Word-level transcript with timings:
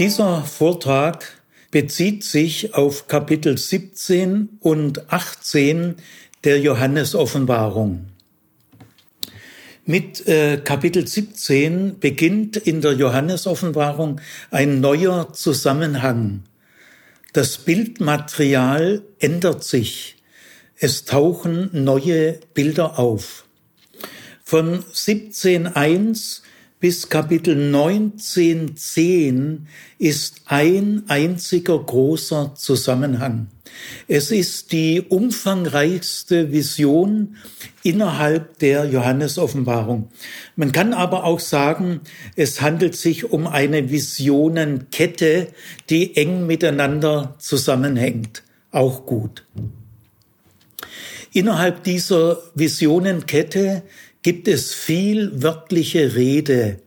Dieser 0.00 0.44
Vortrag 0.44 1.26
bezieht 1.70 2.24
sich 2.24 2.72
auf 2.72 3.06
Kapitel 3.06 3.58
17 3.58 4.48
und 4.60 5.12
18 5.12 5.96
der 6.42 6.58
Johannesoffenbarung. 6.58 8.06
Mit 9.84 10.26
äh, 10.26 10.56
Kapitel 10.64 11.06
17 11.06 11.98
beginnt 11.98 12.56
in 12.56 12.80
der 12.80 12.94
Johannesoffenbarung 12.94 14.22
ein 14.50 14.80
neuer 14.80 15.34
Zusammenhang. 15.34 16.44
Das 17.34 17.58
Bildmaterial 17.58 19.02
ändert 19.18 19.64
sich. 19.64 20.16
Es 20.76 21.04
tauchen 21.04 21.68
neue 21.74 22.40
Bilder 22.54 22.98
auf. 22.98 23.44
Von 24.44 24.82
17.1 24.82 26.40
bis 26.80 27.08
Kapitel 27.10 27.56
19.10 27.56 29.58
ist 29.98 30.40
ein 30.46 31.02
einziger 31.08 31.78
großer 31.78 32.54
Zusammenhang. 32.56 33.48
Es 34.08 34.30
ist 34.30 34.72
die 34.72 35.02
umfangreichste 35.02 36.52
Vision 36.52 37.36
innerhalb 37.82 38.58
der 38.58 38.86
Johannesoffenbarung. 38.86 40.08
Man 40.56 40.72
kann 40.72 40.94
aber 40.94 41.24
auch 41.24 41.40
sagen, 41.40 42.00
es 42.34 42.62
handelt 42.62 42.96
sich 42.96 43.30
um 43.30 43.46
eine 43.46 43.90
Visionenkette, 43.90 45.48
die 45.90 46.16
eng 46.16 46.46
miteinander 46.46 47.34
zusammenhängt. 47.38 48.42
Auch 48.72 49.04
gut. 49.04 49.44
Innerhalb 51.32 51.84
dieser 51.84 52.38
Visionenkette 52.54 53.82
gibt 54.22 54.48
es 54.48 54.74
viel 54.74 55.42
wörtliche 55.42 56.14
Rede. 56.14 56.80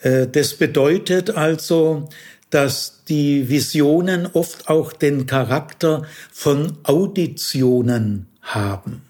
Äh, 0.00 0.26
das 0.28 0.54
bedeutet 0.54 1.30
also, 1.30 2.08
dass 2.50 3.02
die 3.08 3.48
Visionen 3.48 4.26
oft 4.26 4.68
auch 4.68 4.92
den 4.92 5.26
Charakter 5.26 6.04
von 6.30 6.78
Auditionen 6.82 8.26
haben. 8.42 9.02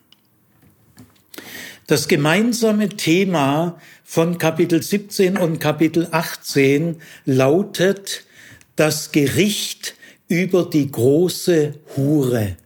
Das 1.88 2.06
gemeinsame 2.06 2.88
Thema 2.88 3.80
von 4.04 4.38
Kapitel 4.38 4.82
17 4.82 5.36
und 5.36 5.58
Kapitel 5.58 6.08
18 6.10 6.96
lautet 7.24 8.24
das 8.76 9.10
Gericht 9.10 9.94
über 10.28 10.64
die 10.64 10.90
große 10.90 11.74
Hure. 11.96 12.56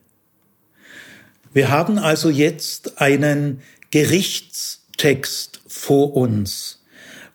Wir 1.52 1.70
haben 1.70 1.98
also 1.98 2.28
jetzt 2.28 3.00
einen 3.00 3.62
Gerichtstext 4.96 5.60
vor 5.66 6.16
uns. 6.16 6.82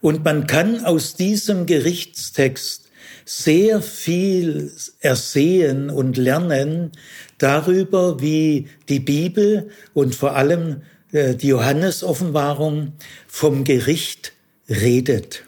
Und 0.01 0.23
man 0.23 0.47
kann 0.47 0.83
aus 0.83 1.15
diesem 1.15 1.65
Gerichtstext 1.65 2.89
sehr 3.23 3.81
viel 3.81 4.71
ersehen 4.99 5.89
und 5.89 6.17
lernen 6.17 6.91
darüber, 7.37 8.19
wie 8.19 8.67
die 8.89 8.99
Bibel 8.99 9.69
und 9.93 10.15
vor 10.15 10.35
allem 10.35 10.81
äh, 11.11 11.35
die 11.35 11.49
Johannesoffenbarung 11.49 12.93
vom 13.27 13.63
Gericht 13.63 14.33
redet. 14.67 15.43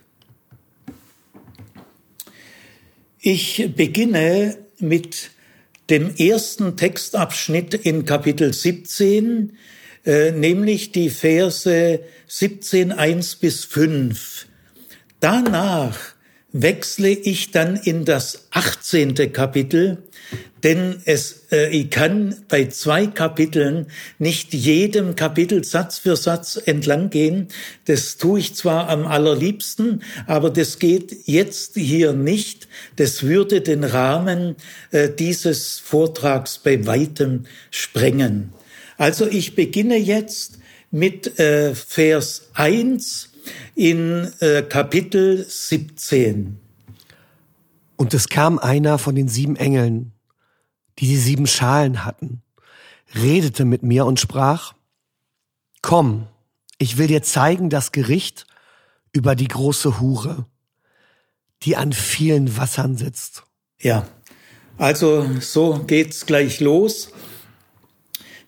Ich 3.19 3.71
beginne 3.75 4.57
mit 4.79 5.31
dem 5.89 6.15
ersten 6.15 6.77
Textabschnitt 6.77 7.73
in 7.73 8.05
Kapitel 8.05 8.53
17, 8.53 9.57
äh, 10.05 10.31
nämlich 10.31 10.91
die 10.91 11.09
Verse 11.09 11.99
17, 12.27 12.91
1 12.91 13.35
bis 13.37 13.65
5. 13.65 14.47
Danach 15.19 15.97
wechsle 16.53 17.09
ich 17.09 17.51
dann 17.51 17.75
in 17.75 18.05
das 18.05 18.47
18. 18.51 19.33
Kapitel, 19.33 20.03
denn 20.63 21.01
es, 21.05 21.47
äh, 21.51 21.69
ich 21.69 21.89
kann 21.89 22.35
bei 22.47 22.65
zwei 22.65 23.07
Kapiteln 23.07 23.87
nicht 24.19 24.53
jedem 24.53 25.15
Kapitel 25.15 25.63
Satz 25.63 25.99
für 25.99 26.15
Satz 26.15 26.61
entlang 26.63 27.09
gehen. 27.09 27.47
Das 27.85 28.17
tue 28.17 28.39
ich 28.39 28.55
zwar 28.55 28.89
am 28.89 29.07
allerliebsten, 29.07 30.03
aber 30.27 30.49
das 30.49 30.79
geht 30.79 31.27
jetzt 31.27 31.75
hier 31.75 32.13
nicht. 32.13 32.67
Das 32.97 33.23
würde 33.23 33.61
den 33.61 33.83
Rahmen 33.83 34.55
äh, 34.91 35.09
dieses 35.09 35.79
Vortrags 35.79 36.59
bei 36.59 36.85
weitem 36.85 37.45
sprengen. 37.71 38.53
Also 38.97 39.27
ich 39.27 39.55
beginne 39.55 39.97
jetzt 39.97 40.59
mit 40.91 41.39
äh, 41.39 41.73
Vers 41.75 42.49
1 42.53 43.31
in 43.75 44.31
äh, 44.39 44.61
Kapitel 44.63 45.45
17. 45.47 46.59
Und 47.95 48.13
es 48.13 48.27
kam 48.29 48.59
einer 48.59 48.97
von 48.97 49.15
den 49.15 49.27
sieben 49.27 49.55
Engeln, 49.55 50.11
die 50.99 51.07
die 51.07 51.17
sieben 51.17 51.47
Schalen 51.47 52.05
hatten, 52.05 52.41
redete 53.15 53.65
mit 53.65 53.83
mir 53.83 54.05
und 54.05 54.19
sprach, 54.19 54.73
Komm, 55.81 56.27
ich 56.77 56.97
will 56.97 57.07
dir 57.07 57.23
zeigen 57.23 57.69
das 57.69 57.91
Gericht 57.91 58.45
über 59.11 59.35
die 59.35 59.47
große 59.47 59.99
Hure, 59.99 60.45
die 61.63 61.75
an 61.75 61.91
vielen 61.91 62.55
Wassern 62.57 62.95
sitzt. 62.97 63.43
Ja, 63.79 64.07
also 64.77 65.27
so 65.39 65.83
geht's 65.85 66.25
gleich 66.25 66.59
los 66.59 67.09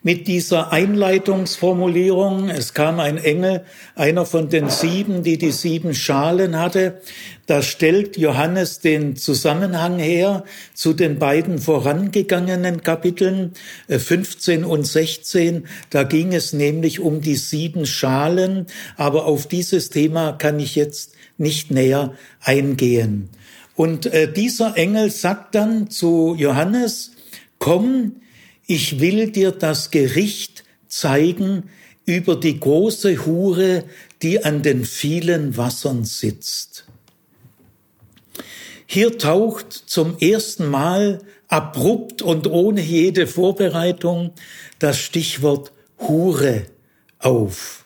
mit 0.05 0.27
dieser 0.27 0.71
Einleitungsformulierung. 0.71 2.49
Es 2.49 2.75
kam 2.75 2.99
ein 2.99 3.17
Engel, 3.17 3.65
einer 3.95 4.27
von 4.27 4.49
den 4.49 4.69
sieben, 4.69 5.23
die 5.23 5.39
die 5.39 5.51
sieben 5.51 5.95
Schalen 5.95 6.59
hatte. 6.59 7.01
Da 7.47 7.63
stellt 7.63 8.15
Johannes 8.15 8.81
den 8.81 9.15
Zusammenhang 9.15 9.97
her 9.97 10.43
zu 10.75 10.93
den 10.93 11.17
beiden 11.17 11.57
vorangegangenen 11.57 12.83
Kapiteln 12.83 13.53
15 13.89 14.61
äh, 14.61 14.65
und 14.65 14.85
16. 14.85 15.65
Da 15.89 16.03
ging 16.03 16.35
es 16.35 16.53
nämlich 16.53 16.99
um 16.99 17.21
die 17.21 17.35
sieben 17.35 17.87
Schalen, 17.87 18.67
aber 18.97 19.25
auf 19.25 19.47
dieses 19.47 19.89
Thema 19.89 20.33
kann 20.33 20.59
ich 20.59 20.75
jetzt 20.75 21.13
nicht 21.39 21.71
näher 21.71 22.13
eingehen. 22.41 23.29
Und 23.75 24.05
äh, 24.05 24.31
dieser 24.31 24.77
Engel 24.77 25.09
sagt 25.09 25.55
dann 25.55 25.89
zu 25.89 26.35
Johannes, 26.37 27.13
komm, 27.57 28.17
ich 28.67 28.99
will 28.99 29.31
dir 29.31 29.51
das 29.51 29.91
Gericht 29.91 30.63
zeigen 30.87 31.69
über 32.05 32.35
die 32.35 32.59
große 32.59 33.25
Hure, 33.25 33.83
die 34.21 34.43
an 34.43 34.63
den 34.63 34.85
vielen 34.85 35.57
Wassern 35.57 36.05
sitzt. 36.05 36.85
Hier 38.85 39.17
taucht 39.17 39.71
zum 39.71 40.17
ersten 40.19 40.69
Mal 40.69 41.21
abrupt 41.47 42.21
und 42.21 42.47
ohne 42.47 42.81
jede 42.81 43.27
Vorbereitung 43.27 44.31
das 44.79 44.99
Stichwort 44.99 45.71
Hure 45.99 46.65
auf. 47.19 47.85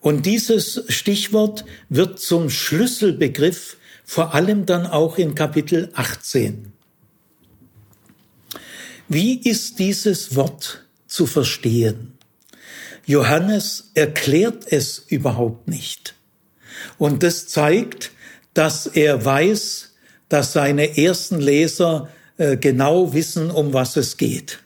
Und 0.00 0.24
dieses 0.24 0.84
Stichwort 0.88 1.64
wird 1.90 2.18
zum 2.18 2.48
Schlüsselbegriff 2.48 3.76
vor 4.04 4.34
allem 4.34 4.66
dann 4.66 4.86
auch 4.86 5.18
in 5.18 5.34
Kapitel 5.34 5.90
18. 5.94 6.69
Wie 9.12 9.40
ist 9.40 9.80
dieses 9.80 10.36
Wort 10.36 10.84
zu 11.08 11.26
verstehen? 11.26 12.12
Johannes 13.06 13.90
erklärt 13.94 14.70
es 14.70 15.00
überhaupt 15.00 15.66
nicht. 15.66 16.14
Und 16.96 17.24
das 17.24 17.48
zeigt, 17.48 18.12
dass 18.54 18.86
er 18.86 19.24
weiß, 19.24 19.94
dass 20.28 20.52
seine 20.52 20.96
ersten 20.96 21.40
Leser 21.40 22.08
äh, 22.38 22.56
genau 22.56 23.12
wissen, 23.12 23.50
um 23.50 23.72
was 23.72 23.96
es 23.96 24.16
geht. 24.16 24.60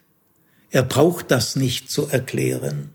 Er 0.70 0.82
braucht 0.82 1.30
das 1.30 1.56
nicht 1.56 1.90
zu 1.90 2.08
erklären. 2.08 2.90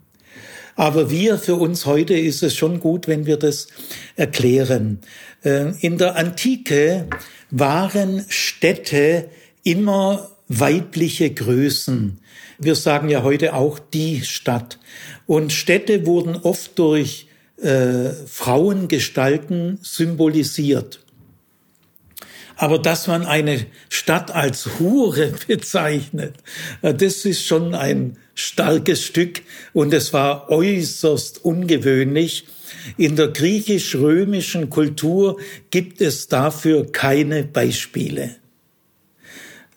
Aber 0.75 1.09
wir, 1.09 1.39
für 1.39 1.55
uns 1.55 1.87
heute 1.87 2.13
ist 2.13 2.43
es 2.43 2.55
schon 2.55 2.79
gut, 2.79 3.07
wenn 3.07 3.25
wir 3.25 3.37
das 3.37 3.69
erklären. 4.15 4.99
Äh, 5.43 5.71
in 5.79 5.97
der 5.97 6.15
Antike 6.15 7.07
waren 7.49 8.23
Städte 8.29 9.31
immer 9.63 10.29
weibliche 10.49 11.29
Größen. 11.29 12.19
Wir 12.57 12.75
sagen 12.75 13.07
ja 13.07 13.23
heute 13.23 13.53
auch 13.53 13.79
die 13.79 14.23
Stadt. 14.23 14.79
Und 15.25 15.53
Städte 15.53 16.05
wurden 16.05 16.35
oft 16.35 16.77
durch 16.77 17.27
äh, 17.61 18.09
Frauengestalten 18.25 19.79
symbolisiert. 19.81 20.99
Aber 22.55 22.77
dass 22.77 23.07
man 23.07 23.25
eine 23.25 23.65
Stadt 23.87 24.31
als 24.31 24.79
Hure 24.79 25.33
bezeichnet, 25.47 26.35
äh, 26.81 26.93
das 26.93 27.23
ist 27.23 27.45
schon 27.45 27.75
ein 27.75 28.17
starkes 28.33 29.03
Stück 29.03 29.41
und 29.73 29.93
es 29.93 30.11
war 30.13 30.49
äußerst 30.49 31.45
ungewöhnlich. 31.45 32.47
In 32.97 33.15
der 33.15 33.29
griechisch-römischen 33.29 34.69
Kultur 34.69 35.39
gibt 35.69 36.01
es 36.01 36.27
dafür 36.27 36.91
keine 36.91 37.43
Beispiele. 37.43 38.35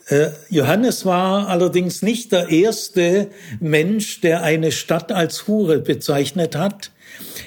Äh, 0.06 0.31
Johannes 0.50 1.04
war 1.04 1.49
allerdings 1.49 2.02
nicht 2.02 2.32
der 2.32 2.49
erste 2.49 3.31
Mensch, 3.60 4.20
der 4.20 4.43
eine 4.43 4.72
Stadt 4.72 5.12
als 5.12 5.46
Hure 5.46 5.78
bezeichnet 5.78 6.56
hat. 6.56 6.90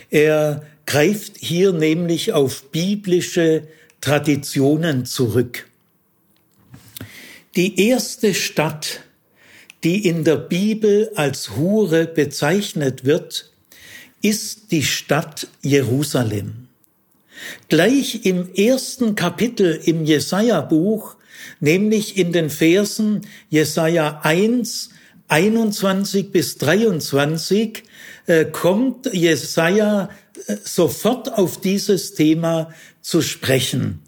Er 0.09 0.63
greift 0.85 1.37
hier 1.37 1.73
nämlich 1.73 2.33
auf 2.33 2.63
biblische 2.71 3.63
Traditionen 4.01 5.05
zurück. 5.05 5.67
Die 7.55 7.87
erste 7.87 8.33
Stadt, 8.33 9.01
die 9.83 10.07
in 10.07 10.23
der 10.23 10.35
Bibel 10.35 11.11
als 11.15 11.55
Hure 11.55 12.05
bezeichnet 12.05 13.05
wird, 13.05 13.51
ist 14.21 14.71
die 14.71 14.83
Stadt 14.83 15.47
Jerusalem. 15.61 16.67
Gleich 17.69 18.25
im 18.25 18.53
ersten 18.53 19.15
Kapitel 19.15 19.79
im 19.85 20.05
Jesaja-Buch, 20.05 21.15
nämlich 21.59 22.17
in 22.17 22.31
den 22.31 22.49
Versen 22.49 23.21
Jesaja 23.49 24.21
1, 24.23 24.89
21 25.27 26.31
bis 26.31 26.57
23, 26.57 27.83
äh, 28.27 28.45
kommt 28.45 29.13
Jesaja 29.13 30.09
äh, 30.47 30.55
sofort 30.63 31.33
auf 31.33 31.59
dieses 31.59 32.13
Thema 32.13 32.71
zu 33.01 33.21
sprechen. 33.21 34.01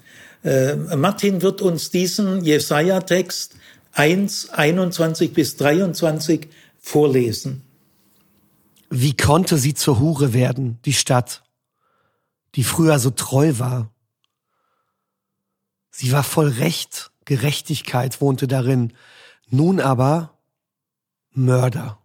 Äh, 0.43 0.75
Martin 0.75 1.41
wird 1.41 1.61
uns 1.61 1.89
diesen 1.89 2.43
Jesaja-Text 2.43 3.55
1, 3.93 4.49
21 4.49 5.33
bis 5.33 5.55
23 5.57 6.47
vorlesen. 6.79 7.63
Wie 8.89 9.17
konnte 9.17 9.57
sie 9.57 9.73
zur 9.73 9.99
Hure 9.99 10.33
werden, 10.33 10.79
die 10.85 10.93
Stadt, 10.93 11.43
die 12.55 12.63
früher 12.63 12.99
so 12.99 13.09
treu 13.09 13.53
war? 13.57 13.91
Sie 15.91 16.11
war 16.11 16.23
voll 16.23 16.47
Recht, 16.47 17.11
Gerechtigkeit 17.27 18.21
wohnte 18.21 18.47
darin, 18.47 18.93
nun 19.49 19.81
aber 19.81 20.39
Mörder. 21.31 21.99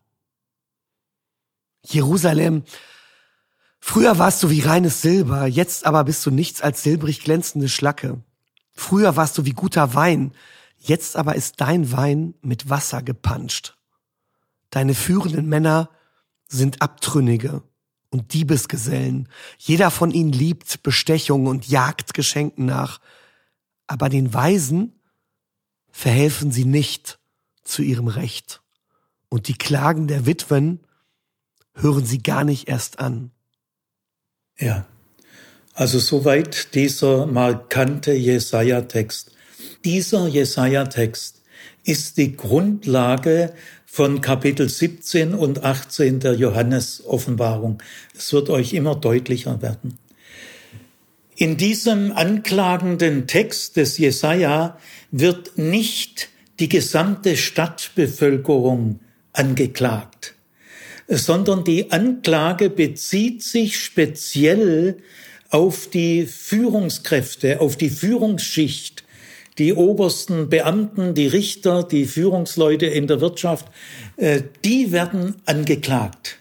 Jerusalem, 1.85 2.65
früher 3.79 4.19
warst 4.19 4.43
du 4.43 4.51
wie 4.51 4.61
reines 4.61 5.01
Silber, 5.01 5.47
jetzt 5.47 5.87
aber 5.87 6.03
bist 6.03 6.27
du 6.27 6.33
nichts 6.33 6.61
als 6.61 6.83
silbrig 6.83 7.21
glänzende 7.21 7.69
Schlacke. 7.69 8.21
Früher 8.73 9.15
warst 9.15 9.39
du 9.39 9.45
wie 9.45 9.53
guter 9.53 9.95
Wein, 9.95 10.33
jetzt 10.79 11.15
aber 11.15 11.37
ist 11.37 11.61
dein 11.61 11.93
Wein 11.93 12.35
mit 12.43 12.69
Wasser 12.69 13.01
gepanscht. 13.01 13.77
Deine 14.71 14.95
führenden 14.95 15.49
Männer 15.49 15.89
sind 16.49 16.83
Abtrünnige 16.83 17.63
und 18.11 18.33
Diebesgesellen. 18.35 19.29
Jeder 19.57 19.93
von 19.93 20.11
ihnen 20.11 20.33
liebt 20.33 20.83
Bestechung 20.83 21.47
und 21.47 21.69
jagt 21.69 22.13
Geschenken 22.13 22.67
nach. 22.67 22.99
Aber 23.87 24.09
den 24.09 24.35
Weisen 24.35 24.99
verhelfen 25.93 26.51
sie 26.51 26.65
nicht 26.65 27.21
zu 27.63 27.83
ihrem 27.83 28.09
Recht. 28.09 28.61
Und 29.29 29.47
die 29.47 29.55
Klagen 29.55 30.09
der 30.09 30.27
Witwen 30.27 30.81
hören 31.75 32.05
sie 32.05 32.23
gar 32.23 32.45
nicht 32.45 32.69
erst 32.69 32.99
an. 32.99 33.31
Ja, 34.59 34.87
also 35.75 35.99
soweit 35.99 36.75
dieser 36.75 37.27
markante 37.27 38.13
Jesaja-Text. 38.13 39.31
Dieser 39.85 40.27
Jesaja-Text 40.27 41.43
ist 41.85 42.17
die 42.17 42.37
Grundlage 42.37 43.55
von 43.87 44.21
Kapitel 44.21 44.69
17 44.69 45.35
und 45.35 45.65
18 45.65 46.21
der 46.21 46.35
Johannes-Offenbarung. 46.35 47.83
Es 48.17 48.33
wird 48.33 48.51
euch 48.51 48.73
immer 48.75 48.95
deutlicher 48.95 49.61
werden. 49.63 49.99
In 51.43 51.57
diesem 51.57 52.13
anklagenden 52.13 53.27
Text 53.27 53.77
des 53.77 53.99
Jesaja 53.99 54.79
wird 55.11 55.59
nicht 55.59 56.29
die 56.61 56.69
gesamte 56.69 57.37
Stadtbevölkerung 57.37 59.01
angeklagt, 59.33 60.37
sondern 61.09 61.65
die 61.65 61.91
Anklage 61.91 62.71
bezieht 62.71 63.43
sich 63.43 63.77
speziell 63.77 64.99
auf 65.51 65.89
die 65.89 66.27
Führungskräfte, 66.27 67.61
auf 67.61 67.77
die 67.77 67.91
Führungsschicht 67.91 69.03
die 69.59 69.73
obersten 69.73 70.49
Beamten, 70.49 71.15
die 71.15 71.27
Richter, 71.27 71.83
die 71.83 72.05
Führungsleute 72.05 72.87
in 72.87 73.09
der 73.09 73.21
Wirtschaft, 73.21 73.67
äh, 74.17 74.43
die 74.65 74.93
werden 74.93 75.43
angeklagt. 75.45 76.39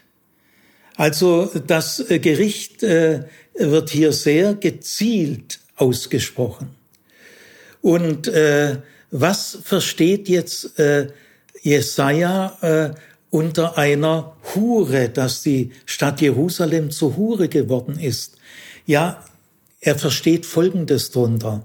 Also 0.94 1.50
das 1.66 2.04
Gericht 2.08 2.82
äh, 2.82 3.24
wird 3.54 3.90
hier 3.90 4.12
sehr 4.12 4.54
gezielt 4.54 5.60
ausgesprochen. 5.76 6.70
Und 7.80 8.30
was 9.10 9.58
versteht 9.62 10.28
jetzt 10.28 10.72
Jesaja 11.62 12.94
unter 13.30 13.78
einer 13.78 14.36
Hure, 14.54 15.08
dass 15.08 15.42
die 15.42 15.72
Stadt 15.86 16.20
Jerusalem 16.20 16.90
zur 16.90 17.16
Hure 17.16 17.48
geworden 17.48 17.98
ist? 17.98 18.36
Ja, 18.86 19.24
er 19.80 19.98
versteht 19.98 20.46
Folgendes 20.46 21.10
drunter. 21.10 21.64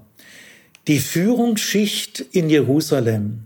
Die 0.86 0.98
Führungsschicht 0.98 2.20
in 2.32 2.48
Jerusalem 2.48 3.44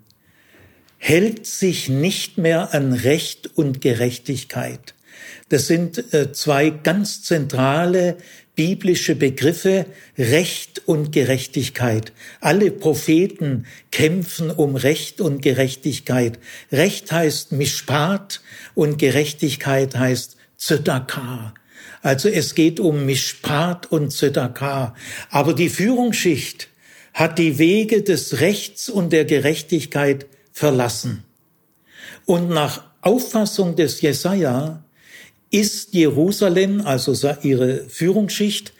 hält 0.98 1.46
sich 1.46 1.88
nicht 1.88 2.38
mehr 2.38 2.72
an 2.72 2.92
Recht 2.92 3.50
und 3.56 3.80
Gerechtigkeit. 3.80 4.94
Das 5.52 5.66
sind 5.66 6.14
äh, 6.14 6.32
zwei 6.32 6.70
ganz 6.70 7.25
zentrale 7.25 8.16
biblische 8.54 9.14
Begriffe, 9.14 9.84
Recht 10.16 10.81
und 10.87 11.12
Gerechtigkeit. 11.12 12.14
Alle 12.40 12.70
Propheten 12.70 13.66
kämpfen 13.90 14.50
um 14.50 14.76
Recht 14.76 15.20
und 15.20 15.43
Gerechtigkeit. 15.43 16.38
Recht 16.72 17.12
heißt 17.12 17.52
Mishpat 17.52 18.40
und 18.75 18.96
Gerechtigkeit 18.96 19.94
heißt 19.94 20.38
Zedakah. 20.56 21.52
Also 22.00 22.31
es 22.31 22.54
geht 22.54 22.81
um 22.81 23.04
Mishpat 23.04 23.93
und 23.93 24.10
Zedakah. 24.10 24.94
Aber 25.28 25.52
die 25.52 25.69
Führungsschicht 25.69 26.69
hat 27.12 27.38
die 27.38 27.58
Wege 27.58 28.00
des 28.00 28.40
Rechts 28.40 28.88
und 28.88 29.12
der 29.12 29.26
Gerechtigkeit 29.26 30.25
verlassen. 30.50 31.25
Und 32.25 32.49
nach 32.49 32.84
Auffassung 33.02 33.76
des 33.76 34.00
Jesaja 34.00 34.81
ist 35.52 35.94
Jerusalem, 35.94 36.81
also 36.81 37.14
ihre 37.43 37.84
Führungsschicht, 37.88 38.72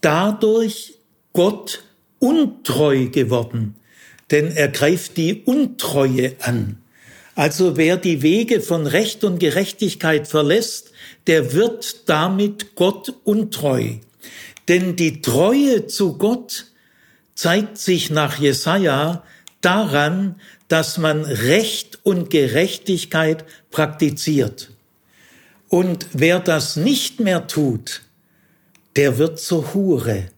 dadurch 0.00 0.94
Gott 1.34 1.84
untreu 2.18 3.08
geworden, 3.08 3.74
denn 4.30 4.52
er 4.52 4.68
greift 4.68 5.16
die 5.18 5.42
Untreue 5.44 6.36
an. 6.40 6.78
Also 7.34 7.76
wer 7.76 7.96
die 7.96 8.22
Wege 8.22 8.60
von 8.60 8.86
Recht 8.86 9.24
und 9.24 9.38
Gerechtigkeit 9.38 10.28
verlässt, 10.28 10.92
der 11.26 11.52
wird 11.54 12.08
damit 12.08 12.74
Gott 12.76 13.14
untreu. 13.24 13.94
Denn 14.68 14.96
die 14.96 15.22
Treue 15.22 15.86
zu 15.86 16.18
Gott 16.18 16.66
zeigt 17.34 17.78
sich 17.78 18.10
nach 18.10 18.38
Jesaja 18.38 19.24
daran, 19.60 20.36
dass 20.68 20.98
man 20.98 21.24
Recht 21.24 21.98
und 22.02 22.30
Gerechtigkeit 22.30 23.44
praktiziert. 23.70 24.71
Und 25.72 26.06
wer 26.12 26.38
das 26.38 26.76
nicht 26.76 27.18
mehr 27.18 27.46
tut, 27.46 28.02
der 28.96 29.16
wird 29.16 29.40
zur 29.40 29.72
Hure. 29.72 30.28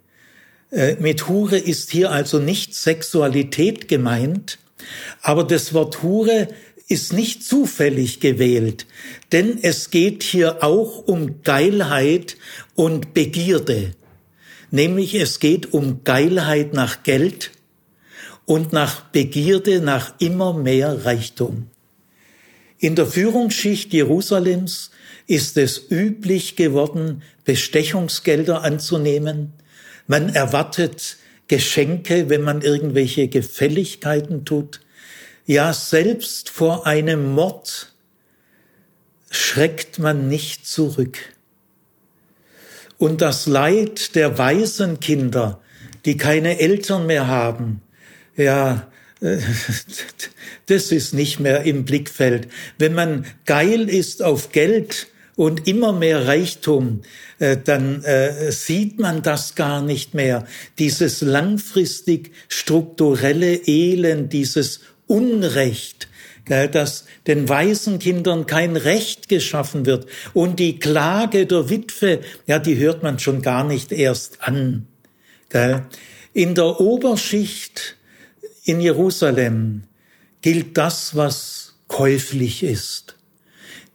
Äh, 0.71 0.95
mit 1.01 1.29
Hure 1.29 1.59
ist 1.59 1.91
hier 1.91 2.13
also 2.13 2.39
nicht 2.39 2.75
Sexualität 2.75 3.89
gemeint, 3.89 4.59
aber 5.21 5.45
das 5.45 5.75
Wort 5.75 6.03
Hure 6.03 6.49
ist 6.87 7.13
nicht 7.13 7.45
zufällig 7.45 8.21
gewählt, 8.21 8.87
denn 9.33 9.59
es 9.61 9.91
geht 9.91 10.23
hier 10.23 10.63
auch 10.63 10.99
um 11.07 11.43
Geilheit 11.43 12.37
und 12.77 13.13
Begierde 13.15 13.95
nämlich 14.75 15.15
es 15.15 15.39
geht 15.39 15.73
um 15.73 16.03
Geilheit 16.03 16.73
nach 16.73 17.05
Geld 17.05 17.53
und 18.45 18.73
nach 18.73 19.03
Begierde 19.03 19.81
nach 19.81 20.15
immer 20.19 20.53
mehr 20.53 21.05
Reichtum. 21.07 21.69
In 22.79 22.97
der 22.97 23.07
Führungsschicht 23.07 23.93
Jerusalems 23.93 24.91
ist 25.27 25.57
es 25.57 25.91
üblich 25.91 26.57
geworden, 26.57 27.23
Bestechungsgelder 27.45 28.63
anzunehmen. 28.63 29.53
Man 30.07 30.29
erwartet 30.29 31.17
Geschenke, 31.49 32.29
wenn 32.29 32.43
man 32.43 32.63
irgendwelche 32.63 33.29
Gefälligkeiten 33.29 34.45
tut. 34.45 34.81
Ja, 35.47 35.73
selbst 35.73 36.51
vor 36.51 36.87
einem 36.87 37.33
Mord 37.33 37.93
schreckt 39.31 39.99
man 39.99 40.29
nicht 40.29 40.67
zurück 40.67 41.19
und 42.99 43.21
das 43.21 43.47
Leid 43.47 44.15
der 44.15 44.39
Waisenkinder, 44.39 45.61
die 46.05 46.17
keine 46.17 46.59
Eltern 46.59 47.07
mehr 47.07 47.27
haben, 47.27 47.83
ja, 48.37 48.91
das 50.67 50.93
ist 50.93 51.15
nicht 51.15 51.41
mehr 51.41 51.63
im 51.63 51.85
Blickfeld. 51.85 52.49
Wenn 52.79 52.95
man 52.95 53.27
geil 53.47 53.89
ist 53.89 54.23
auf 54.23 54.53
Geld 54.53 55.09
und 55.37 55.67
immer 55.67 55.93
mehr 55.93 56.27
Reichtum, 56.27 57.03
äh, 57.39 57.57
dann 57.57 58.03
äh, 58.05 58.53
sieht 58.53 58.99
man 59.01 59.23
das 59.23 59.55
gar 59.55 59.83
nicht 59.83 60.15
mehr. 60.15 60.47
Dieses 60.79 61.21
langfristig 61.21 62.33
strukturelle 62.49 63.55
Elend, 63.67 64.33
dieses 64.33 64.81
Unrecht, 65.07 66.09
dass 66.47 67.07
den 67.27 67.49
Waisenkindern 67.49 68.47
kein 68.47 68.77
Recht 68.77 69.29
geschaffen 69.29 69.87
wird. 69.87 70.07
Und 70.35 70.59
die 70.59 70.79
Klage 70.79 71.47
der 71.47 71.71
Witwe, 71.71 72.21
ja, 72.47 72.59
die 72.59 72.77
hört 72.77 73.03
man 73.03 73.19
schon 73.19 73.41
gar 73.41 73.65
nicht 73.65 73.93
erst 73.93 74.43
an. 74.43 74.87
In 76.35 76.55
der 76.55 76.81
Oberschicht 76.81 77.97
in 78.65 78.81
Jerusalem 78.81 79.85
gilt 80.43 80.77
das, 80.77 81.17
was 81.17 81.77
käuflich 81.89 82.63
ist. 82.63 83.17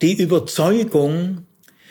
Die 0.01 0.13
Überzeugung, 0.13 1.45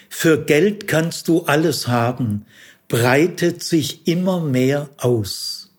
für 0.09 0.43
Geld 0.43 0.88
kannst 0.88 1.29
du 1.29 1.43
alles 1.43 1.88
haben, 1.88 2.47
breitet 2.88 3.62
sich 3.62 4.07
immer 4.07 4.41
mehr 4.41 4.88
aus. 4.97 5.71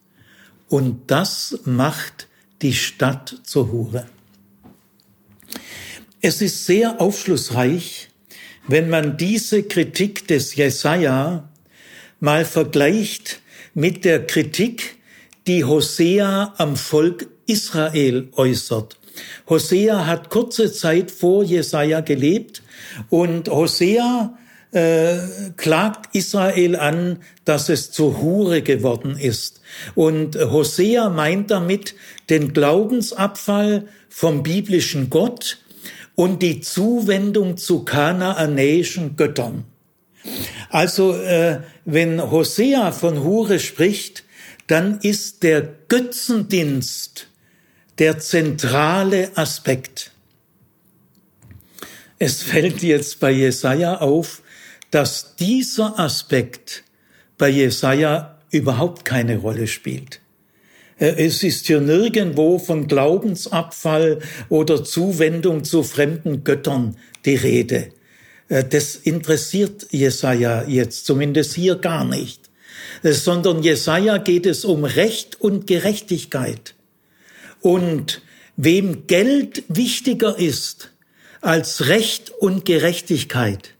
Und 0.68 1.10
das 1.10 1.60
macht 1.66 2.28
die 2.62 2.74
Stadt 2.74 3.36
zur 3.44 3.72
Hure. 3.72 4.06
Es 6.22 6.42
ist 6.42 6.68
sehr 6.68 7.02
aufschlussreich, 7.02 8.10
wenn 8.68 8.90
man 8.90 9.18
diese 9.18 9.64
Kritik 9.64 10.28
des 10.28 10.54
Jesaja 10.56 11.50
mal 12.20 12.46
vergleicht 12.46 13.42
mit 13.74 14.06
der 14.06 14.28
Kritik, 14.28 14.98
die 15.48 15.64
Hosea 15.64 16.54
am 16.58 16.76
Volk 16.76 17.28
Israel 17.48 18.28
äußert. 18.34 19.00
Hosea 19.48 20.06
hat 20.06 20.30
kurze 20.30 20.72
Zeit 20.72 21.12
vor 21.12 21.44
Jesaja 21.44 22.02
gelebt 22.02 22.62
und 23.10 23.50
Hosea 23.50 24.38
äh, 24.72 25.18
klagt 25.58 26.16
Israel 26.16 26.76
an, 26.76 27.20
dass 27.46 27.70
es 27.70 27.92
zur 27.92 28.22
Hure 28.22 28.62
geworden 28.62 29.18
ist. 29.18 29.62
Und 29.96 30.36
Hosea 30.36 31.10
meint 31.10 31.50
damit 31.50 31.96
den 32.30 32.54
Glaubensabfall 32.54 33.88
vom 34.10 34.44
biblischen 34.44 35.10
Gott 35.10 35.58
und 36.16 36.42
die 36.44 36.62
Zuwendung 36.62 37.58
zu 37.58 37.84
kanaanäischen 37.84 39.16
Göttern. 39.16 39.66
Also 40.70 41.16
äh, 41.16 41.62
wenn 41.86 42.30
Hosea 42.30 42.92
von 42.92 43.24
Hure 43.24 43.60
spricht, 43.60 44.24
dann 44.68 45.00
ist 45.00 45.42
der 45.42 45.68
Götzendienst 45.88 47.29
der 48.00 48.18
zentrale 48.20 49.32
Aspekt. 49.36 50.12
Es 52.18 52.42
fällt 52.42 52.82
jetzt 52.82 53.20
bei 53.20 53.32
Jesaja 53.32 53.98
auf, 54.00 54.42
dass 54.92 55.36
dieser 55.36 56.00
Aspekt 56.00 56.84
bei 57.38 57.50
Jesaja 57.50 58.40
überhaupt 58.52 59.06
keine 59.06 59.38
Rolle 59.38 59.68
spielt. 59.68 60.22
Äh, 60.98 61.26
es 61.26 61.44
ist 61.44 61.68
hier 61.68 61.82
nirgendwo 61.82 62.58
von 62.58 62.88
Glaubensabfall 62.88 64.20
oder 64.50 64.84
Zuwendung 64.84 65.64
zu 65.64 65.84
fremden 65.84 66.44
Göttern 66.44 66.98
die 67.26 67.36
Rede. 67.36 67.92
Äh, 68.48 68.64
das 68.64 68.96
interessiert 68.96 69.88
Jesaja 69.92 70.64
jetzt 70.64 71.06
zumindest 71.06 71.54
hier 71.54 71.76
gar 71.76 72.06
nicht. 72.06 72.50
Äh, 73.04 73.12
sondern 73.12 73.62
Jesaja 73.62 74.18
geht 74.18 74.46
es 74.46 74.66
um 74.66 74.84
Recht 74.84 75.40
und 75.40 75.68
Gerechtigkeit. 75.68 76.76
Und 77.62 78.22
wem 78.58 79.08
Geld 79.08 79.64
wichtiger 79.68 80.38
ist 80.38 80.92
als 81.42 81.88
Recht 81.88 82.30
und 82.30 82.66
Gerechtigkeit, 82.66 83.76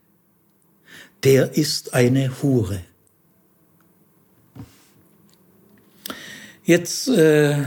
der 1.24 1.58
ist 1.58 1.94
eine 1.94 2.42
Hure. 2.42 2.82
Jetzt 6.64 7.08
äh, 7.08 7.58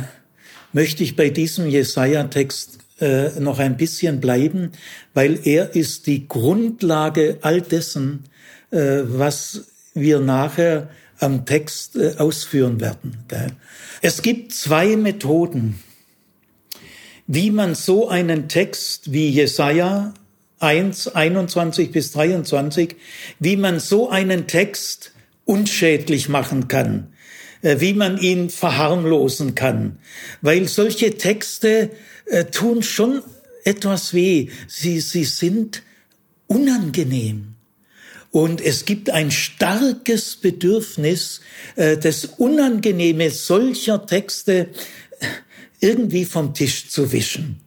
möchte 0.72 1.02
ich 1.02 1.16
bei 1.16 1.28
diesem 1.28 1.66
Jesaja-Text 1.66 2.78
äh, 3.00 3.40
noch 3.40 3.58
ein 3.58 3.76
bisschen 3.76 4.20
bleiben, 4.20 4.72
weil 5.12 5.40
er 5.44 5.74
ist 5.74 6.06
die 6.06 6.28
Grundlage 6.28 7.38
all 7.42 7.60
dessen, 7.60 8.24
äh, 8.70 9.00
was 9.04 9.64
wir 9.94 10.20
nachher 10.20 10.88
am 11.18 11.44
Text 11.44 11.96
äh, 11.96 12.14
ausführen 12.18 12.80
werden. 12.80 13.16
Es 14.00 14.22
gibt 14.22 14.52
zwei 14.52 14.96
Methoden, 14.96 15.80
wie 17.26 17.50
man 17.50 17.74
so 17.74 18.08
einen 18.08 18.48
Text 18.48 19.12
wie 19.12 19.28
Jesaja 19.30 20.14
1, 20.58 21.08
21 21.08 21.90
bis 21.90 22.12
23, 22.12 22.96
wie 23.38 23.56
man 23.56 23.80
so 23.80 24.08
einen 24.10 24.46
Text 24.46 25.12
unschädlich 25.44 26.28
machen 26.28 26.68
kann, 26.68 27.12
äh, 27.62 27.80
wie 27.80 27.94
man 27.94 28.18
ihn 28.18 28.48
verharmlosen 28.48 29.54
kann. 29.54 29.98
Weil 30.40 30.68
solche 30.68 31.16
Texte 31.16 31.90
äh, 32.26 32.44
tun 32.44 32.82
schon 32.82 33.22
etwas 33.64 34.14
weh. 34.14 34.48
Sie, 34.68 35.00
sie 35.00 35.24
sind 35.24 35.82
unangenehm. 36.46 37.54
Und 38.30 38.62
es 38.62 38.86
gibt 38.86 39.10
ein 39.10 39.30
starkes 39.30 40.36
Bedürfnis, 40.36 41.42
äh, 41.76 41.98
das 41.98 42.24
Unangenehme 42.24 43.30
solcher 43.30 44.06
Texte 44.06 44.68
irgendwie 45.82 46.24
vom 46.24 46.54
Tisch 46.54 46.88
zu 46.88 47.12
wischen. 47.12 47.60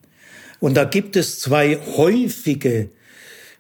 Und 0.60 0.76
da 0.76 0.86
gibt 0.86 1.16
es 1.16 1.40
zwei 1.40 1.78
häufige 1.98 2.90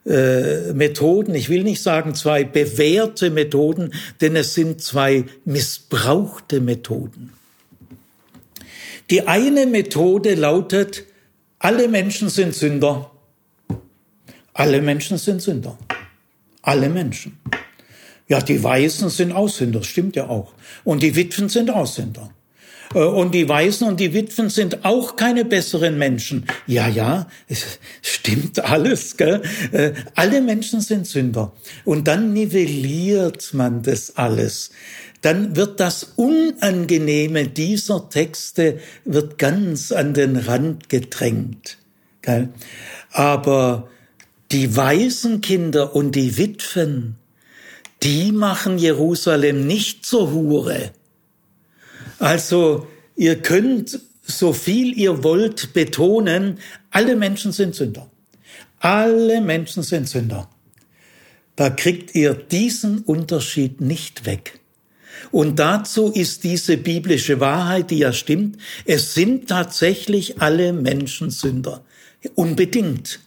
äh, 0.06 0.74
Methoden, 0.74 1.36
ich 1.36 1.50
will 1.50 1.64
nicht 1.64 1.82
sagen 1.82 2.16
zwei 2.16 2.44
bewährte 2.44 3.30
Methoden, 3.30 3.94
denn 4.22 4.36
es 4.36 4.54
sind 4.54 4.82
zwei 4.82 5.26
missbrauchte 5.44 6.62
Methoden. 6.62 7.34
Die 9.10 9.28
eine 9.28 9.66
Methode 9.66 10.36
lautet, 10.36 11.06
alle 11.60 11.88
Menschen 11.88 12.30
sind 12.30 12.56
Sünder. 12.56 13.12
Alle 14.54 14.82
Menschen 14.82 15.18
sind 15.18 15.42
Sünder. 15.42 15.78
Alle 16.62 16.90
Menschen. 16.90 17.40
Ja, 18.28 18.42
die 18.42 18.64
Weißen 18.64 19.10
sind 19.10 19.32
Aussünder, 19.32 19.84
stimmt 19.84 20.16
ja 20.16 20.28
auch. 20.28 20.54
Und 20.84 21.04
die 21.04 21.16
Witwen 21.16 21.50
sind 21.50 21.70
Aussünder. 21.70 22.32
Äh, 22.32 22.45
und 22.94 23.34
die 23.34 23.50
Waisen 23.50 23.88
und 23.88 24.00
die 24.00 24.14
Witwen 24.14 24.50
sind 24.50 24.86
auch 24.86 25.16
keine 25.16 25.44
besseren 25.44 25.98
Menschen. 25.98 26.46
Ja, 26.68 26.88
ja, 26.88 27.28
es 27.48 27.80
stimmt 28.02 28.64
alles. 28.64 29.18
Gell? 29.18 29.42
Äh, 29.72 29.94
alle 30.16 30.42
Menschen 30.42 30.82
sind 30.82 31.08
Sünder. 31.08 31.52
Und 31.84 32.08
dann 32.08 32.34
nivelliert 32.34 33.54
man 33.54 33.82
das 33.82 34.18
alles. 34.18 34.72
Dann 35.22 35.56
wird 35.56 35.80
das 35.80 36.14
Unangenehme 36.16 37.48
dieser 37.48 38.10
Texte 38.10 38.80
wird 39.06 39.38
ganz 39.38 39.92
an 39.92 40.14
den 40.14 40.36
Rand 40.36 40.90
gedrängt. 40.90 41.78
Gell? 42.22 42.50
Aber 43.12 43.90
die 44.52 44.76
Waisenkinder 44.76 45.96
und 45.96 46.16
die 46.16 46.38
Witwen, 46.38 47.16
die 48.04 48.32
machen 48.32 48.78
Jerusalem 48.78 49.66
nicht 49.66 50.06
zur 50.06 50.32
Hure 50.32 50.92
also 52.20 52.88
ihr 53.16 53.42
könnt 53.42 54.00
so 54.22 54.54
viel 54.54 54.98
ihr 54.98 55.24
wollt 55.24 55.74
betonen, 55.74 56.60
alle 56.90 57.16
Menschen 57.16 57.52
sind 57.52 57.76
Sünder. 57.76 58.10
Alle 58.80 59.42
Menschen 59.42 59.84
sind 59.84 60.10
Sünder. 60.10 60.50
Da 61.56 61.70
kriegt 61.70 62.16
ihr 62.16 62.34
diesen 62.34 63.00
Unterschied 63.00 63.82
nicht 63.82 64.26
weg. 64.26 64.60
Und 65.32 65.60
dazu 65.60 66.12
ist 66.12 66.44
diese 66.44 66.78
biblische 66.78 67.40
Wahrheit, 67.40 67.92
die 67.92 68.00
ja 68.00 68.12
stimmt, 68.12 68.58
es 68.86 69.14
sind 69.14 69.48
tatsächlich 69.48 70.42
alle 70.42 70.74
Menschen 70.74 71.30
Sünder. 71.30 71.84
Unbedingt. 72.36 73.20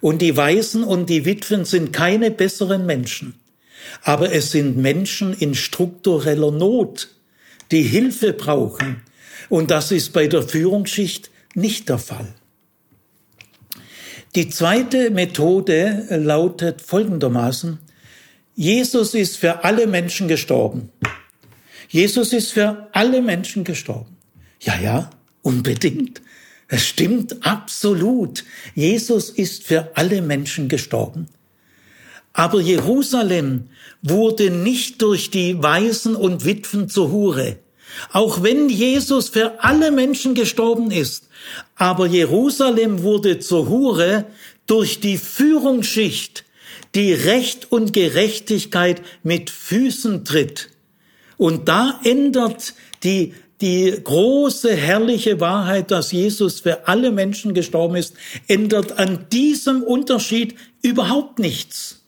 Und 0.00 0.22
die 0.22 0.36
Waisen 0.36 0.82
und 0.82 1.08
die 1.08 1.24
Witwen 1.24 1.64
sind 1.64 1.92
keine 1.92 2.30
besseren 2.30 2.86
Menschen. 2.86 3.34
Aber 4.02 4.32
es 4.32 4.50
sind 4.50 4.76
Menschen 4.76 5.32
in 5.32 5.54
struktureller 5.54 6.50
Not 6.50 7.08
die 7.70 7.82
Hilfe 7.82 8.32
brauchen. 8.32 9.02
Und 9.48 9.70
das 9.70 9.90
ist 9.92 10.12
bei 10.12 10.26
der 10.26 10.42
Führungsschicht 10.42 11.30
nicht 11.54 11.88
der 11.88 11.98
Fall. 11.98 12.28
Die 14.34 14.48
zweite 14.48 15.10
Methode 15.10 16.06
lautet 16.10 16.82
folgendermaßen, 16.82 17.78
Jesus 18.54 19.14
ist 19.14 19.38
für 19.38 19.64
alle 19.64 19.86
Menschen 19.86 20.28
gestorben. 20.28 20.90
Jesus 21.88 22.32
ist 22.32 22.52
für 22.52 22.88
alle 22.92 23.22
Menschen 23.22 23.64
gestorben. 23.64 24.16
Ja, 24.60 24.78
ja, 24.78 25.10
unbedingt. 25.42 26.20
Es 26.68 26.86
stimmt 26.86 27.44
absolut. 27.44 28.44
Jesus 28.74 29.30
ist 29.30 29.64
für 29.64 29.90
alle 29.96 30.22
Menschen 30.22 30.68
gestorben. 30.68 31.26
Aber 32.32 32.60
Jerusalem 32.60 33.70
wurde 34.02 34.50
nicht 34.50 35.02
durch 35.02 35.30
die 35.30 35.62
Waisen 35.62 36.16
und 36.16 36.44
Witwen 36.44 36.88
zur 36.88 37.10
Hure. 37.10 37.58
Auch 38.12 38.42
wenn 38.42 38.68
Jesus 38.68 39.28
für 39.28 39.62
alle 39.62 39.90
Menschen 39.90 40.34
gestorben 40.34 40.90
ist. 40.90 41.28
Aber 41.74 42.06
Jerusalem 42.06 43.02
wurde 43.02 43.40
zur 43.40 43.68
Hure 43.68 44.26
durch 44.66 45.00
die 45.00 45.18
Führungsschicht, 45.18 46.44
die 46.94 47.12
Recht 47.12 47.72
und 47.72 47.92
Gerechtigkeit 47.92 49.02
mit 49.22 49.50
Füßen 49.50 50.24
tritt. 50.24 50.70
Und 51.36 51.68
da 51.68 52.00
ändert 52.04 52.74
die 53.02 53.34
die 53.60 53.94
große, 54.02 54.74
herrliche 54.74 55.38
Wahrheit, 55.40 55.90
dass 55.90 56.12
Jesus 56.12 56.60
für 56.60 56.88
alle 56.88 57.12
Menschen 57.12 57.52
gestorben 57.52 57.96
ist, 57.96 58.14
ändert 58.48 58.98
an 58.98 59.26
diesem 59.30 59.82
Unterschied 59.82 60.54
überhaupt 60.82 61.38
nichts. 61.38 61.99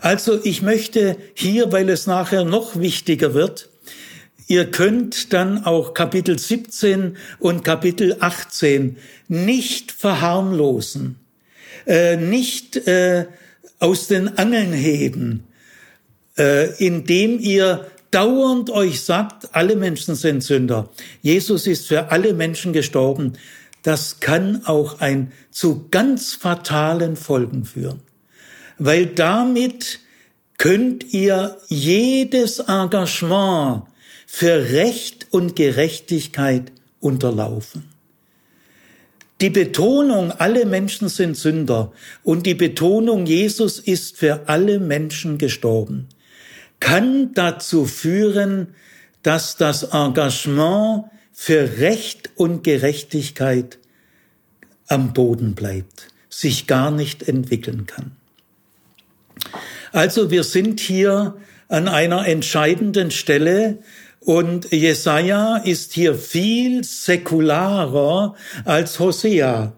Also 0.00 0.38
ich 0.44 0.62
möchte 0.62 1.16
hier, 1.34 1.72
weil 1.72 1.88
es 1.88 2.06
nachher 2.06 2.44
noch 2.44 2.78
wichtiger 2.78 3.34
wird, 3.34 3.70
ihr 4.46 4.70
könnt 4.70 5.32
dann 5.32 5.64
auch 5.64 5.94
Kapitel 5.94 6.38
17 6.38 7.16
und 7.38 7.64
Kapitel 7.64 8.16
18 8.20 8.98
nicht 9.28 9.92
verharmlosen, 9.92 11.16
äh, 11.86 12.16
nicht 12.16 12.76
äh, 12.86 13.26
aus 13.78 14.06
den 14.06 14.38
Angeln 14.38 14.72
heben, 14.72 15.44
äh, 16.36 16.72
indem 16.84 17.38
ihr 17.38 17.86
dauernd 18.10 18.70
euch 18.70 19.02
sagt, 19.02 19.54
alle 19.54 19.74
Menschen 19.74 20.14
sind 20.14 20.42
Sünder. 20.42 20.88
Jesus 21.20 21.66
ist 21.66 21.88
für 21.88 22.12
alle 22.12 22.32
Menschen 22.32 22.72
gestorben. 22.72 23.32
Das 23.82 24.20
kann 24.20 24.64
auch 24.64 25.00
ein 25.00 25.32
zu 25.50 25.88
ganz 25.90 26.32
fatalen 26.32 27.16
Folgen 27.16 27.64
führen, 27.64 28.00
weil 28.78 29.06
damit 29.06 30.00
könnt 30.58 31.12
ihr 31.12 31.58
jedes 31.68 32.58
Engagement 32.60 33.84
für 34.26 34.70
Recht 34.72 35.26
und 35.30 35.56
Gerechtigkeit 35.56 36.72
unterlaufen. 37.00 37.84
Die 39.40 39.50
Betonung, 39.50 40.30
alle 40.32 40.64
Menschen 40.64 41.08
sind 41.08 41.36
Sünder 41.36 41.92
und 42.22 42.46
die 42.46 42.54
Betonung, 42.54 43.26
Jesus 43.26 43.78
ist 43.78 44.16
für 44.16 44.48
alle 44.48 44.78
Menschen 44.78 45.38
gestorben, 45.38 46.08
kann 46.80 47.34
dazu 47.34 47.84
führen, 47.84 48.74
dass 49.22 49.56
das 49.56 49.82
Engagement 49.82 51.06
für 51.32 51.78
Recht 51.78 52.30
und 52.36 52.62
Gerechtigkeit 52.62 53.78
am 54.86 55.12
Boden 55.12 55.54
bleibt, 55.54 56.08
sich 56.28 56.66
gar 56.66 56.90
nicht 56.90 57.26
entwickeln 57.28 57.86
kann. 57.86 58.12
Also 59.92 60.30
wir 60.30 60.44
sind 60.44 60.80
hier 60.80 61.36
an 61.68 61.88
einer 61.88 62.26
entscheidenden 62.26 63.10
Stelle 63.10 63.78
und 64.20 64.72
Jesaja 64.72 65.58
ist 65.58 65.92
hier 65.92 66.14
viel 66.14 66.82
säkularer 66.84 68.34
als 68.64 68.98
Hosea. 68.98 69.72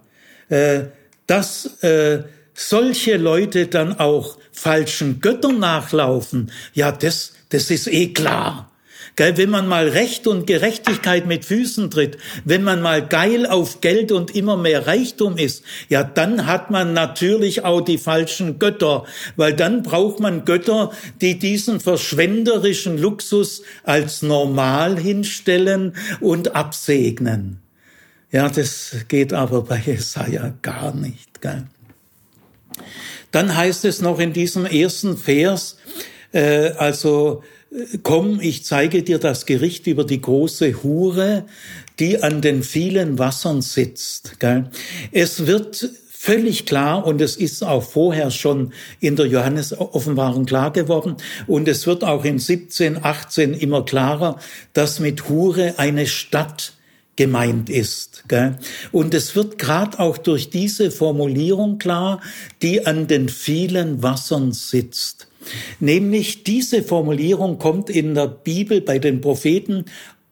Äh, 0.49 0.85
dass 1.27 1.83
äh, 1.83 2.23
solche 2.55 3.17
Leute 3.17 3.67
dann 3.67 3.99
auch 3.99 4.39
falschen 4.53 5.21
Göttern 5.21 5.59
nachlaufen, 5.59 6.53
ja, 6.73 6.93
das, 6.93 7.33
das 7.51 7.71
ist 7.71 7.89
eh 7.89 8.13
klar. 8.13 8.71
Gell, 9.17 9.39
wenn 9.39 9.49
man 9.49 9.67
mal 9.67 9.89
Recht 9.89 10.27
und 10.27 10.47
Gerechtigkeit 10.47 11.27
mit 11.27 11.47
Füßen 11.47 11.91
tritt, 11.91 12.19
wenn 12.45 12.63
man 12.63 12.83
mal 12.83 13.07
geil 13.07 13.47
auf 13.47 13.81
Geld 13.81 14.13
und 14.13 14.37
immer 14.37 14.59
mehr 14.59 14.87
Reichtum 14.87 15.39
ist, 15.39 15.65
ja, 15.89 16.05
dann 16.05 16.47
hat 16.47 16.71
man 16.71 16.93
natürlich 16.93 17.65
auch 17.65 17.81
die 17.81 17.97
falschen 17.97 18.59
Götter, 18.59 19.05
weil 19.37 19.55
dann 19.55 19.83
braucht 19.83 20.21
man 20.21 20.45
Götter, 20.45 20.93
die 21.23 21.39
diesen 21.39 21.81
verschwenderischen 21.81 22.99
Luxus 22.99 23.63
als 23.85 24.21
normal 24.21 24.99
hinstellen 24.99 25.97
und 26.21 26.55
absegnen. 26.55 27.61
Ja, 28.31 28.51
das 28.51 28.97
geht 29.09 29.33
aber 29.33 29.63
bei 29.63 29.79
Jesaja 29.79 30.53
gar 30.61 30.95
nicht. 30.95 31.41
Gell? 31.41 31.65
Dann 33.31 33.57
heißt 33.57 33.87
es 33.87 34.03
noch 34.03 34.19
in 34.19 34.35
diesem 34.35 34.67
ersten 34.67 35.17
Vers, 35.17 35.79
äh, 36.33 36.73
also 36.73 37.43
komm, 38.03 38.41
ich 38.41 38.65
zeige 38.65 39.03
dir 39.03 39.19
das 39.19 39.47
Gericht 39.47 39.87
über 39.87 40.05
die 40.05 40.21
große 40.21 40.83
Hure, 40.83 41.45
die 41.99 42.23
an 42.23 42.41
den 42.41 42.63
vielen 42.63 43.19
Wassern 43.19 43.63
sitzt. 43.63 44.37
Es 45.13 45.47
wird 45.47 45.91
völlig 46.11 46.67
klar 46.67 47.07
und 47.07 47.21
es 47.21 47.37
ist 47.37 47.63
auch 47.63 47.83
vorher 47.83 48.31
schon 48.31 48.73
in 49.01 49.17
der 49.17 49.27
Johannes-Offenbarung 49.27 50.45
klar 50.47 50.73
geworden 50.73 51.17
und 51.47 51.69
es 51.69 51.87
wird 51.87 52.03
auch 52.03 52.25
in 52.25 52.39
17, 52.39 53.05
18 53.05 53.55
immer 53.55 53.85
klarer, 53.85 54.39
dass 54.73 54.99
mit 54.99 55.29
Hure 55.29 55.75
eine 55.79 56.07
Stadt 56.07 56.73
gemeint 57.15 57.71
ist. 57.71 58.25
Und 58.93 59.15
es 59.15 59.37
wird 59.37 59.59
gerade 59.59 59.99
auch 59.99 60.19
durch 60.19 60.51
diese 60.51 60.91
Formulierung 60.91 61.79
klar, 61.79 62.21
die 62.61 62.87
an 62.87 63.07
den 63.07 63.29
vielen 63.29 64.03
Wassern 64.03 64.53
sitzt. 64.53 65.26
Nämlich 65.81 66.45
diese 66.45 66.83
Formulierung 66.83 67.59
kommt 67.59 67.91
in 67.91 68.15
der 68.15 68.29
Bibel 68.29 68.81
bei 68.81 68.99
den 68.99 69.21
Propheten 69.21 69.85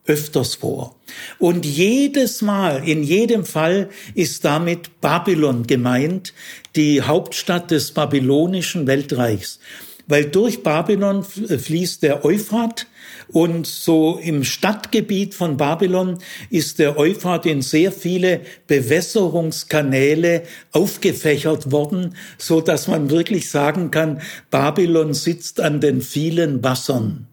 öfters 0.06 0.56
vor. 0.56 0.96
Und 1.38 1.64
jedes 1.64 2.42
Mal, 2.42 2.86
in 2.86 3.02
jedem 3.02 3.44
Fall 3.44 3.88
ist 4.14 4.44
damit 4.44 5.00
Babylon 5.00 5.66
gemeint, 5.66 6.34
die 6.76 7.02
Hauptstadt 7.02 7.70
des 7.70 7.92
babylonischen 7.92 8.86
Weltreichs. 8.86 9.60
Weil 10.06 10.26
durch 10.26 10.62
Babylon 10.62 11.24
fließt 11.24 12.02
der 12.02 12.24
Euphrat, 12.24 12.86
und 13.28 13.66
so 13.66 14.18
im 14.22 14.44
Stadtgebiet 14.44 15.34
von 15.34 15.56
Babylon 15.56 16.18
ist 16.50 16.78
der 16.78 16.98
Euphrat 16.98 17.46
in 17.46 17.62
sehr 17.62 17.90
viele 17.90 18.40
Bewässerungskanäle 18.66 20.42
aufgefächert 20.72 21.72
worden, 21.72 22.16
so 22.38 22.60
dass 22.60 22.86
man 22.86 23.10
wirklich 23.10 23.50
sagen 23.50 23.90
kann, 23.90 24.20
Babylon 24.50 25.14
sitzt 25.14 25.60
an 25.60 25.80
den 25.80 26.02
vielen 26.02 26.62
Wassern. 26.62 27.26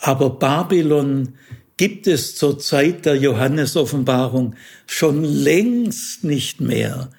Aber 0.00 0.30
Babylon 0.30 1.34
gibt 1.76 2.06
es 2.06 2.36
zur 2.36 2.58
Zeit 2.58 3.04
der 3.04 3.16
Johannesoffenbarung 3.16 4.54
schon 4.86 5.24
längst 5.24 6.24
nicht 6.24 6.60
mehr. 6.60 7.10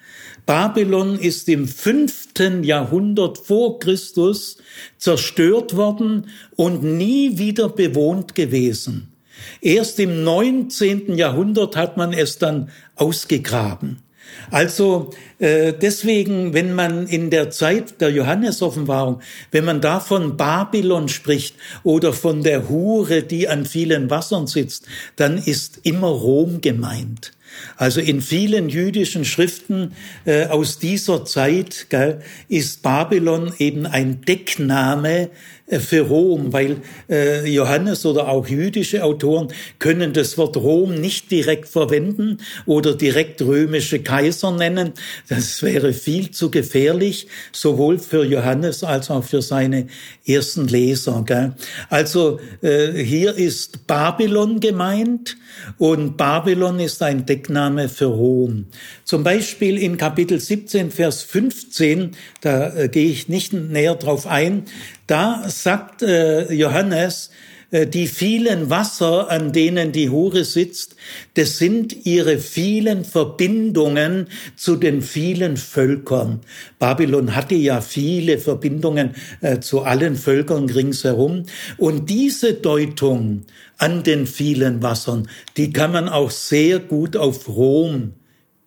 Babylon 0.46 1.18
ist 1.18 1.48
im 1.48 1.68
fünften 1.68 2.64
Jahrhundert 2.64 3.38
vor 3.38 3.78
Christus 3.78 4.56
zerstört 4.98 5.76
worden 5.76 6.28
und 6.56 6.82
nie 6.82 7.38
wieder 7.38 7.68
bewohnt 7.68 8.34
gewesen. 8.34 9.12
Erst 9.60 9.98
im 10.00 10.22
neunzehnten 10.24 11.16
Jahrhundert 11.16 11.76
hat 11.76 11.96
man 11.96 12.12
es 12.12 12.38
dann 12.38 12.70
ausgegraben. 12.96 14.02
Also 14.50 15.10
äh, 15.38 15.72
deswegen, 15.72 16.54
wenn 16.54 16.74
man 16.74 17.06
in 17.06 17.30
der 17.30 17.50
Zeit 17.50 18.00
der 18.00 18.10
Johannesoffenbarung, 18.10 19.20
wenn 19.50 19.64
man 19.64 19.80
da 19.80 20.00
von 20.00 20.36
Babylon 20.36 21.08
spricht 21.08 21.56
oder 21.82 22.12
von 22.12 22.42
der 22.42 22.68
Hure, 22.68 23.22
die 23.22 23.48
an 23.48 23.66
vielen 23.66 24.08
Wassern 24.10 24.46
sitzt, 24.46 24.86
dann 25.16 25.36
ist 25.36 25.80
immer 25.82 26.08
Rom 26.08 26.60
gemeint. 26.60 27.32
Also 27.76 28.00
in 28.00 28.20
vielen 28.20 28.68
jüdischen 28.68 29.24
Schriften 29.24 29.92
äh, 30.24 30.46
aus 30.46 30.78
dieser 30.78 31.24
Zeit 31.24 31.86
gell, 31.88 32.22
ist 32.48 32.82
Babylon 32.82 33.52
eben 33.58 33.86
ein 33.86 34.22
Deckname 34.22 35.30
für 35.78 36.00
Rom, 36.00 36.52
weil 36.52 36.78
äh, 37.08 37.48
Johannes 37.48 38.04
oder 38.04 38.28
auch 38.28 38.48
jüdische 38.48 39.04
Autoren 39.04 39.48
können 39.78 40.12
das 40.12 40.36
Wort 40.36 40.56
Rom 40.56 40.94
nicht 40.94 41.30
direkt 41.30 41.68
verwenden 41.68 42.38
oder 42.66 42.94
direkt 42.94 43.42
römische 43.42 44.00
Kaiser 44.00 44.50
nennen. 44.50 44.92
Das 45.28 45.62
wäre 45.62 45.92
viel 45.92 46.30
zu 46.30 46.50
gefährlich, 46.50 47.28
sowohl 47.52 47.98
für 47.98 48.24
Johannes 48.24 48.82
als 48.82 49.10
auch 49.10 49.22
für 49.22 49.42
seine 49.42 49.86
ersten 50.26 50.66
Leser. 50.66 51.22
Gell? 51.26 51.54
Also 51.88 52.40
äh, 52.62 52.92
hier 52.92 53.34
ist 53.34 53.86
Babylon 53.86 54.60
gemeint 54.60 55.36
und 55.78 56.16
Babylon 56.16 56.80
ist 56.80 57.02
ein 57.02 57.26
Deckname 57.26 57.88
für 57.88 58.06
Rom. 58.06 58.66
Zum 59.04 59.22
Beispiel 59.22 59.78
in 59.78 59.96
Kapitel 59.96 60.40
17, 60.40 60.90
Vers 60.90 61.22
15, 61.22 62.12
da 62.40 62.74
äh, 62.74 62.88
gehe 62.88 63.10
ich 63.10 63.28
nicht 63.28 63.52
näher 63.52 63.94
drauf 63.94 64.26
ein, 64.26 64.64
da 65.10 65.48
sagt 65.48 66.02
äh, 66.02 66.52
Johannes, 66.52 67.30
äh, 67.70 67.86
die 67.86 68.06
vielen 68.06 68.70
Wasser, 68.70 69.28
an 69.28 69.52
denen 69.52 69.90
die 69.90 70.08
Hure 70.08 70.44
sitzt, 70.44 70.96
das 71.34 71.58
sind 71.58 72.06
ihre 72.06 72.38
vielen 72.38 73.04
Verbindungen 73.04 74.28
zu 74.56 74.76
den 74.76 75.02
vielen 75.02 75.56
Völkern. 75.56 76.40
Babylon 76.78 77.34
hatte 77.34 77.56
ja 77.56 77.80
viele 77.80 78.38
Verbindungen 78.38 79.14
äh, 79.40 79.58
zu 79.58 79.82
allen 79.82 80.16
Völkern 80.16 80.70
ringsherum. 80.70 81.44
Und 81.76 82.08
diese 82.08 82.54
Deutung 82.54 83.42
an 83.78 84.02
den 84.04 84.26
vielen 84.26 84.82
Wassern, 84.82 85.28
die 85.56 85.72
kann 85.72 85.92
man 85.92 86.08
auch 86.08 86.30
sehr 86.30 86.78
gut 86.78 87.16
auf 87.16 87.48
Rom 87.48 88.14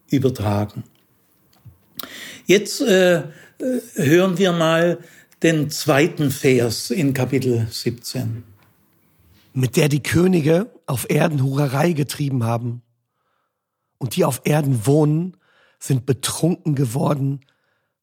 übertragen. 0.09 0.83
Jetzt 2.45 2.81
äh, 2.81 3.15
äh 3.15 3.23
hören 3.95 4.37
wir 4.37 4.51
mal 4.51 4.97
den 5.43 5.69
zweiten 5.69 6.31
Vers 6.31 6.89
in 6.89 7.13
Kapitel 7.13 7.67
17. 7.69 8.43
Mit 9.53 9.75
der 9.75 9.89
die 9.89 10.01
Könige 10.01 10.71
auf 10.85 11.09
Erden 11.09 11.43
Hurerei 11.43 11.91
getrieben 11.91 12.45
haben 12.45 12.81
und 13.97 14.15
die 14.15 14.23
auf 14.23 14.41
Erden 14.45 14.85
wohnen, 14.85 15.35
sind 15.79 16.05
betrunken 16.05 16.75
geworden 16.75 17.41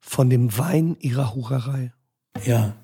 von 0.01 0.29
dem 0.29 0.57
Wein 0.59 0.97
ihrer 1.01 1.35
Hurerei. 1.35 1.95
Ja, 2.45 2.77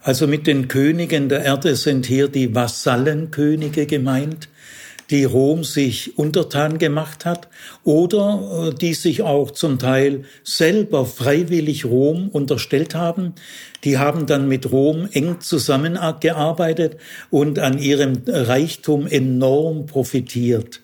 also 0.00 0.28
mit 0.28 0.46
den 0.46 0.68
Königen 0.68 1.28
der 1.28 1.42
Erde 1.42 1.74
sind 1.74 2.06
hier 2.06 2.28
die 2.28 2.54
Vasallenkönige 2.54 3.86
gemeint, 3.86 4.48
die 5.10 5.24
Rom 5.24 5.64
sich 5.64 6.18
untertan 6.18 6.78
gemacht 6.78 7.24
hat 7.24 7.48
oder 7.84 8.68
äh, 8.68 8.74
die 8.74 8.94
sich 8.94 9.22
auch 9.22 9.50
zum 9.50 9.78
Teil 9.78 10.24
selber 10.44 11.06
freiwillig 11.06 11.84
Rom 11.84 12.28
unterstellt 12.28 12.94
haben. 12.94 13.34
Die 13.84 13.98
haben 13.98 14.26
dann 14.26 14.48
mit 14.48 14.70
Rom 14.70 15.08
eng 15.12 15.40
zusammengearbeitet 15.40 16.96
und 17.30 17.58
an 17.58 17.78
ihrem 17.78 18.22
Reichtum 18.26 19.06
enorm 19.06 19.86
profitiert. 19.86 20.80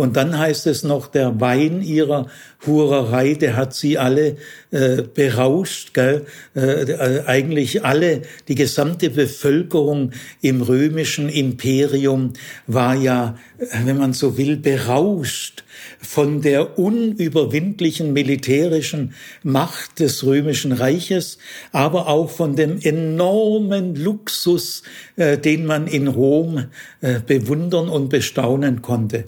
Und 0.00 0.16
dann 0.16 0.38
heißt 0.38 0.66
es 0.66 0.82
noch, 0.82 1.08
der 1.08 1.42
Wein 1.42 1.82
ihrer 1.82 2.26
Hurerei, 2.66 3.34
der 3.34 3.54
hat 3.54 3.74
sie 3.74 3.98
alle 3.98 4.38
äh, 4.70 5.02
berauscht, 5.02 5.92
gell? 5.92 6.24
Äh, 6.54 7.20
eigentlich 7.26 7.84
alle, 7.84 8.22
die 8.48 8.54
gesamte 8.54 9.10
Bevölkerung 9.10 10.12
im 10.40 10.62
römischen 10.62 11.28
Imperium 11.28 12.32
war 12.66 12.94
ja, 12.94 13.36
wenn 13.84 13.98
man 13.98 14.14
so 14.14 14.38
will, 14.38 14.56
berauscht 14.56 15.64
von 15.98 16.40
der 16.40 16.78
unüberwindlichen 16.78 18.12
militärischen 18.12 19.14
Macht 19.42 20.00
des 20.00 20.24
römischen 20.24 20.72
Reiches, 20.72 21.38
aber 21.72 22.08
auch 22.08 22.30
von 22.30 22.56
dem 22.56 22.80
enormen 22.80 23.96
Luxus, 23.96 24.82
äh, 25.16 25.36
den 25.36 25.66
man 25.66 25.86
in 25.86 26.08
Rom 26.08 26.66
äh, 27.00 27.20
bewundern 27.20 27.88
und 27.88 28.08
bestaunen 28.08 28.82
konnte. 28.82 29.24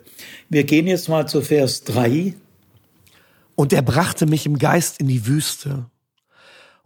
Wir 0.53 0.65
gehen 0.65 0.87
jetzt 0.87 1.09
mal 1.09 1.27
zu 1.27 1.41
Vers 1.41 1.83
3. 1.85 2.35
Und 3.55 3.73
er 3.73 3.81
brachte 3.81 4.27
mich 4.27 4.45
im 4.45 4.59
Geist 4.59 5.01
in 5.01 5.09
die 5.09 5.27
Wüste. 5.27 5.87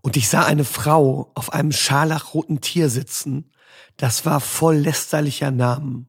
Und 0.02 0.16
ich 0.16 0.28
sah 0.28 0.44
eine 0.44 0.62
Frau 0.62 1.32
auf 1.34 1.52
einem 1.52 1.72
scharlachroten 1.72 2.60
Tier 2.60 2.88
sitzen, 2.88 3.50
das 3.96 4.24
war 4.24 4.40
voll 4.40 4.76
lästerlicher 4.76 5.50
Namen 5.50 6.06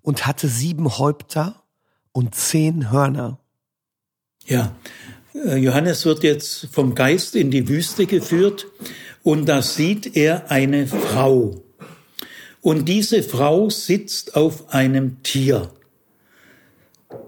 und 0.00 0.26
hatte 0.26 0.48
sieben 0.48 0.96
Häupter 0.96 1.62
und 2.12 2.34
zehn 2.34 2.90
Hörner. 2.90 3.38
Ja, 4.46 4.74
äh, 5.34 5.56
Johannes 5.56 6.06
wird 6.06 6.22
jetzt 6.22 6.68
vom 6.72 6.94
Geist 6.94 7.36
in 7.36 7.50
die 7.50 7.68
Wüste 7.68 8.06
geführt 8.06 8.66
und 9.22 9.44
da 9.44 9.60
sieht 9.60 10.16
er 10.16 10.50
eine 10.50 10.86
Frau. 10.86 11.62
Und 12.62 12.88
diese 12.88 13.22
Frau 13.22 13.68
sitzt 13.68 14.36
auf 14.36 14.70
einem 14.72 15.22
Tier. 15.22 15.70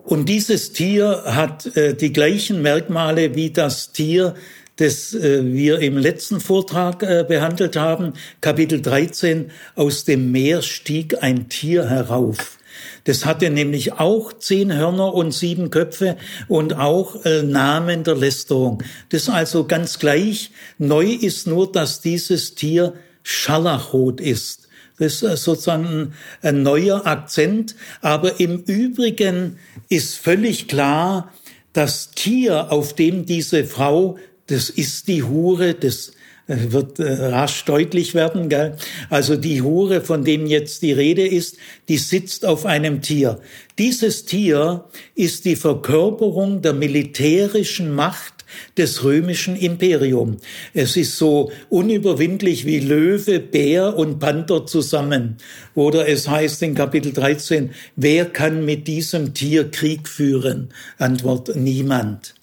Und 0.05 0.29
dieses 0.29 0.73
Tier 0.73 1.23
hat 1.27 1.77
äh, 1.77 1.95
die 1.95 2.13
gleichen 2.13 2.63
Merkmale 2.63 3.35
wie 3.35 3.51
das 3.51 3.93
Tier, 3.93 4.35
das 4.77 5.15
äh, 5.15 5.45
wir 5.45 5.81
im 5.81 5.97
letzten 5.97 6.41
Vortrag 6.41 7.03
äh, 7.03 7.25
behandelt 7.27 7.77
haben. 7.77 8.13
Kapitel 8.41 8.81
13, 8.81 9.51
aus 9.75 10.05
dem 10.05 10.31
Meer 10.31 10.63
stieg 10.63 11.23
ein 11.23 11.49
Tier 11.49 11.89
herauf. 11.89 12.59
Das 13.05 13.25
hatte 13.25 13.51
nämlich 13.51 13.95
auch 13.95 14.33
zehn 14.33 14.77
Hörner 14.77 15.15
und 15.15 15.33
sieben 15.33 15.71
Köpfe 15.71 16.17
und 16.49 16.75
auch 16.75 17.25
äh, 17.25 17.43
Namen 17.43 18.05
der 18.05 18.17
Lästerung. 18.17 18.83
Das 19.09 19.23
ist 19.23 19.29
also 19.29 19.65
ganz 19.65 19.99
gleich. 19.99 20.51
Neu 20.79 21.07
ist 21.07 21.47
nur, 21.47 21.71
dass 21.71 22.01
dieses 22.01 22.55
Tier 22.55 22.95
Scharlachrot 23.23 24.21
ist. 24.21 24.66
Das 24.99 25.23
ist 25.23 25.45
sozusagen 25.45 26.15
ein 26.43 26.63
neuer 26.63 27.07
Akzent. 27.07 27.75
Aber 28.01 28.41
im 28.41 28.63
Übrigen 28.63 29.59
ist 29.89 30.17
völlig 30.17 30.69
klar, 30.69 31.33
das 31.73 32.11
Tier, 32.11 32.73
auf 32.73 32.95
dem 32.95 33.27
diese 33.27 33.65
Frau, 33.65 34.17
das 34.47 34.71
ist 34.71 35.09
die 35.09 35.23
Hure, 35.23 35.75
das 35.75 36.13
äh, 36.47 36.73
wird 36.73 36.99
äh, 37.01 37.27
rasch 37.27 37.65
deutlich 37.65 38.15
werden. 38.15 38.49
Gell? 38.49 38.77
Also 39.11 39.37
die 39.37 39.63
Hure, 39.63 40.01
von 40.01 40.25
dem 40.25 40.47
jetzt 40.47 40.83
die 40.83 40.93
Rede 40.93 41.27
ist, 41.27 41.57
die 41.89 41.99
sitzt 41.99 42.47
auf 42.47 42.65
einem 42.65 43.03
Tier. 43.03 43.41
Dieses 43.79 44.25
Tier 44.25 44.85
ist 45.15 45.45
die 45.45 45.57
Verkörperung 45.57 46.63
der 46.63 46.73
militärischen 46.73 47.95
Macht 47.95 48.36
des 48.77 49.05
römischen 49.05 49.57
Imperium. 49.57 50.37
Es 50.75 50.97
ist 50.97 51.17
so 51.17 51.51
unüberwindlich 51.69 52.67
wie 52.67 52.81
Löwe, 52.81 53.41
Bär 53.41 53.97
und 53.97 54.19
Panther 54.19 54.67
zusammen. 54.67 55.37
Oder 55.75 56.09
es 56.09 56.29
heißt 56.29 56.63
in 56.63 56.75
Kapitel 56.75 57.13
13, 57.13 57.71
wer 57.97 58.27
kann 58.27 58.65
mit 58.65 58.87
diesem 58.87 59.35
Tier 59.35 59.71
Krieg 59.71 60.09
führen? 60.09 60.71
Antwort 60.99 61.55
niemand. 61.57 62.35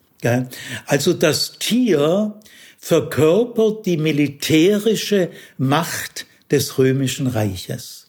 Also 0.85 1.13
das 1.13 1.59
Tier 1.59 2.39
verkörpert 2.77 3.85
die 3.85 3.97
militärische 3.97 5.29
Macht 5.57 6.25
des 6.51 6.77
römischen 6.77 7.27
Reiches. 7.27 8.07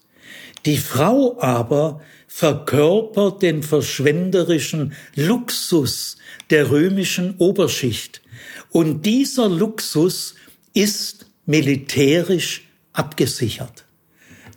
Die 0.66 0.78
Frau 0.78 1.36
aber 1.40 2.00
verkörpert 2.34 3.42
den 3.42 3.62
verschwenderischen 3.62 4.94
Luxus 5.14 6.16
der 6.50 6.68
römischen 6.68 7.36
Oberschicht. 7.38 8.22
Und 8.70 9.06
dieser 9.06 9.48
Luxus 9.48 10.34
ist 10.72 11.26
militärisch 11.46 12.64
abgesichert. 12.92 13.84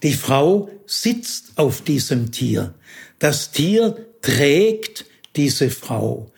Die 0.02 0.16
Frau 0.16 0.72
sitzt 0.88 1.52
auf 1.60 1.84
diesem 1.84 2.32
Tier. 2.32 2.74
Das 3.20 3.52
Tier 3.52 4.08
trägt 4.24 5.06
diese 5.36 5.70
Frau. 5.70 6.32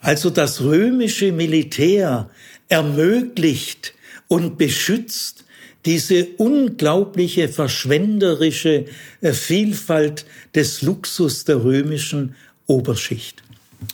Also 0.00 0.30
das 0.30 0.62
römische 0.62 1.30
Militär 1.30 2.30
ermöglicht 2.70 3.92
und 4.28 4.56
beschützt 4.56 5.44
diese 5.86 6.26
unglaubliche 6.36 7.48
verschwenderische 7.48 8.86
äh, 9.20 9.32
Vielfalt 9.32 10.26
des 10.54 10.82
Luxus 10.82 11.44
der 11.44 11.62
römischen 11.62 12.34
Oberschicht. 12.66 13.42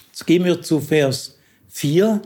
Jetzt 0.08 0.26
gehen 0.26 0.44
wir 0.44 0.62
zu 0.62 0.80
Vers 0.80 1.38
4. 1.68 2.22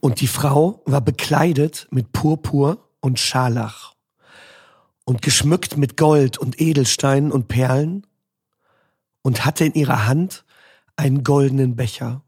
Und 0.00 0.20
die 0.20 0.28
Frau 0.28 0.82
war 0.86 1.00
bekleidet 1.00 1.88
mit 1.90 2.12
Purpur 2.12 2.88
und 3.00 3.18
Scharlach 3.18 3.94
und 5.04 5.22
geschmückt 5.22 5.76
mit 5.76 5.96
Gold 5.96 6.38
und 6.38 6.60
Edelsteinen 6.60 7.32
und 7.32 7.48
Perlen 7.48 8.06
und 9.22 9.44
hatte 9.44 9.64
in 9.64 9.74
ihrer 9.74 10.06
Hand 10.06 10.44
einen 10.96 11.24
goldenen 11.24 11.74
Becher, 11.74 12.22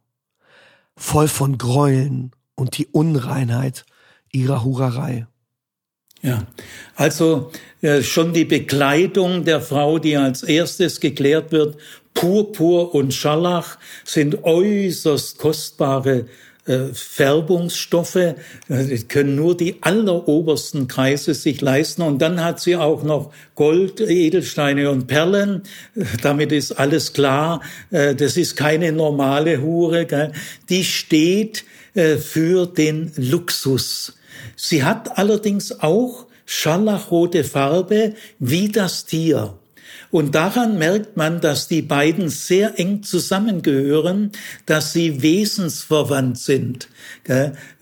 voll 0.96 1.28
von 1.28 1.58
Gräueln 1.58 2.32
und 2.54 2.78
die 2.78 2.86
Unreinheit 2.86 3.84
ihrer 4.32 4.64
Hurerei. 4.64 5.26
Ja, 6.26 6.44
also 6.96 7.52
äh, 7.82 8.02
schon 8.02 8.32
die 8.32 8.44
Bekleidung 8.44 9.44
der 9.44 9.60
Frau, 9.60 10.00
die 10.00 10.16
als 10.16 10.42
erstes 10.42 10.98
geklärt 10.98 11.52
wird, 11.52 11.76
Purpur 12.14 12.96
und 12.96 13.14
Scharlach 13.14 13.78
sind 14.04 14.42
äußerst 14.42 15.38
kostbare 15.38 16.26
äh, 16.66 16.86
Färbungsstoffe, 16.92 18.16
äh, 18.16 18.34
können 19.06 19.36
nur 19.36 19.56
die 19.56 19.76
allerobersten 19.82 20.88
Kreise 20.88 21.32
sich 21.32 21.60
leisten. 21.60 22.02
Und 22.02 22.20
dann 22.20 22.42
hat 22.42 22.58
sie 22.58 22.74
auch 22.74 23.04
noch 23.04 23.30
Gold, 23.54 24.00
Edelsteine 24.00 24.90
und 24.90 25.06
Perlen. 25.06 25.62
Damit 26.22 26.50
ist 26.50 26.72
alles 26.72 27.12
klar. 27.12 27.60
Äh, 27.92 28.16
das 28.16 28.36
ist 28.36 28.56
keine 28.56 28.90
normale 28.90 29.62
Hure. 29.62 30.06
Gell? 30.06 30.32
Die 30.70 30.82
steht 30.82 31.64
äh, 31.94 32.16
für 32.16 32.66
den 32.66 33.12
Luxus. 33.16 34.16
Sie 34.56 34.82
hat 34.82 35.18
allerdings 35.18 35.80
auch 35.80 36.26
scharlachrote 36.46 37.44
Farbe 37.44 38.14
wie 38.38 38.68
das 38.68 39.04
Tier. 39.04 39.58
Und 40.10 40.34
daran 40.34 40.78
merkt 40.78 41.16
man, 41.16 41.40
dass 41.40 41.68
die 41.68 41.82
beiden 41.82 42.28
sehr 42.28 42.78
eng 42.78 43.02
zusammengehören, 43.02 44.32
dass 44.64 44.92
sie 44.92 45.22
wesensverwandt 45.22 46.38
sind. 46.38 46.88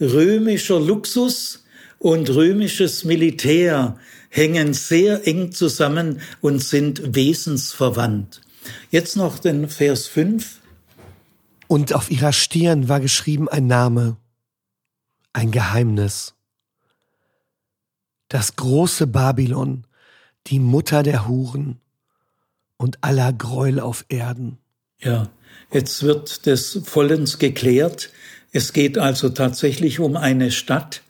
Römischer 0.01 0.81
Luxus 0.81 1.65
und 1.99 2.31
römisches 2.31 3.05
Militär 3.05 3.97
hängen 4.31 4.75
sehr 4.75 5.27
eng 5.27 5.53
zusammen 5.53 6.21
und 6.41 6.61
sind 6.61 7.15
wesensverwandt. 7.15 8.41
Jetzt 8.91 9.17
noch 9.17 9.39
den 9.39 9.69
Vers 9.69 10.07
5. 10.09 10.61
Und 11.69 11.95
auf 11.95 12.11
ihrer 12.11 12.33
Stirn 12.33 12.89
war 12.89 13.01
geschrieben 13.01 13.49
ein 13.49 13.67
Name, 13.67 14.17
ein 15.33 15.51
Geheimnis. 15.51 16.34
Das 18.35 18.57
große 18.57 19.07
Babylon, 19.07 19.85
die 20.49 20.59
Mutter 20.59 21.05
der 21.05 21.29
Huren 21.29 21.79
und 22.77 22.99
aller 23.01 23.33
Gräuel 23.33 23.79
auf 23.79 24.05
Erden. 24.09 24.59
Ja, 24.99 25.31
jetzt 25.73 26.03
wird 26.03 26.45
das 26.49 26.81
vollends 26.83 27.39
geklärt. 27.39 28.11
Es 28.51 28.73
geht 28.73 28.99
also 28.99 29.29
tatsächlich 29.29 30.01
um 30.01 30.17
eine 30.17 30.51
Stadt, 30.51 31.03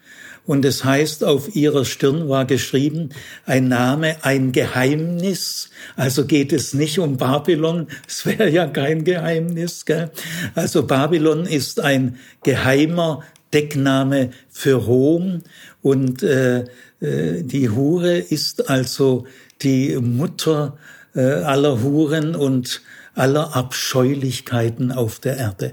und 0.46 0.66
es 0.66 0.84
heißt, 0.84 1.24
auf 1.24 1.56
ihrer 1.56 1.86
Stirn 1.86 2.28
war 2.28 2.44
geschrieben, 2.44 3.08
ein 3.46 3.68
Name, 3.68 4.22
ein 4.22 4.52
Geheimnis. 4.52 5.70
Also 5.96 6.26
geht 6.26 6.52
es 6.52 6.74
nicht 6.74 6.98
um 6.98 7.16
Babylon, 7.16 7.86
es 8.06 8.26
wäre 8.26 8.50
ja 8.50 8.66
kein 8.66 9.04
Geheimnis. 9.04 9.86
Gell? 9.86 10.10
Also 10.54 10.86
Babylon 10.86 11.46
ist 11.46 11.80
ein 11.80 12.18
geheimer 12.42 13.22
Deckname 13.54 14.30
für 14.50 14.74
Rom 14.74 15.42
und 15.80 16.22
äh, 16.22 16.64
äh 17.00 17.42
die 17.42 17.70
Hure 17.70 18.18
ist 18.18 18.68
also 18.68 19.26
die 19.62 19.96
Mutter 19.96 20.76
äh, 21.14 21.20
aller 21.20 21.82
Huren 21.82 22.34
und 22.34 22.82
aller 23.14 23.54
Abscheulichkeiten 23.54 24.90
auf 24.90 25.20
der 25.20 25.36
Erde. 25.36 25.72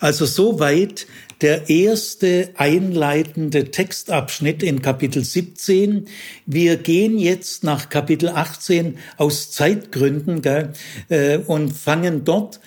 Also 0.00 0.26
soweit 0.26 1.06
der 1.40 1.70
erste 1.70 2.50
einleitende 2.56 3.70
Textabschnitt 3.70 4.62
in 4.62 4.82
Kapitel 4.82 5.24
17. 5.24 6.06
Wir 6.44 6.76
gehen 6.76 7.18
jetzt 7.18 7.64
nach 7.64 7.88
Kapitel 7.88 8.28
18 8.28 8.98
aus 9.16 9.50
Zeitgründen 9.50 10.42
gell, 10.42 10.72
äh, 11.08 11.38
und 11.38 11.72
fangen 11.72 12.24
dort 12.24 12.60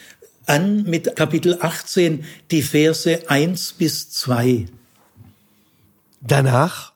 an 0.45 0.84
mit 0.84 1.15
Kapitel 1.15 1.58
18, 1.62 2.25
die 2.51 2.62
Verse 2.62 3.29
1 3.29 3.73
bis 3.73 4.12
2. 4.12 4.67
Danach 6.21 6.93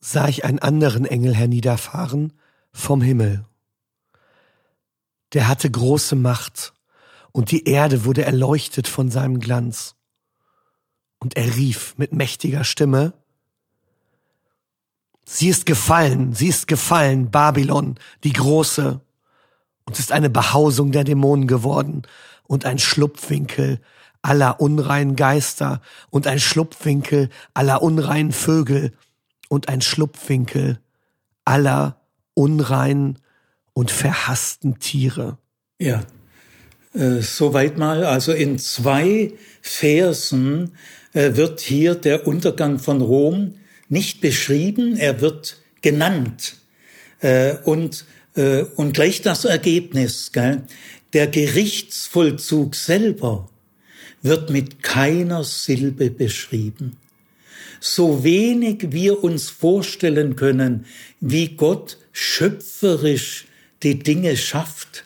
sah 0.00 0.28
ich 0.28 0.44
einen 0.44 0.58
anderen 0.58 1.04
Engel 1.04 1.34
herniederfahren 1.34 2.32
vom 2.72 3.02
Himmel. 3.02 3.44
Der 5.32 5.48
hatte 5.48 5.70
große 5.70 6.16
Macht, 6.16 6.72
und 7.34 7.50
die 7.50 7.64
Erde 7.64 8.04
wurde 8.04 8.24
erleuchtet 8.24 8.86
von 8.86 9.10
seinem 9.10 9.40
Glanz. 9.40 9.94
Und 11.18 11.36
er 11.36 11.56
rief 11.56 11.94
mit 11.96 12.12
mächtiger 12.12 12.64
Stimme, 12.64 13.14
Sie 15.24 15.48
ist 15.48 15.66
gefallen, 15.66 16.34
sie 16.34 16.48
ist 16.48 16.66
gefallen, 16.66 17.30
Babylon, 17.30 17.94
die 18.24 18.32
große, 18.32 19.00
und 19.84 19.98
ist 19.98 20.12
eine 20.12 20.30
Behausung 20.30 20.92
der 20.92 21.04
Dämonen 21.04 21.46
geworden 21.46 22.02
und 22.46 22.64
ein 22.64 22.78
Schlupfwinkel 22.78 23.80
aller 24.22 24.60
unreinen 24.60 25.16
Geister 25.16 25.82
und 26.10 26.26
ein 26.26 26.38
Schlupfwinkel 26.38 27.28
aller 27.54 27.82
unreinen 27.82 28.32
Vögel 28.32 28.92
und 29.48 29.68
ein 29.68 29.80
Schlupfwinkel 29.80 30.78
aller 31.44 32.00
unreinen 32.34 33.18
und 33.72 33.90
verhassten 33.90 34.78
Tiere. 34.78 35.38
Ja, 35.80 36.02
äh, 36.94 37.20
soweit 37.20 37.78
mal. 37.78 38.04
Also 38.04 38.32
in 38.32 38.58
zwei 38.58 39.32
Versen 39.60 40.72
äh, 41.12 41.34
wird 41.34 41.60
hier 41.60 41.94
der 41.94 42.26
Untergang 42.26 42.78
von 42.78 43.00
Rom 43.00 43.54
nicht 43.88 44.20
beschrieben, 44.20 44.96
er 44.96 45.20
wird 45.20 45.58
genannt. 45.82 46.56
Äh, 47.20 47.56
und, 47.64 48.06
äh, 48.34 48.62
und 48.76 48.94
gleich 48.94 49.22
das 49.22 49.44
Ergebnis, 49.44 50.32
gell? 50.32 50.62
Der 51.12 51.26
Gerichtsvollzug 51.26 52.74
selber 52.74 53.48
wird 54.22 54.50
mit 54.50 54.82
keiner 54.82 55.44
Silbe 55.44 56.10
beschrieben. 56.10 56.96
So 57.80 58.24
wenig 58.24 58.92
wir 58.92 59.22
uns 59.24 59.50
vorstellen 59.50 60.36
können, 60.36 60.86
wie 61.20 61.48
Gott 61.56 61.98
schöpferisch 62.12 63.46
die 63.82 63.98
Dinge 63.98 64.36
schafft, 64.36 65.04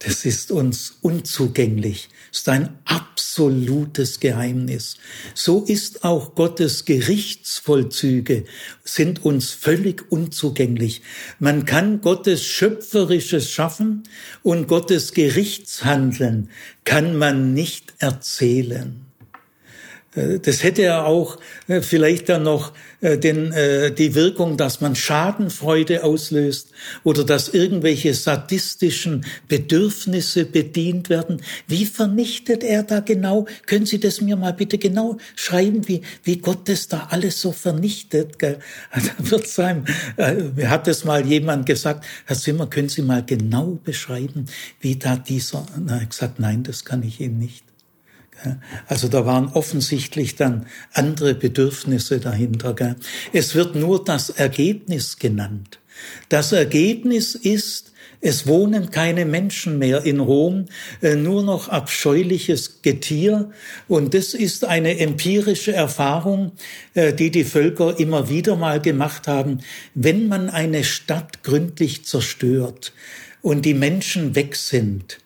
das 0.00 0.24
ist 0.24 0.50
uns 0.50 0.98
unzugänglich, 1.02 2.08
ist 2.32 2.48
ein 2.48 2.78
absolutes 2.84 4.20
Geheimnis. 4.20 4.96
So 5.34 5.64
ist 5.64 6.04
auch 6.04 6.34
Gottes 6.34 6.84
Gerichtsvollzüge, 6.84 8.44
sind 8.84 9.24
uns 9.24 9.52
völlig 9.52 10.10
unzugänglich. 10.10 11.02
Man 11.38 11.64
kann 11.64 12.00
Gottes 12.00 12.44
Schöpferisches 12.44 13.50
schaffen 13.50 14.04
und 14.42 14.68
Gottes 14.68 15.12
Gerichtshandeln 15.12 16.50
kann 16.84 17.16
man 17.16 17.52
nicht 17.54 17.94
erzählen. 17.98 19.09
Äh, 20.14 20.38
das 20.40 20.62
hätte 20.62 20.82
ja 20.82 21.04
auch 21.04 21.38
äh, 21.68 21.80
vielleicht 21.82 22.28
dann 22.28 22.42
noch 22.44 22.72
äh, 23.00 23.18
den, 23.18 23.54
die 23.96 24.14
Wirkung, 24.14 24.56
dass 24.56 24.80
man 24.80 24.94
Schadenfreude 24.94 26.04
auslöst 26.04 26.68
oder 27.04 27.24
dass 27.24 27.48
irgendwelche 27.48 28.14
sadistischen 28.14 29.24
Bedürfnisse 29.48 30.44
bedient 30.44 31.08
werden. 31.08 31.42
Wie 31.66 31.86
vernichtet 31.86 32.62
er 32.62 32.82
da 32.82 33.00
genau? 33.00 33.46
Können 33.66 33.86
Sie 33.86 34.00
das 34.00 34.20
mir 34.20 34.36
mal 34.36 34.52
bitte 34.52 34.78
genau 34.78 35.16
schreiben, 35.34 35.88
wie, 35.88 36.02
wie 36.24 36.38
Gott 36.38 36.68
das 36.68 36.88
da 36.88 37.08
alles 37.10 37.40
so 37.40 37.52
vernichtet? 37.52 38.36
Da 38.40 39.30
wird 39.30 39.46
sein, 39.46 39.84
mir 40.56 40.68
hat 40.70 40.86
das 40.86 41.04
mal 41.04 41.24
jemand 41.24 41.66
gesagt, 41.66 42.04
Herr 42.26 42.36
Zimmer, 42.36 42.66
können 42.68 42.88
Sie 42.88 43.02
mal 43.02 43.24
genau 43.24 43.78
beschreiben, 43.82 44.46
wie 44.80 44.96
da 44.96 45.16
dieser, 45.16 45.64
na, 45.78 46.02
gesagt, 46.04 46.38
nein, 46.38 46.62
das 46.62 46.84
kann 46.84 47.02
ich 47.02 47.20
Ihnen 47.20 47.38
nicht. 47.38 47.64
Also 48.86 49.08
da 49.08 49.26
waren 49.26 49.48
offensichtlich 49.48 50.36
dann 50.36 50.66
andere 50.92 51.34
Bedürfnisse 51.34 52.20
dahinter. 52.20 52.74
Es 53.32 53.54
wird 53.54 53.74
nur 53.74 54.04
das 54.04 54.30
Ergebnis 54.30 55.18
genannt. 55.18 55.80
Das 56.28 56.52
Ergebnis 56.52 57.34
ist, 57.34 57.92
es 58.22 58.46
wohnen 58.46 58.90
keine 58.90 59.24
Menschen 59.24 59.78
mehr 59.78 60.04
in 60.04 60.20
Rom, 60.20 60.66
äh, 61.00 61.14
nur 61.14 61.42
noch 61.42 61.68
abscheuliches 61.68 62.82
Getier. 62.82 63.50
Und 63.88 64.12
das 64.12 64.34
ist 64.34 64.64
eine 64.64 64.98
empirische 64.98 65.72
Erfahrung, 65.72 66.52
äh, 66.94 67.14
die 67.14 67.30
die 67.30 67.44
Völker 67.44 67.98
immer 67.98 68.28
wieder 68.28 68.56
mal 68.56 68.80
gemacht 68.80 69.26
haben. 69.26 69.60
Wenn 69.94 70.28
man 70.28 70.50
eine 70.50 70.84
Stadt 70.84 71.42
gründlich 71.42 72.04
zerstört 72.04 72.92
und 73.40 73.64
die 73.64 73.74
Menschen 73.74 74.34
weg 74.34 74.54
sind, 74.54 75.18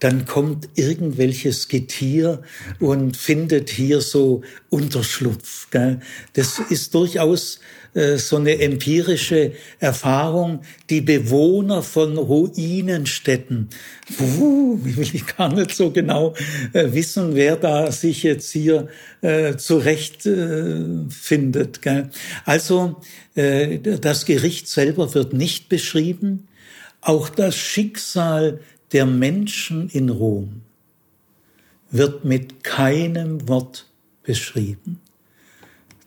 dann 0.00 0.26
kommt 0.26 0.68
irgendwelches 0.74 1.68
Getier 1.68 2.42
und 2.80 3.16
findet 3.16 3.70
hier 3.70 4.00
so 4.00 4.42
Unterschlupf. 4.68 5.70
Gell? 5.70 6.00
Das 6.34 6.58
ist 6.70 6.94
durchaus 6.94 7.60
äh, 7.96 8.18
so 8.18 8.36
eine 8.36 8.58
empirische 8.58 9.52
Erfahrung. 9.78 10.60
Die 10.90 11.00
Bewohner 11.00 11.82
von 11.82 12.18
Ruinenstädten, 12.18 13.70
puh, 14.16 14.78
will 14.82 15.08
ich 15.14 15.26
gar 15.26 15.52
nicht 15.52 15.74
so 15.74 15.90
genau 15.90 16.34
äh, 16.74 16.92
wissen, 16.92 17.34
wer 17.34 17.56
da 17.56 17.90
sich 17.90 18.22
jetzt 18.22 18.52
hier 18.52 18.88
äh, 19.22 19.56
zurecht 19.56 20.26
äh? 20.26 22.10
Also 22.44 23.00
äh, 23.34 23.78
das 23.78 24.26
Gericht 24.26 24.68
selber 24.68 25.14
wird 25.14 25.32
nicht 25.32 25.70
beschrieben. 25.70 26.48
Auch 27.00 27.28
das 27.30 27.56
Schicksal 27.56 28.60
der 28.92 29.06
Menschen 29.06 29.88
in 29.88 30.08
Rom 30.08 30.62
wird 31.90 32.24
mit 32.24 32.64
keinem 32.64 33.48
Wort 33.48 33.86
beschrieben. 34.22 35.00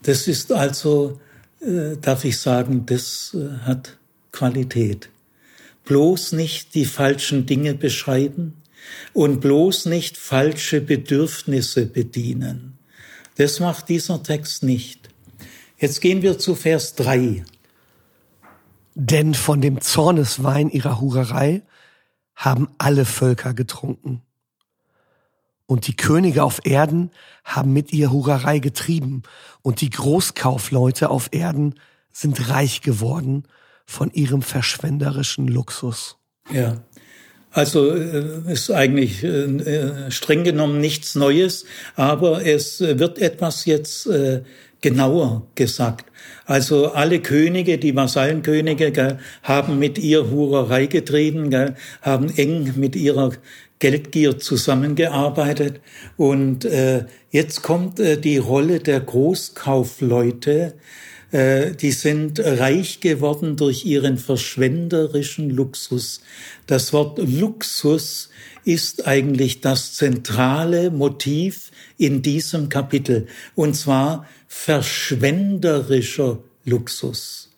Das 0.04 0.28
ist 0.28 0.52
also, 0.52 1.20
äh, 1.62 1.98
darf 1.98 2.26
ich 2.26 2.38
sagen, 2.38 2.86
das 2.86 3.36
äh, 3.36 3.66
hat 3.66 3.98
Qualität. 4.32 5.10
Bloß 5.86 6.34
nicht 6.34 6.76
die 6.76 6.86
falschen 6.86 7.46
Dinge 7.46 7.74
beschreiben 7.74 8.54
und 9.14 9.42
bloß 9.42 9.86
nicht 9.86 10.18
falsche 10.18 10.82
Bedürfnisse 10.82 11.86
bedienen. 11.86 12.78
Das 13.36 13.60
macht 13.60 13.90
dieser 13.90 14.22
Text 14.22 14.64
nicht. 14.64 15.10
Jetzt 15.78 16.02
gehen 16.02 16.22
wir 16.22 16.38
zu 16.38 16.56
Vers 16.56 16.96
3. 16.96 17.44
Denn 18.96 19.34
von 19.34 19.62
dem 19.62 19.80
Zorneswein 19.80 20.70
ihrer 20.70 21.00
Hurerei 21.00 21.62
haben 22.40 22.70
alle 22.78 23.04
Völker 23.04 23.54
getrunken. 23.54 24.22
Und 25.68 25.86
die 25.86 25.96
Könige 25.96 26.44
auf 26.44 26.62
Erden 26.64 27.12
haben 27.44 27.74
mit 27.74 27.94
ihr 27.94 28.12
Hurerei 28.12 28.58
getrieben, 28.58 29.22
und 29.62 29.82
die 29.82 29.90
Großkaufleute 29.90 31.10
auf 31.10 31.30
Erden 31.32 31.76
sind 32.12 32.50
reich 32.50 32.82
geworden 32.82 33.44
von 33.86 34.10
ihrem 34.12 34.42
verschwenderischen 34.42 35.48
Luxus. 35.48 36.18
Ja. 36.50 36.82
Also 37.52 37.92
äh, 37.94 38.52
ist 38.52 38.72
eigentlich 38.72 39.24
äh, 39.24 39.28
äh, 39.28 40.12
streng 40.12 40.44
genommen 40.44 40.80
nichts 40.80 41.16
Neues, 41.16 41.66
aber 41.96 42.46
es 42.46 42.80
wird 42.80 43.20
etwas 43.20 43.66
jetzt 43.66 44.10
genauer 44.82 45.48
gesagt. 45.56 46.09
Also 46.50 46.94
alle 46.94 47.20
Könige, 47.20 47.78
die 47.78 47.96
Vasallenkönige, 47.96 48.92
gell, 48.92 49.20
haben 49.44 49.78
mit 49.78 50.00
ihr 50.00 50.32
Hurerei 50.32 50.88
getrieben, 50.88 51.52
gell, 51.52 51.76
haben 52.02 52.36
eng 52.38 52.74
mit 52.76 52.96
ihrer 52.96 53.34
Geldgier 53.78 54.40
zusammengearbeitet. 54.40 55.80
Und 56.18 56.66
äh, 56.66 57.06
jetzt 57.30 57.62
kommt 57.62 58.00
äh, 58.00 58.20
die 58.20 58.38
Rolle 58.38 58.80
der 58.80 59.00
Großkaufleute. 59.00 60.74
Äh, 61.30 61.74
die 61.74 61.92
sind 61.92 62.40
reich 62.40 63.00
geworden 63.00 63.56
durch 63.56 63.86
ihren 63.86 64.18
verschwenderischen 64.18 65.52
Luxus. 65.52 66.22
Das 66.66 66.94
Wort 66.94 67.20
Luxus 67.20 68.30
ist 68.66 69.06
eigentlich 69.06 69.62
das 69.62 69.94
zentrale 69.94 70.90
Motiv 70.90 71.70
in 72.00 72.24
diesem 72.24 72.70
Kapitel. 72.70 73.28
Und 73.54 73.76
zwar 73.76 74.26
verschwenderischer 74.50 76.40
Luxus. 76.66 77.50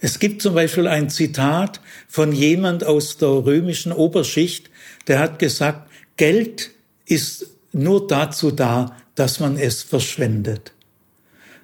Es 0.00 0.18
gibt 0.18 0.42
zum 0.42 0.54
Beispiel 0.54 0.88
ein 0.88 1.10
Zitat 1.10 1.80
von 2.08 2.32
jemand 2.32 2.82
aus 2.84 3.18
der 3.18 3.28
römischen 3.28 3.92
Oberschicht, 3.92 4.70
der 5.06 5.20
hat 5.20 5.38
gesagt, 5.38 5.88
Geld 6.16 6.70
ist 7.06 7.46
nur 7.72 8.06
dazu 8.08 8.50
da, 8.50 8.96
dass 9.14 9.38
man 9.40 9.56
es 9.56 9.82
verschwendet. 9.82 10.72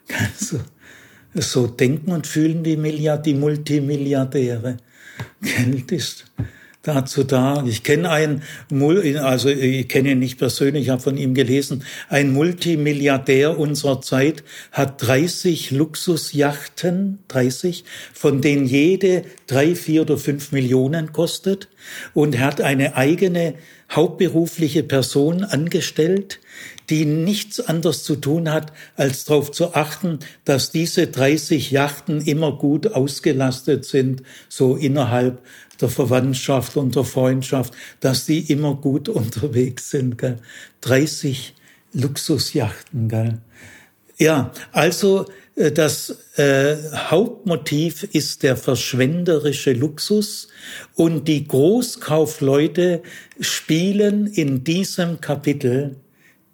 Also, 0.08 0.60
so 1.34 1.66
denken 1.66 2.12
und 2.12 2.26
fühlen 2.26 2.62
die, 2.62 2.76
Milliard, 2.76 3.26
die 3.26 3.34
Multimilliardäre. 3.34 4.76
Geld 5.40 5.92
ist 5.92 6.26
dazu 6.86 7.24
da. 7.24 7.64
Ich 7.66 7.82
kenne 7.82 8.10
einen, 8.10 8.42
also 9.18 9.48
ich 9.48 9.88
kenne 9.88 10.12
ihn 10.12 10.18
nicht 10.18 10.38
persönlich, 10.38 10.84
ich 10.84 10.90
habe 10.90 11.02
von 11.02 11.16
ihm 11.16 11.34
gelesen, 11.34 11.84
ein 12.08 12.32
Multimilliardär 12.32 13.58
unserer 13.58 14.00
Zeit 14.00 14.44
hat 14.72 15.06
30 15.06 15.72
Luxusjachten, 15.72 17.18
30, 17.28 17.84
von 18.12 18.40
denen 18.40 18.66
jede 18.66 19.24
drei, 19.46 19.74
vier 19.74 20.02
oder 20.02 20.16
fünf 20.16 20.52
Millionen 20.52 21.12
kostet 21.12 21.68
und 22.14 22.38
hat 22.38 22.60
eine 22.60 22.96
eigene 22.96 23.54
hauptberufliche 23.90 24.82
Person 24.82 25.44
angestellt, 25.44 26.40
die 26.90 27.04
nichts 27.04 27.60
anderes 27.60 28.04
zu 28.04 28.16
tun 28.16 28.52
hat, 28.52 28.72
als 28.96 29.24
darauf 29.24 29.50
zu 29.50 29.74
achten, 29.74 30.20
dass 30.44 30.70
diese 30.70 31.06
30 31.06 31.70
Yachten 31.70 32.20
immer 32.20 32.56
gut 32.56 32.92
ausgelastet 32.92 33.84
sind, 33.84 34.22
so 34.48 34.76
innerhalb 34.76 35.40
der 35.80 35.88
Verwandtschaft 35.88 36.76
und 36.76 36.94
der 36.94 37.04
Freundschaft, 37.04 37.74
dass 38.00 38.26
die 38.26 38.50
immer 38.52 38.74
gut 38.74 39.08
unterwegs 39.08 39.90
sind. 39.90 40.18
Gell? 40.18 40.38
30 40.82 41.54
Luxusjachten. 41.92 43.08
Gell? 43.08 43.38
Ja, 44.18 44.52
also 44.72 45.26
äh, 45.56 45.72
das 45.72 46.16
äh, 46.36 46.76
Hauptmotiv 46.92 48.04
ist 48.04 48.42
der 48.42 48.56
verschwenderische 48.56 49.72
Luxus 49.72 50.48
und 50.94 51.28
die 51.28 51.46
Großkaufleute 51.46 53.02
spielen 53.40 54.26
in 54.26 54.64
diesem 54.64 55.20
Kapitel 55.20 55.96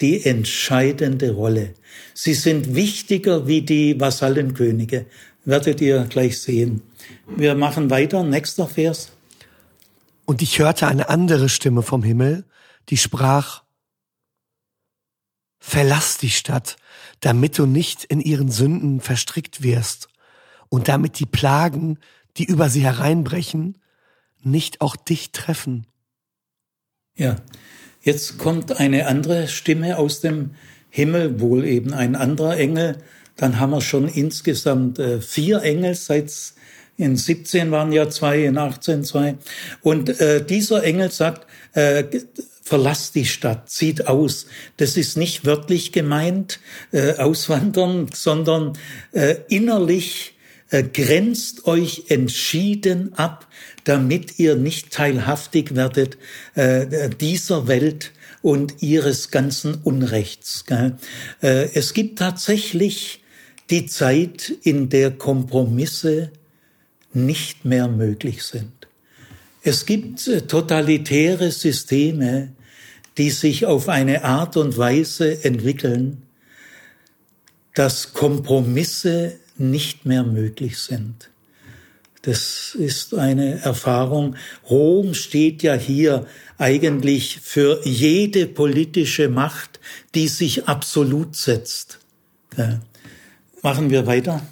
die 0.01 0.25
entscheidende 0.25 1.33
Rolle. 1.33 1.75
Sie 2.15 2.35
sind 2.35 2.75
wichtiger 2.75 3.47
wie 3.47 3.63
die 3.63 3.99
Vasallenkönige, 4.01 5.07
werdet 5.45 5.81
ihr 5.81 6.05
gleich 6.05 6.41
sehen. 6.41 6.83
Wir 7.27 7.55
machen 7.55 7.91
weiter, 7.91 8.23
nächster 8.23 8.67
Vers. 8.67 9.13
Und 10.25 10.43
ich 10.43 10.59
hörte 10.59 10.87
eine 10.87 11.09
andere 11.09 11.49
Stimme 11.49 11.83
vom 11.83 12.03
Himmel, 12.03 12.45
die 12.89 12.97
sprach, 12.97 13.63
Verlass 15.59 16.19
die 16.19 16.31
Stadt, 16.31 16.77
damit 17.21 17.57
du 17.57 17.67
nicht 17.67 18.03
in 18.05 18.21
ihren 18.21 18.51
Sünden 18.51 19.01
verstrickt 19.01 19.63
wirst 19.63 20.09
und 20.69 20.89
damit 20.89 21.21
die 21.21 21.27
Plagen, 21.27 21.99
die 22.37 22.45
über 22.45 22.69
sie 22.69 22.83
hereinbrechen, 22.83 23.79
nicht 24.43 24.81
auch 24.81 24.97
dich 24.97 25.31
treffen. 25.31 25.87
Ja, 27.15 27.37
Jetzt 28.03 28.37
kommt 28.39 28.81
eine 28.81 29.07
andere 29.07 29.47
Stimme 29.47 29.97
aus 29.97 30.21
dem 30.21 30.51
Himmel, 30.91 31.41
wohl 31.41 31.65
eben 31.65 31.95
ein 31.95 32.17
anderer 32.17 32.57
Engel. 32.57 32.99
Dann 33.37 33.59
haben 33.59 33.71
wir 33.71 33.81
schon 33.81 34.09
insgesamt 34.09 34.99
äh, 34.99 35.21
vier 35.21 35.63
Engel, 35.63 35.95
seit 35.95 36.33
in 36.99 37.17
17 37.17 37.71
waren 37.71 37.91
ja 37.91 38.09
zwei, 38.11 38.45
in 38.45 38.59
18 38.59 39.05
zwei. 39.05 39.37
Und 39.81 40.21
äh, 40.21 40.45
dieser 40.45 40.85
Engel 40.85 41.11
sagt, 41.11 41.47
äh, 41.73 42.05
verlasst 42.63 43.15
die 43.15 43.25
Stadt, 43.25 43.71
zieht 43.71 44.07
aus. 44.07 44.47
Das 44.77 44.97
ist 44.97 45.17
nicht 45.17 45.45
wörtlich 45.45 45.93
gemeint, 45.93 46.61
äh, 46.93 47.15
auswandern, 47.17 48.09
sondern 48.15 48.75
äh, 49.13 49.37
innerlich 49.49 50.35
äh, 50.71 50.83
grenzt 50.83 51.67
euch 51.67 52.05
entschieden 52.09 53.15
ab 53.15 53.49
damit 53.85 54.39
ihr 54.39 54.57
nicht 54.57 54.93
teilhaftig 54.93 55.75
werdet 55.75 56.19
äh, 56.55 57.11
dieser 57.11 57.69
Welt 57.69 58.13
und 58.43 58.83
ihres 58.83 59.31
ganzen 59.31 59.75
Unrechts. 59.83 60.65
Gell? 60.67 60.97
Äh, 61.43 61.69
es 61.75 61.95
gibt 61.95 62.19
tatsächlich 62.19 63.22
die 63.73 63.87
Zeit, 63.87 64.53
in 64.63 64.91
der 64.91 65.13
Kompromisse 65.13 66.31
nicht 67.15 67.65
mehr 67.65 67.89
möglich 67.89 68.45
sind. 68.45 68.73
Es 69.63 69.87
gibt 69.87 70.29
äh, 70.29 70.43
totalitäre 70.43 71.51
Systeme, 71.51 72.53
die 73.17 73.31
sich 73.31 73.65
auf 73.65 73.89
eine 73.89 74.25
Art 74.25 74.59
und 74.59 74.77
Weise 74.77 75.43
entwickeln, 75.45 76.23
dass 77.75 78.13
Kompromisse 78.13 79.39
nicht 79.57 80.05
mehr 80.05 80.23
möglich 80.23 80.79
sind. 80.79 81.31
Das 82.23 82.77
ist 82.79 83.15
eine 83.15 83.61
Erfahrung. 83.61 84.37
Rom 84.69 85.15
steht 85.15 85.63
ja 85.63 85.75
hier 85.75 86.27
eigentlich 86.59 87.41
für 87.41 87.81
jede 87.85 88.47
politische 88.47 89.29
Macht, 89.31 89.81
die 90.15 90.29
sich 90.29 90.69
absolut 90.69 91.37
setzt. 91.37 91.99
Ja. 92.57 92.81
Machen 93.63 93.91
wir 93.91 94.07
weiter. 94.07 94.43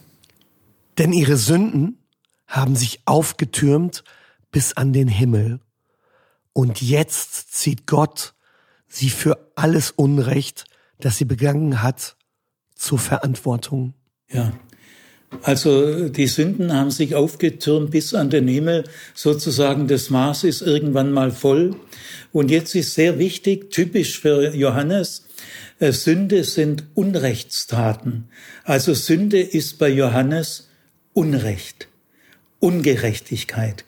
Denn 0.99 1.13
ihre 1.13 1.37
Sünden 1.37 1.99
haben 2.47 2.77
sich 2.77 3.01
aufgetürmt 3.07 4.05
bis 4.51 4.73
an 4.73 4.93
den 4.93 5.09
Himmel. 5.09 5.61
Und 6.53 6.81
jetzt 6.81 7.55
zieht 7.55 7.87
Gott 7.87 8.35
sie 8.87 9.11
für 9.11 9.53
alles 9.55 9.93
Unrecht, 9.93 10.65
das 10.99 11.17
sie 11.17 11.25
begangen 11.25 11.83
hat, 11.83 12.17
zur 12.75 12.99
Verantwortung. 12.99 13.95
Ja, 14.31 14.53
also 15.43 16.09
die 16.09 16.27
Sünden 16.27 16.73
haben 16.73 16.91
sich 16.91 17.15
aufgetürmt 17.15 17.93
bis 17.93 18.15
an 18.15 18.31
den 18.31 18.49
Himmel, 18.49 18.85
sozusagen 19.15 19.87
das 19.87 20.11
Maß 20.11 20.45
ist 20.45 20.61
irgendwann 20.61 21.13
mal 21.13 21.31
voll. 21.31 21.77
Und 22.33 22.51
jetzt 22.51 22.75
ist 22.75 22.95
sehr 22.95 23.19
wichtig, 23.19 23.71
typisch 23.71 24.21
für 24.21 24.55
Johannes, 24.55 25.25
Sünde 25.81 26.45
sind 26.45 26.85
Unrechtstaten. 26.95 28.29
Also 28.65 28.95
Sünde 28.95 29.41
ist 29.41 29.79
bei 29.79 29.89
Johannes 29.89 30.69
Unrecht, 31.15 31.89
Ungerechtigkeit. 32.59 33.85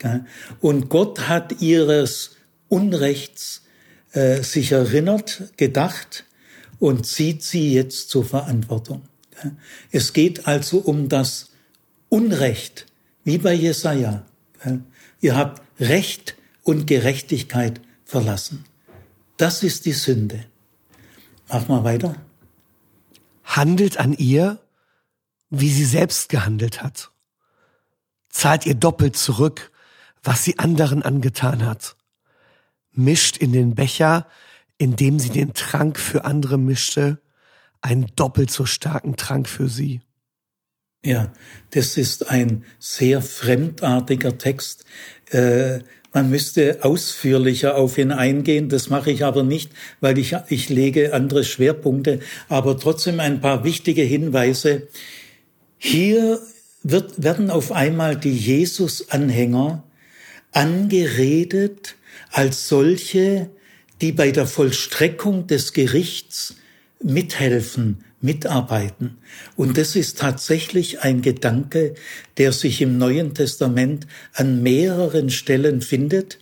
Und 0.60 0.88
Gott 0.88 1.28
hat 1.28 1.60
ihres 1.60 2.36
Unrechts 2.68 3.62
äh, 4.12 4.42
sich 4.42 4.72
erinnert, 4.72 5.52
gedacht 5.56 6.24
und 6.78 7.06
zieht 7.06 7.42
sie 7.42 7.74
jetzt 7.74 8.08
zur 8.08 8.24
Verantwortung. 8.24 9.02
Es 9.90 10.12
geht 10.12 10.46
also 10.46 10.78
um 10.78 11.08
das 11.08 11.50
Unrecht, 12.08 12.86
wie 13.24 13.38
bei 13.38 13.54
Jesaja. 13.54 14.24
Ihr 15.20 15.36
habt 15.36 15.62
Recht 15.80 16.36
und 16.62 16.86
Gerechtigkeit 16.86 17.80
verlassen. 18.04 18.64
Das 19.36 19.62
ist 19.62 19.84
die 19.84 19.92
Sünde. 19.92 20.44
Mach 21.52 21.68
mal 21.68 21.84
weiter. 21.84 22.16
Handelt 23.44 23.98
an 23.98 24.14
ihr, 24.14 24.58
wie 25.50 25.68
sie 25.68 25.84
selbst 25.84 26.30
gehandelt 26.30 26.82
hat. 26.82 27.12
Zahlt 28.30 28.64
ihr 28.64 28.74
doppelt 28.74 29.16
zurück, 29.16 29.70
was 30.22 30.44
sie 30.44 30.58
anderen 30.58 31.02
angetan 31.02 31.66
hat. 31.66 31.96
Mischt 32.92 33.36
in 33.36 33.52
den 33.52 33.74
Becher, 33.74 34.26
in 34.78 34.96
dem 34.96 35.18
sie 35.18 35.28
den 35.28 35.52
Trank 35.52 35.98
für 35.98 36.24
andere 36.24 36.56
mischte, 36.56 37.20
einen 37.82 38.06
doppelt 38.16 38.50
so 38.50 38.64
starken 38.64 39.16
Trank 39.16 39.46
für 39.46 39.68
sie. 39.68 40.00
Ja, 41.04 41.32
das 41.70 41.98
ist 41.98 42.30
ein 42.30 42.64
sehr 42.78 43.20
fremdartiger 43.20 44.38
Text. 44.38 44.86
Äh, 45.30 45.80
man 46.12 46.28
müsste 46.28 46.84
ausführlicher 46.84 47.76
auf 47.76 47.96
ihn 47.96 48.12
eingehen. 48.12 48.68
Das 48.68 48.90
mache 48.90 49.10
ich 49.10 49.24
aber 49.24 49.42
nicht, 49.42 49.70
weil 50.00 50.18
ich, 50.18 50.36
ich 50.48 50.68
lege 50.68 51.14
andere 51.14 51.42
Schwerpunkte. 51.42 52.20
Aber 52.48 52.78
trotzdem 52.78 53.18
ein 53.18 53.40
paar 53.40 53.64
wichtige 53.64 54.02
Hinweise. 54.02 54.88
Hier 55.78 56.40
wird, 56.82 57.22
werden 57.22 57.50
auf 57.50 57.72
einmal 57.72 58.16
die 58.16 58.36
Jesus-Anhänger 58.36 59.84
angeredet 60.52 61.96
als 62.30 62.68
solche, 62.68 63.50
die 64.00 64.12
bei 64.12 64.32
der 64.32 64.46
Vollstreckung 64.46 65.46
des 65.46 65.72
Gerichts 65.72 66.56
mithelfen, 67.02 68.04
mitarbeiten. 68.22 69.18
Und 69.56 69.76
das 69.76 69.96
ist 69.96 70.18
tatsächlich 70.18 71.00
ein 71.00 71.22
Gedanke, 71.22 71.94
der 72.38 72.52
sich 72.52 72.80
im 72.80 72.96
Neuen 72.96 73.34
Testament 73.34 74.06
an 74.32 74.62
mehreren 74.62 75.28
Stellen 75.30 75.82
findet, 75.82 76.38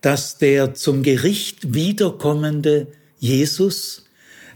dass 0.00 0.38
der 0.38 0.74
zum 0.74 1.02
Gericht 1.02 1.74
wiederkommende 1.74 2.86
Jesus 3.18 4.06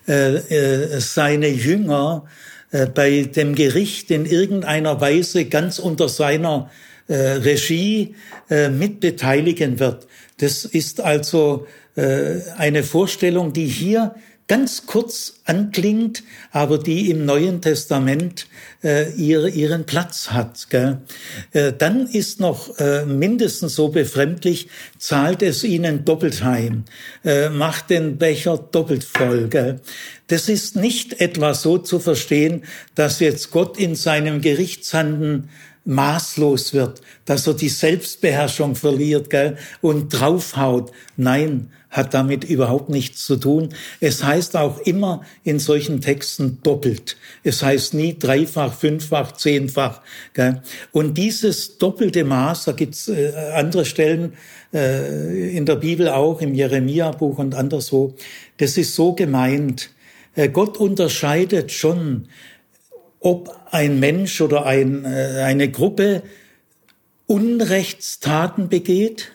äh, 0.06 0.37
äh, 0.37 1.00
seine 1.00 1.49
Jünger 1.49 2.26
äh, 2.70 2.86
bei 2.86 3.22
dem 3.22 3.55
Gericht 3.55 4.11
in 4.11 4.26
irgendeiner 4.26 5.01
Weise 5.01 5.47
ganz 5.47 5.78
unter 5.78 6.09
seiner 6.09 6.70
äh, 7.09 7.14
Regie 7.14 8.14
äh, 8.49 8.68
mitbeteiligen 8.68 9.80
wird. 9.80 10.07
Das 10.38 10.64
ist 10.64 11.01
also 11.01 11.66
äh, 11.97 12.40
eine 12.57 12.84
Vorstellung, 12.84 13.53
die 13.53 13.66
hier 13.66 14.14
ganz 14.51 14.84
kurz 14.84 15.34
anklingt, 15.44 16.24
aber 16.51 16.78
die 16.78 17.09
im 17.09 17.24
Neuen 17.24 17.61
Testament 17.61 18.48
äh, 18.82 19.09
ihre, 19.12 19.48
ihren 19.48 19.86
Platz 19.86 20.32
hat. 20.32 20.66
Gell? 20.70 21.03
Äh, 21.53 21.72
dann 21.72 22.09
ist 22.09 22.40
noch 22.40 22.76
äh, 22.80 23.07
mindestens 23.07 23.76
so 23.76 23.90
befremdlich, 23.90 24.66
zahlt 24.98 25.42
es 25.42 25.62
ihnen 25.62 26.05
doppelt 26.05 26.42
heim, 26.42 26.82
äh, 27.24 27.48
macht 27.48 27.90
den 27.90 28.18
Becher 28.18 28.59
doppelt 28.59 29.05
voll. 29.05 29.46
Gell? 29.46 29.78
Das 30.26 30.48
ist 30.48 30.74
nicht 30.74 31.20
etwa 31.20 31.55
so 31.55 31.78
zu 31.78 32.01
verstehen, 32.01 32.64
dass 32.96 33.20
jetzt 33.20 33.53
Gott 33.53 33.78
in 33.78 33.94
seinem 33.94 34.40
Gerichtshandeln 34.40 35.48
maßlos 35.85 36.74
wird, 36.74 37.01
dass 37.24 37.47
er 37.47 37.55
die 37.55 37.68
Selbstbeherrschung 37.68 38.74
verliert 38.74 39.31
gell, 39.31 39.57
und 39.81 40.09
draufhaut. 40.11 40.93
Nein, 41.16 41.70
hat 41.91 42.14
damit 42.14 42.45
überhaupt 42.45 42.89
nichts 42.89 43.26
zu 43.26 43.37
tun. 43.37 43.70
Es 43.99 44.22
heißt 44.22 44.57
auch 44.57 44.78
immer 44.78 45.22
in 45.43 45.59
solchen 45.59 46.01
Texten 46.01 46.59
doppelt. 46.62 47.16
Es 47.43 47.62
heißt 47.62 47.95
nie 47.95 48.16
dreifach, 48.16 48.72
fünffach, 48.72 49.33
zehnfach. 49.33 50.01
Gell. 50.33 50.62
Und 50.93 51.18
dieses 51.18 51.78
doppelte 51.78 52.24
Maß, 52.24 52.64
da 52.64 52.72
gibt's 52.72 53.09
äh, 53.09 53.33
andere 53.55 53.85
Stellen 53.85 54.35
äh, 54.72 55.57
in 55.57 55.66
der 55.66 55.76
Bibel 55.76 56.09
auch, 56.09 56.41
im 56.41 56.55
Jeremia-Buch 56.55 57.39
und 57.39 57.55
anderswo, 57.55 58.14
das 58.59 58.76
ist 58.76 58.95
so 58.95 59.14
gemeint. 59.14 59.91
Äh, 60.37 60.49
Gott 60.49 60.78
unterscheidet 60.78 61.72
schon 61.72 62.28
ob 63.21 63.55
ein 63.71 64.01
Mensch 64.01 64.41
oder 64.41 64.66
ein, 64.66 65.05
äh, 65.05 65.43
eine 65.45 65.71
Gruppe 65.71 66.23
Unrechtstaten 67.27 68.68
begeht, 68.68 69.33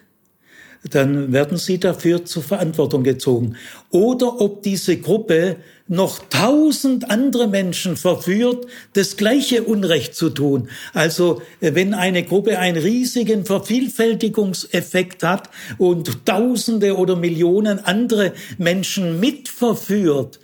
dann 0.89 1.31
werden 1.33 1.57
sie 1.57 1.79
dafür 1.79 2.25
zur 2.25 2.43
Verantwortung 2.43 3.03
gezogen. 3.03 3.55
Oder 3.89 4.39
ob 4.41 4.61
diese 4.63 4.97
Gruppe 4.97 5.57
noch 5.87 6.19
tausend 6.29 7.09
andere 7.09 7.47
Menschen 7.47 7.95
verführt, 7.95 8.67
das 8.93 9.17
gleiche 9.17 9.63
Unrecht 9.63 10.15
zu 10.15 10.29
tun. 10.29 10.69
Also 10.93 11.41
äh, 11.61 11.73
wenn 11.75 11.93
eine 11.93 12.23
Gruppe 12.23 12.59
einen 12.59 12.77
riesigen 12.77 13.45
Vervielfältigungseffekt 13.45 15.23
hat 15.23 15.49
und 15.77 16.25
tausende 16.25 16.97
oder 16.97 17.15
Millionen 17.15 17.79
andere 17.79 18.33
Menschen 18.57 19.19
mitverführt, 19.19 20.39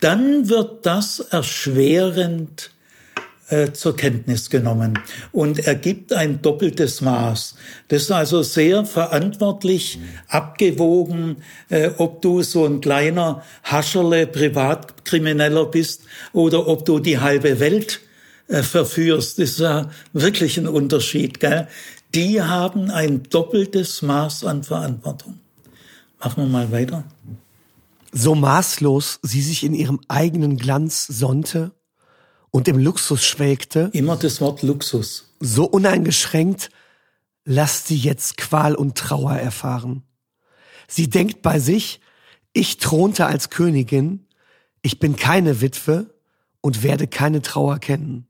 dann 0.00 0.48
wird 0.48 0.86
das 0.86 1.20
erschwerend 1.20 2.70
äh, 3.50 3.72
zur 3.72 3.96
Kenntnis 3.96 4.48
genommen 4.48 4.98
und 5.32 5.58
er 5.66 5.74
gibt 5.74 6.12
ein 6.12 6.40
doppeltes 6.40 7.00
Maß. 7.00 7.56
Das 7.88 8.02
ist 8.02 8.12
also 8.12 8.42
sehr 8.42 8.84
verantwortlich 8.84 9.98
abgewogen, 10.28 11.36
äh, 11.68 11.90
ob 11.98 12.22
du 12.22 12.42
so 12.42 12.64
ein 12.64 12.80
kleiner 12.80 13.42
Hascherle 13.62 14.26
Privatkrimineller 14.26 15.66
bist 15.66 16.02
oder 16.32 16.66
ob 16.66 16.84
du 16.84 16.98
die 17.00 17.18
halbe 17.18 17.60
Welt 17.60 18.00
äh, 18.48 18.62
verführst. 18.62 19.38
Das 19.38 19.50
ist 19.50 19.60
ja 19.60 19.90
wirklich 20.12 20.56
ein 20.56 20.68
Unterschied. 20.68 21.40
Gell? 21.40 21.68
Die 22.14 22.42
haben 22.42 22.90
ein 22.90 23.24
doppeltes 23.24 24.02
Maß 24.02 24.44
an 24.44 24.64
Verantwortung. 24.64 25.40
Machen 26.18 26.44
wir 26.44 26.48
mal 26.48 26.72
weiter. 26.72 27.04
So 28.12 28.34
maßlos 28.34 29.20
sie 29.22 29.40
sich 29.40 29.64
in 29.64 29.74
ihrem 29.74 30.00
eigenen 30.08 30.56
Glanz 30.56 31.06
sonnte 31.06 31.72
und 32.50 32.68
im 32.68 32.78
Luxus 32.78 33.24
schwelgte. 33.24 33.90
Immer 33.92 34.16
das 34.16 34.40
Wort 34.40 34.62
Luxus. 34.62 35.34
So 35.40 35.64
uneingeschränkt, 35.64 36.70
lasst 37.44 37.86
sie 37.88 37.96
jetzt 37.96 38.36
Qual 38.36 38.74
und 38.74 38.96
Trauer 38.96 39.34
erfahren. 39.34 40.02
Sie 40.88 41.08
denkt 41.08 41.42
bei 41.42 41.58
sich, 41.58 42.00
ich 42.52 42.78
thronte 42.78 43.26
als 43.26 43.50
Königin, 43.50 44.26
ich 44.82 44.98
bin 44.98 45.16
keine 45.16 45.60
Witwe 45.60 46.12
und 46.60 46.82
werde 46.82 47.06
keine 47.06 47.42
Trauer 47.42 47.78
kennen. 47.78 48.26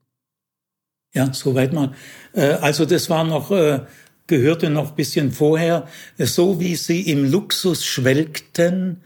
Ja, 1.13 1.33
soweit 1.33 1.73
mal. 1.73 1.95
Äh, 2.33 2.53
also 2.53 2.85
das 2.85 3.11
war 3.11 3.25
noch, 3.25 3.51
äh, 3.51 3.81
gehörte 4.27 4.71
noch 4.71 4.93
bisschen 4.93 5.33
vorher, 5.33 5.89
so 6.19 6.61
wie 6.61 6.77
sie 6.77 7.03
im 7.03 7.29
Luxus 7.31 7.85
schwelgten, 7.85 9.03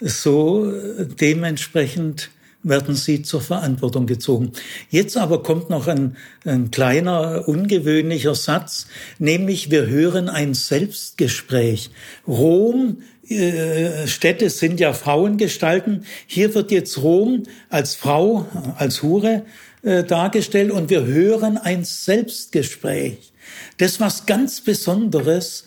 so 0.00 0.70
äh, 0.70 1.06
dementsprechend 1.06 2.30
werden 2.62 2.94
sie 2.94 3.22
zur 3.22 3.40
Verantwortung 3.40 4.06
gezogen. 4.06 4.52
Jetzt 4.90 5.16
aber 5.16 5.42
kommt 5.42 5.70
noch 5.70 5.86
ein, 5.88 6.16
ein 6.44 6.70
kleiner, 6.70 7.48
ungewöhnlicher 7.48 8.34
Satz, 8.34 8.86
nämlich 9.18 9.70
wir 9.70 9.86
hören 9.86 10.28
ein 10.28 10.54
Selbstgespräch. 10.54 11.90
Rom 12.26 12.98
äh, 13.28 14.06
Städte 14.06 14.50
sind 14.50 14.80
ja 14.80 14.92
Frauengestalten. 14.92 16.04
Hier 16.26 16.54
wird 16.54 16.70
jetzt 16.70 16.98
Rom 16.98 17.44
als 17.68 17.94
Frau, 17.94 18.46
als 18.76 19.02
Hure 19.02 19.44
äh, 19.82 20.04
dargestellt 20.04 20.70
und 20.70 20.90
wir 20.90 21.06
hören 21.06 21.56
ein 21.56 21.84
Selbstgespräch. 21.84 23.32
Das 23.78 24.00
was 24.00 24.26
ganz 24.26 24.60
Besonderes, 24.60 25.66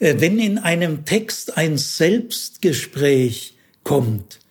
äh, 0.00 0.16
wenn 0.18 0.38
in 0.38 0.58
einem 0.58 1.04
Text 1.04 1.56
ein 1.56 1.78
Selbstgespräch 1.78 3.54
kommt. 3.84 4.41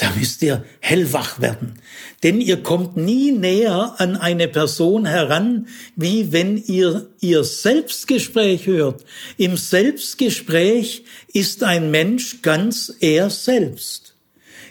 Da 0.00 0.10
müsst 0.18 0.40
ihr 0.40 0.64
hellwach 0.80 1.42
werden. 1.42 1.74
Denn 2.22 2.40
ihr 2.40 2.62
kommt 2.62 2.96
nie 2.96 3.32
näher 3.32 3.96
an 3.98 4.16
eine 4.16 4.48
Person 4.48 5.04
heran, 5.04 5.68
wie 5.94 6.32
wenn 6.32 6.56
ihr 6.56 7.10
ihr 7.20 7.44
Selbstgespräch 7.44 8.66
hört. 8.66 9.04
Im 9.36 9.58
Selbstgespräch 9.58 11.04
ist 11.34 11.62
ein 11.64 11.90
Mensch 11.90 12.40
ganz 12.40 12.94
er 13.00 13.28
selbst. 13.28 14.14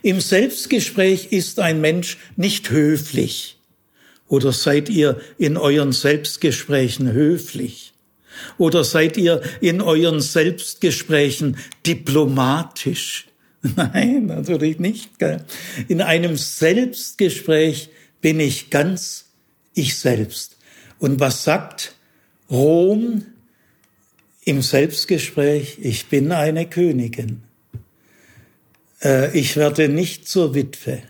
Im 0.02 0.20
Selbstgespräch 0.20 1.32
ist 1.32 1.60
ein 1.60 1.80
Mensch 1.80 2.18
nicht 2.36 2.72
höflich. 2.72 3.60
Oder 4.28 4.52
seid 4.52 4.90
ihr 4.90 5.22
in 5.38 5.58
euren 5.58 5.92
Selbstgesprächen 5.92 7.12
höflich? 7.12 7.94
Oder 8.58 8.84
seid 8.84 9.16
ihr 9.16 9.44
in 9.62 9.80
euren 9.82 10.22
Selbstgesprächen 10.22 11.58
diplomatisch? 11.86 13.29
Nein, 13.76 14.28
natürlich 14.28 14.80
nicht. 14.80 15.20
Gell? 15.20 15.44
In 15.88 16.02
einem 16.02 16.38
Selbstgespräch 16.38 17.90
bin 18.22 18.40
ich 18.40 18.70
ganz 18.70 19.26
ich 19.74 19.98
selbst. 19.98 20.58
Und 20.98 21.20
was 21.20 21.44
sagt 21.44 21.96
Rom 22.50 23.26
im 24.46 24.62
Selbstgespräch? 24.62 25.80
Ich 25.82 26.08
bin 26.08 26.32
eine 26.32 26.68
Königin. 26.68 27.44
Äh, 29.02 29.38
ich 29.38 29.56
werde 29.56 29.90
nicht 29.90 30.28
zur 30.28 30.56
Witwe. 30.56 31.04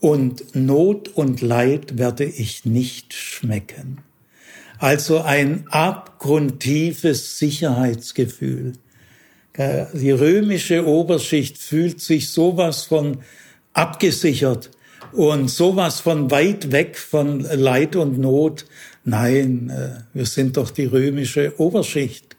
Und 0.00 0.54
Not 0.54 1.08
und 1.08 1.40
Leid 1.40 1.98
werde 1.98 2.24
ich 2.24 2.64
nicht 2.64 3.14
schmecken. 3.14 3.98
Also 4.78 5.20
ein 5.22 5.66
abgrundtiefes 5.68 7.38
Sicherheitsgefühl 7.38 8.74
die 9.58 10.10
römische 10.12 10.86
Oberschicht 10.86 11.58
fühlt 11.58 12.00
sich 12.00 12.30
sowas 12.30 12.84
von 12.84 13.18
abgesichert 13.72 14.70
und 15.12 15.48
sowas 15.50 16.00
von 16.00 16.30
weit 16.30 16.70
weg 16.70 16.96
von 16.96 17.40
Leid 17.40 17.96
und 17.96 18.18
Not. 18.18 18.66
Nein, 19.04 19.70
äh, 19.70 20.02
wir 20.14 20.26
sind 20.26 20.56
doch 20.56 20.70
die 20.70 20.84
römische 20.84 21.58
Oberschicht. 21.58 22.36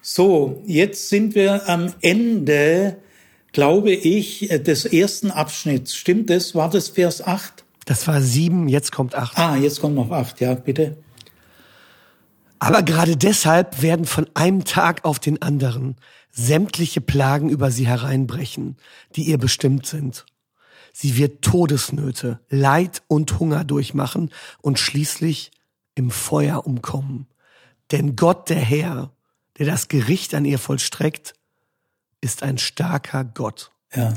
So, 0.00 0.62
jetzt 0.66 1.08
sind 1.08 1.34
wir 1.34 1.68
am 1.68 1.92
Ende, 2.00 2.96
glaube 3.52 3.92
ich, 3.92 4.48
des 4.48 4.84
ersten 4.84 5.30
Abschnitts. 5.30 5.94
Stimmt 5.94 6.28
das? 6.30 6.54
War 6.54 6.70
das 6.70 6.88
Vers 6.88 7.24
8? 7.24 7.64
Das 7.84 8.06
war 8.06 8.20
sieben, 8.20 8.68
jetzt 8.68 8.92
kommt 8.92 9.14
acht. 9.14 9.36
Ah, 9.38 9.56
jetzt 9.56 9.80
kommt 9.80 9.96
noch 9.96 10.10
acht, 10.10 10.40
ja, 10.40 10.54
bitte. 10.54 10.96
Aber 12.62 12.84
gerade 12.84 13.16
deshalb 13.16 13.82
werden 13.82 14.06
von 14.06 14.30
einem 14.34 14.64
Tag 14.64 15.04
auf 15.04 15.18
den 15.18 15.42
anderen 15.42 15.96
sämtliche 16.30 17.00
Plagen 17.00 17.48
über 17.48 17.72
sie 17.72 17.88
hereinbrechen, 17.88 18.76
die 19.16 19.24
ihr 19.24 19.38
bestimmt 19.38 19.84
sind. 19.84 20.26
Sie 20.92 21.16
wird 21.16 21.42
Todesnöte, 21.42 22.38
Leid 22.50 23.02
und 23.08 23.40
Hunger 23.40 23.64
durchmachen 23.64 24.30
und 24.60 24.78
schließlich 24.78 25.50
im 25.96 26.12
Feuer 26.12 26.64
umkommen. 26.64 27.26
Denn 27.90 28.14
Gott, 28.14 28.48
der 28.48 28.60
Herr, 28.60 29.10
der 29.58 29.66
das 29.66 29.88
Gericht 29.88 30.32
an 30.32 30.44
ihr 30.44 30.60
vollstreckt, 30.60 31.34
ist 32.20 32.44
ein 32.44 32.58
starker 32.58 33.24
Gott. 33.24 33.72
Ja, 33.92 34.14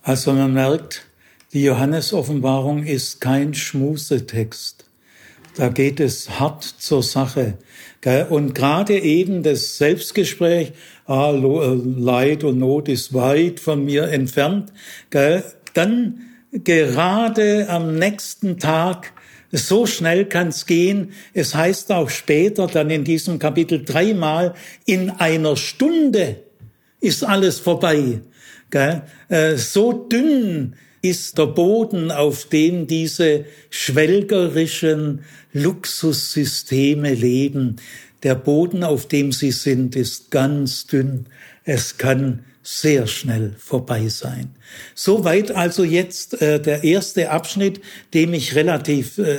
also 0.00 0.32
man 0.32 0.54
merkt, 0.54 1.04
die 1.52 1.64
Johannes-Offenbarung 1.64 2.84
ist 2.84 3.20
kein 3.20 3.52
Schmusetext. 3.52 4.77
Da 5.58 5.70
geht 5.70 5.98
es 5.98 6.38
hart 6.38 6.62
zur 6.62 7.02
Sache. 7.02 7.54
Und 8.30 8.54
gerade 8.54 8.96
eben 8.96 9.42
das 9.42 9.76
Selbstgespräch, 9.76 10.70
ah, 11.04 11.32
äh, 11.32 11.74
Leid 11.98 12.44
und 12.44 12.60
Not 12.60 12.88
ist 12.88 13.12
weit 13.12 13.58
von 13.58 13.84
mir 13.84 14.04
entfernt, 14.04 14.72
dann 15.10 16.20
gerade 16.52 17.68
am 17.68 17.96
nächsten 17.96 18.60
Tag, 18.60 19.12
so 19.50 19.84
schnell 19.86 20.26
kann's 20.26 20.64
gehen. 20.64 21.10
Es 21.34 21.56
heißt 21.56 21.90
auch 21.90 22.08
später 22.08 22.68
dann 22.68 22.88
in 22.90 23.02
diesem 23.02 23.40
Kapitel 23.40 23.84
dreimal, 23.84 24.54
in 24.86 25.10
einer 25.10 25.56
Stunde 25.56 26.36
ist 27.00 27.24
alles 27.24 27.58
vorbei. 27.58 28.20
Äh, 28.70 29.56
so 29.56 29.92
dünn 29.92 30.76
ist 31.08 31.38
der 31.38 31.46
Boden, 31.46 32.10
auf 32.10 32.44
dem 32.46 32.86
diese 32.86 33.44
schwelgerischen 33.70 35.24
Luxussysteme 35.52 37.14
leben. 37.14 37.76
Der 38.22 38.34
Boden, 38.34 38.84
auf 38.84 39.06
dem 39.06 39.32
sie 39.32 39.52
sind, 39.52 39.96
ist 39.96 40.30
ganz 40.30 40.86
dünn. 40.86 41.26
Es 41.64 41.98
kann 41.98 42.44
sehr 42.62 43.06
schnell 43.06 43.54
vorbei 43.58 44.08
sein. 44.08 44.50
Soweit 44.94 45.52
also 45.52 45.84
jetzt 45.84 46.40
äh, 46.42 46.60
der 46.60 46.84
erste 46.84 47.30
Abschnitt, 47.30 47.80
dem 48.12 48.34
ich 48.34 48.54
relativ 48.54 49.16
äh, 49.18 49.36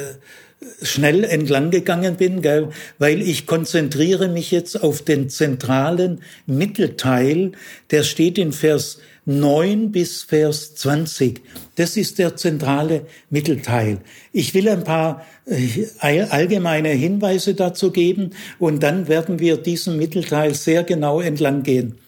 schnell 0.81 1.23
entlang 1.23 1.71
gegangen 1.71 2.15
bin, 2.15 2.41
gell, 2.41 2.69
weil 2.97 3.21
ich 3.21 3.45
konzentriere 3.45 4.29
mich 4.29 4.51
jetzt 4.51 4.81
auf 4.81 5.01
den 5.01 5.29
zentralen 5.29 6.21
Mittelteil, 6.47 7.51
der 7.91 8.03
steht 8.03 8.37
in 8.37 8.51
Vers 8.51 8.99
9 9.29 9.91
bis 9.91 10.23
Vers 10.23 10.73
20. 10.73 11.41
Das 11.75 11.97
ist 11.97 12.17
der 12.17 12.35
zentrale 12.35 13.05
Mittelteil. 13.29 13.99
Ich 14.33 14.55
will 14.55 14.67
ein 14.67 14.83
paar 14.83 15.23
äh, 15.45 15.85
allgemeine 16.29 16.89
Hinweise 16.89 17.53
dazu 17.53 17.91
geben 17.91 18.31
und 18.57 18.81
dann 18.81 19.07
werden 19.07 19.39
wir 19.39 19.57
diesen 19.57 19.97
Mittelteil 19.97 20.55
sehr 20.55 20.83
genau 20.83 21.21
entlang 21.21 21.61
gehen. 21.61 21.99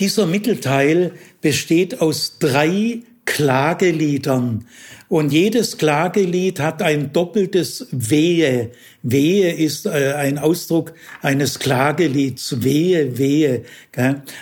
Dieser 0.00 0.26
Mittelteil 0.26 1.12
besteht 1.40 2.00
aus 2.00 2.38
drei 2.40 3.02
Klageliedern. 3.24 4.66
Und 5.10 5.32
jedes 5.32 5.76
Klagelied 5.76 6.60
hat 6.60 6.82
ein 6.82 7.12
doppeltes 7.12 7.88
Wehe. 7.90 8.70
Wehe 9.02 9.52
ist 9.52 9.86
äh, 9.86 10.12
ein 10.16 10.38
Ausdruck 10.38 10.92
eines 11.20 11.58
Klagelieds. 11.58 12.62
Wehe, 12.62 13.18
Wehe. 13.18 13.64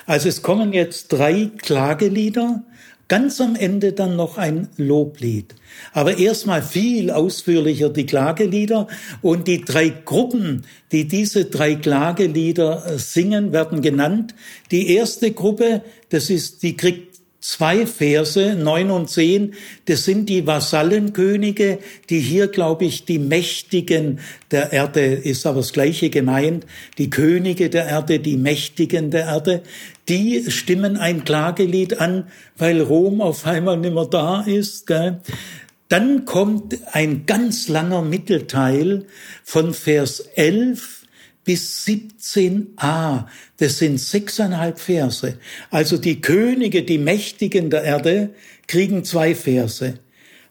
Also 0.05 0.29
es 0.29 0.43
kommen 0.43 0.75
jetzt 0.75 1.09
drei 1.09 1.51
Klagelieder, 1.57 2.65
ganz 3.09 3.41
am 3.41 3.57
Ende 3.57 3.95
dann 3.95 4.17
noch 4.17 4.37
ein 4.37 4.69
Loblied. 4.77 5.55
Aber 5.95 6.19
erstmal 6.19 6.61
viel 6.61 7.13
ausführlicher 7.13 7.89
die 7.89 8.05
Klagelieder 8.05 8.89
und 9.23 9.49
die 9.49 9.65
drei 9.65 9.89
Gruppen, 9.89 10.67
die 10.93 11.09
diese 11.09 11.47
drei 11.47 11.77
Klagelieder 11.77 12.99
singen, 12.99 13.55
werden 13.55 13.81
genannt. 13.81 14.35
Die 14.71 14.93
erste 14.95 15.33
Gruppe, 15.33 15.81
das 16.11 16.29
ist, 16.29 16.63
die 16.63 16.77
kriegt 16.77 17.18
zwei 17.41 17.87
Verse, 17.87 18.57
neun 18.57 18.91
und 18.91 19.09
zehn, 19.09 19.55
das 19.85 20.05
sind 20.05 20.29
die 20.29 20.47
Vasallenkönige, 20.47 21.79
die 22.11 22.19
hier, 22.19 22.49
glaube 22.49 22.85
ich, 22.85 23.05
die 23.05 23.19
Mächtigen 23.19 24.19
der 24.51 24.73
Erde, 24.73 25.05
ist 25.05 25.47
aber 25.47 25.59
das 25.59 25.73
Gleiche 25.73 26.11
gemeint, 26.11 26.67
die 26.99 27.11
Könige 27.11 27.71
der 27.71 27.87
Erde, 27.87 28.19
die 28.19 28.37
Mächtigen 28.37 29.11
der 29.11 29.27
Erde, 29.27 29.63
die 30.09 30.51
stimmen 30.51 30.97
ein 30.97 31.25
Klagelied 31.25 32.01
an, 32.01 32.25
weil 32.57 32.81
Rom 32.81 33.21
auf 33.21 33.47
einmal 33.47 33.77
nimmer 33.77 34.07
da 34.07 34.43
ist. 34.43 34.87
Gell? 34.87 35.21
Dann 35.89 36.25
kommt 36.25 36.77
ein 36.93 37.25
ganz 37.25 37.69
langer 37.69 38.03
Mittelteil 38.03 39.07
von 39.45 39.73
Vers 39.75 40.21
11 40.35 40.98
bis 41.49 41.87
17a. 41.87 43.27
Das 43.57 43.79
sind 43.79 43.99
sechseinhalb 43.99 44.79
Verse. 44.79 45.39
Also 45.71 45.97
die 45.97 46.21
Könige, 46.21 46.83
die 46.83 46.99
Mächtigen 46.99 47.71
der 47.71 47.85
Erde, 47.85 48.35
kriegen 48.67 49.03
zwei 49.03 49.35
Verse. 49.35 49.95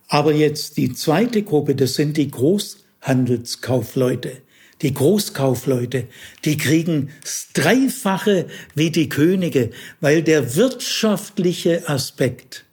Aber 0.07 0.33
jetzt 0.33 0.77
die 0.77 0.91
zweite 0.93 1.43
Gruppe, 1.43 1.75
das 1.75 1.93
sind 1.93 2.17
die 2.17 2.31
Großhandelskaufleute. 2.31 4.41
Die 4.81 4.91
Großkaufleute, 4.91 6.07
die 6.43 6.57
kriegen 6.57 7.11
das 7.21 7.49
Dreifache 7.53 8.47
wie 8.73 8.89
die 8.89 9.07
Könige, 9.07 9.69
weil 10.01 10.23
der 10.23 10.55
wirtschaftliche 10.55 11.87
Aspekt, 11.87 12.65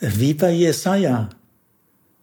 wie 0.00 0.34
bei 0.34 0.52
Jesaja, 0.52 1.30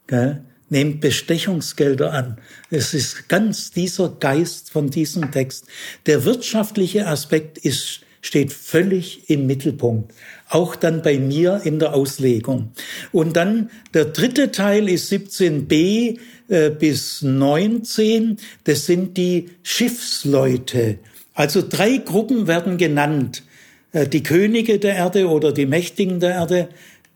gell, 0.05 0.43
nehmt 0.71 1.01
Bestechungsgelder 1.01 2.13
an. 2.13 2.37
Es 2.71 2.93
ist 2.93 3.29
ganz 3.29 3.71
dieser 3.71 4.09
Geist 4.09 4.71
von 4.71 4.89
diesem 4.89 5.31
Text. 5.31 5.65
Der 6.05 6.25
wirtschaftliche 6.25 7.07
Aspekt 7.07 7.57
ist, 7.59 8.01
steht 8.21 8.53
völlig 8.53 9.29
im 9.29 9.45
Mittelpunkt. 9.45 10.13
Auch 10.49 10.75
dann 10.75 11.01
bei 11.01 11.19
mir 11.19 11.61
in 11.65 11.79
der 11.79 11.93
Auslegung. 11.93 12.71
Und 13.11 13.35
dann 13.35 13.69
der 13.93 14.05
dritte 14.05 14.51
Teil 14.51 14.87
ist 14.87 15.11
17b 15.11 16.17
äh, 16.47 16.69
bis 16.69 17.21
19. 17.21 18.37
Das 18.63 18.85
sind 18.85 19.17
die 19.17 19.49
Schiffsleute. 19.63 20.99
Also 21.33 21.61
drei 21.67 21.97
Gruppen 21.97 22.47
werden 22.47 22.77
genannt. 22.77 23.43
Äh, 23.91 24.07
die 24.07 24.23
Könige 24.23 24.79
der 24.79 24.95
Erde 24.95 25.27
oder 25.27 25.51
die 25.51 25.65
Mächtigen 25.65 26.21
der 26.21 26.31
Erde, 26.31 26.69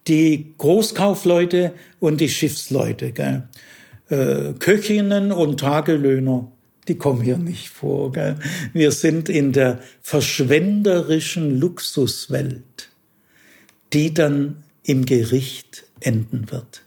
die 0.08 0.54
Großkaufleute 0.58 1.74
und 2.00 2.22
die 2.22 2.30
Schiffsleute. 2.30 3.12
Gell? 3.12 3.48
Äh, 4.10 4.54
Köchinnen 4.60 5.32
und 5.32 5.60
Tagelöhner, 5.60 6.52
die 6.88 6.96
kommen 6.96 7.22
hier 7.22 7.38
nicht 7.38 7.70
vor. 7.70 8.12
Gell? 8.12 8.38
Wir 8.74 8.92
sind 8.92 9.30
in 9.30 9.52
der 9.52 9.80
verschwenderischen 10.02 11.60
Luxuswelt, 11.60 12.90
die 13.94 14.14
dann 14.14 14.64
im 14.84 15.06
Gericht 15.06 15.86
enden 16.00 16.52
wird. 16.52 16.84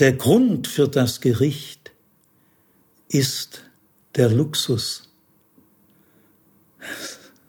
Der 0.00 0.12
Grund 0.12 0.66
für 0.66 0.88
das 0.88 1.20
Gericht 1.20 1.92
ist 3.08 3.62
der 4.16 4.28
Luxus. 4.28 5.08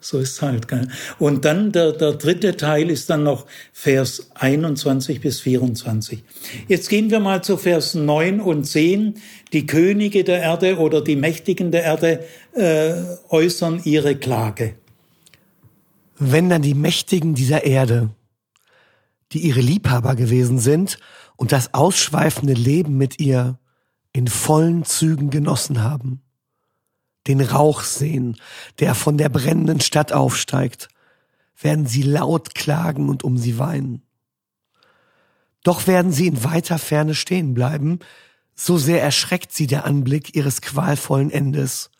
So 0.08 0.20
ist 0.20 0.40
halt. 0.40 0.68
Gell? 0.68 0.86
Und 1.18 1.44
dann 1.44 1.72
der, 1.72 1.90
der 1.90 2.12
dritte 2.12 2.56
Teil 2.56 2.90
ist 2.90 3.10
dann 3.10 3.24
noch 3.24 3.44
Vers 3.72 4.30
21 4.34 5.20
bis 5.20 5.40
24. 5.40 6.22
Jetzt 6.68 6.88
gehen 6.88 7.10
wir 7.10 7.18
mal 7.18 7.42
zu 7.42 7.56
Vers 7.56 7.94
9 7.94 8.40
und 8.40 8.64
10. 8.64 9.14
Die 9.52 9.66
Könige 9.66 10.22
der 10.22 10.42
Erde 10.42 10.78
oder 10.78 11.02
die 11.02 11.16
Mächtigen 11.16 11.72
der 11.72 11.82
Erde 11.82 12.24
äh, 12.54 12.92
äußern 13.30 13.80
ihre 13.82 14.14
Klage. 14.14 14.76
Wenn 16.18 16.50
dann 16.50 16.62
die 16.62 16.74
Mächtigen 16.74 17.34
dieser 17.34 17.64
Erde, 17.64 18.10
die 19.32 19.40
ihre 19.40 19.60
Liebhaber 19.60 20.14
gewesen 20.14 20.60
sind 20.60 21.00
und 21.34 21.50
das 21.50 21.74
ausschweifende 21.74 22.54
Leben 22.54 22.96
mit 22.96 23.18
ihr 23.18 23.58
in 24.12 24.28
vollen 24.28 24.84
Zügen 24.84 25.30
genossen 25.30 25.82
haben, 25.82 26.22
den 27.26 27.40
Rauch 27.40 27.82
sehen, 27.82 28.36
der 28.78 28.94
von 28.94 29.18
der 29.18 29.28
brennenden 29.28 29.80
Stadt 29.80 30.12
aufsteigt, 30.12 30.88
werden 31.60 31.86
sie 31.86 32.02
laut 32.02 32.54
klagen 32.54 33.08
und 33.08 33.24
um 33.24 33.36
sie 33.36 33.58
weinen. 33.58 34.02
Doch 35.62 35.86
werden 35.86 36.12
sie 36.12 36.28
in 36.28 36.44
weiter 36.44 36.78
Ferne 36.78 37.14
stehen 37.14 37.54
bleiben, 37.54 37.98
so 38.54 38.78
sehr 38.78 39.02
erschreckt 39.02 39.52
sie 39.52 39.66
der 39.66 39.84
Anblick 39.84 40.36
ihres 40.36 40.60
qualvollen 40.62 41.30
Endes. 41.30 41.90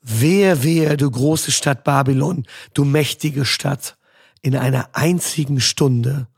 Wehe, 0.00 0.62
wehe, 0.62 0.96
du 0.96 1.10
große 1.10 1.50
Stadt 1.50 1.84
Babylon, 1.84 2.46
du 2.74 2.84
mächtige 2.84 3.44
Stadt, 3.44 3.96
in 4.40 4.56
einer 4.56 4.90
einzigen 4.92 5.60
Stunde 5.60 6.28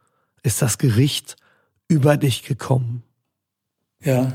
ist 0.42 0.62
das 0.62 0.78
Gericht 0.78 1.36
über 1.86 2.16
dich 2.16 2.44
gekommen. 2.44 3.02
Ja, 4.02 4.32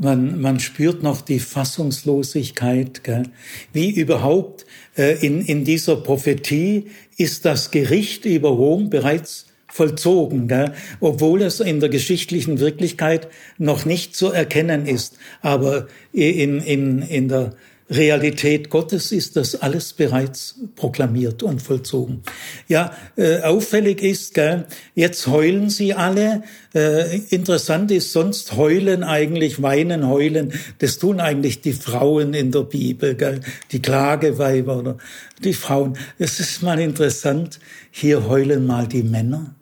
man, 0.00 0.40
man 0.40 0.60
spürt 0.60 1.02
noch 1.02 1.20
die 1.20 1.40
Fassungslosigkeit. 1.40 3.04
Gell? 3.04 3.24
Wie 3.72 3.90
überhaupt 3.90 4.66
äh, 4.96 5.24
in, 5.24 5.42
in 5.42 5.64
dieser 5.64 5.96
Prophetie 5.96 6.86
ist 7.16 7.44
das 7.44 7.70
Gericht 7.70 8.24
über 8.24 8.50
Rom 8.50 8.90
bereits 8.90 9.46
vollzogen, 9.70 10.48
gell? 10.48 10.72
obwohl 11.00 11.42
es 11.42 11.60
in 11.60 11.80
der 11.80 11.88
geschichtlichen 11.88 12.58
Wirklichkeit 12.58 13.28
noch 13.58 13.84
nicht 13.84 14.16
zu 14.16 14.30
erkennen 14.30 14.86
ist. 14.86 15.18
Aber 15.42 15.88
in, 16.12 16.60
in, 16.60 17.02
in 17.02 17.28
der 17.28 17.54
Realität 17.90 18.68
Gottes 18.68 19.12
ist 19.12 19.36
das 19.36 19.54
alles 19.54 19.94
bereits 19.94 20.56
proklamiert 20.76 21.42
und 21.42 21.62
vollzogen. 21.62 22.22
Ja, 22.68 22.92
äh, 23.16 23.40
auffällig 23.40 24.02
ist, 24.02 24.34
gell, 24.34 24.66
jetzt 24.94 25.26
heulen 25.26 25.70
sie 25.70 25.94
alle. 25.94 26.42
Äh, 26.74 27.18
interessant 27.30 27.90
ist, 27.90 28.12
sonst 28.12 28.56
heulen 28.56 29.04
eigentlich, 29.04 29.62
weinen, 29.62 30.06
heulen, 30.06 30.52
das 30.80 30.98
tun 30.98 31.18
eigentlich 31.18 31.62
die 31.62 31.72
Frauen 31.72 32.34
in 32.34 32.52
der 32.52 32.64
Bibel, 32.64 33.14
gell, 33.14 33.40
die 33.72 33.80
Klageweiber 33.80 34.78
oder 34.78 34.98
die 35.42 35.54
Frauen. 35.54 35.96
Es 36.18 36.40
ist 36.40 36.62
mal 36.62 36.78
interessant, 36.78 37.58
hier 37.90 38.28
heulen 38.28 38.66
mal 38.66 38.86
die 38.86 39.02
Männer. 39.02 39.54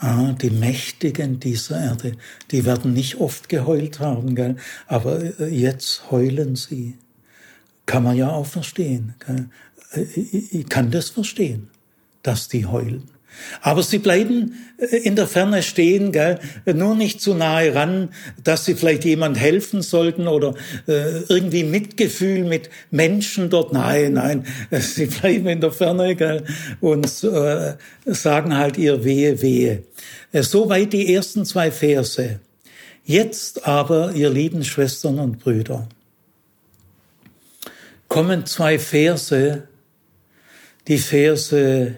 Ah, 0.00 0.32
die 0.40 0.50
Mächtigen 0.50 1.40
dieser 1.40 1.80
Erde, 1.82 2.12
die 2.52 2.64
werden 2.64 2.92
nicht 2.92 3.16
oft 3.16 3.48
geheult 3.48 3.98
haben, 3.98 4.36
gell? 4.36 4.54
aber 4.86 5.20
äh, 5.40 5.48
jetzt 5.48 6.12
heulen 6.12 6.54
sie 6.54 6.94
kann 7.88 8.04
man 8.04 8.16
ja 8.16 8.30
auch 8.30 8.46
verstehen. 8.46 9.14
Ich 10.52 10.68
kann 10.68 10.90
das 10.90 11.08
verstehen, 11.08 11.70
dass 12.22 12.48
die 12.48 12.66
heulen. 12.66 13.10
Aber 13.62 13.82
sie 13.82 13.98
bleiben 13.98 14.54
äh, 14.78 14.96
in 14.96 15.16
der 15.16 15.26
Ferne 15.26 15.62
stehen, 15.62 16.12
gell? 16.12 16.40
nur 16.66 16.94
nicht 16.96 17.20
zu 17.20 17.34
nahe 17.34 17.74
ran, 17.74 18.10
dass 18.42 18.64
sie 18.64 18.74
vielleicht 18.74 19.04
jemand 19.04 19.38
helfen 19.38 19.80
sollten 19.80 20.26
oder 20.26 20.54
äh, 20.88 21.20
irgendwie 21.28 21.62
Mitgefühl 21.62 22.44
mit 22.44 22.68
Menschen 22.90 23.48
dort. 23.48 23.72
Nein, 23.72 24.14
nein, 24.14 24.44
sie 24.72 25.06
bleiben 25.06 25.46
in 25.46 25.60
der 25.60 25.72
Ferne 25.72 26.16
gell? 26.16 26.44
und 26.80 27.06
äh, 27.24 27.74
sagen 28.06 28.56
halt 28.56 28.76
ihr 28.76 29.04
Wehe, 29.04 29.40
Wehe. 29.40 29.84
Äh, 30.32 30.42
soweit 30.42 30.92
die 30.92 31.14
ersten 31.14 31.44
zwei 31.44 31.70
Verse. 31.70 32.40
Jetzt 33.04 33.66
aber, 33.66 34.12
ihr 34.12 34.30
lieben 34.30 34.64
Schwestern 34.64 35.18
und 35.18 35.38
Brüder, 35.38 35.88
kommen 38.08 38.46
zwei 38.46 38.78
Verse, 38.78 39.68
die 40.86 40.98
Verse 40.98 41.96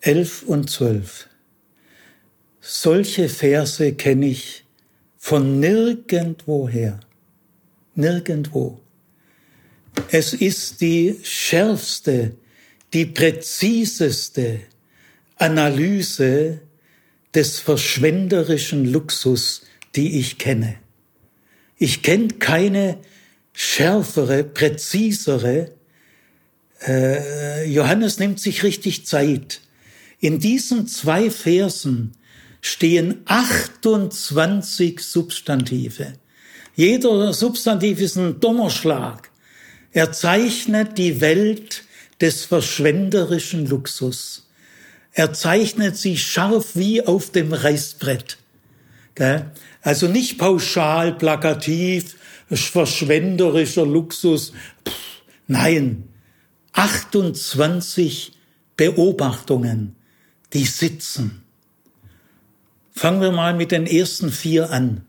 11 0.00 0.42
und 0.44 0.70
12. 0.70 1.28
Solche 2.60 3.28
Verse 3.28 3.92
kenne 3.94 4.26
ich 4.26 4.64
von 5.16 5.60
nirgendwoher. 5.60 7.00
Nirgendwo. 7.94 8.80
Es 10.10 10.34
ist 10.34 10.80
die 10.80 11.18
schärfste, 11.22 12.36
die 12.92 13.06
präziseste 13.06 14.60
Analyse 15.36 16.60
des 17.34 17.58
verschwenderischen 17.58 18.84
Luxus, 18.84 19.62
die 19.96 20.18
ich 20.18 20.38
kenne. 20.38 20.76
Ich 21.76 22.02
kenne 22.02 22.28
keine 22.28 22.98
schärfere, 23.60 24.42
präzisere. 24.42 25.72
Äh, 26.86 27.70
Johannes 27.70 28.18
nimmt 28.18 28.40
sich 28.40 28.62
richtig 28.62 29.04
Zeit. 29.04 29.60
In 30.18 30.38
diesen 30.38 30.88
zwei 30.88 31.30
Versen 31.30 32.12
stehen 32.62 33.20
28 33.26 35.00
Substantive. 35.00 36.14
Jeder 36.74 37.34
Substantiv 37.34 38.00
ist 38.00 38.16
ein 38.16 38.40
Donnerschlag. 38.40 39.30
Er 39.92 40.10
zeichnet 40.10 40.96
die 40.96 41.20
Welt 41.20 41.84
des 42.18 42.46
verschwenderischen 42.46 43.66
Luxus. 43.66 44.48
Er 45.12 45.34
zeichnet 45.34 45.98
sie 45.98 46.16
scharf 46.16 46.76
wie 46.76 47.06
auf 47.06 47.30
dem 47.30 47.52
Reißbrett. 47.52 48.38
Also 49.82 50.08
nicht 50.08 50.38
pauschal, 50.38 51.12
plakativ, 51.12 52.16
verschwenderischer 52.50 53.86
Luxus. 53.86 54.52
nein, 55.46 56.08
28 56.72 58.32
Beobachtungen, 58.76 59.96
die 60.52 60.64
sitzen. 60.64 61.42
Fangen 62.92 63.20
wir 63.20 63.32
mal 63.32 63.54
mit 63.54 63.72
den 63.72 63.86
ersten 63.86 64.30
vier 64.30 64.70
an. 64.70 65.02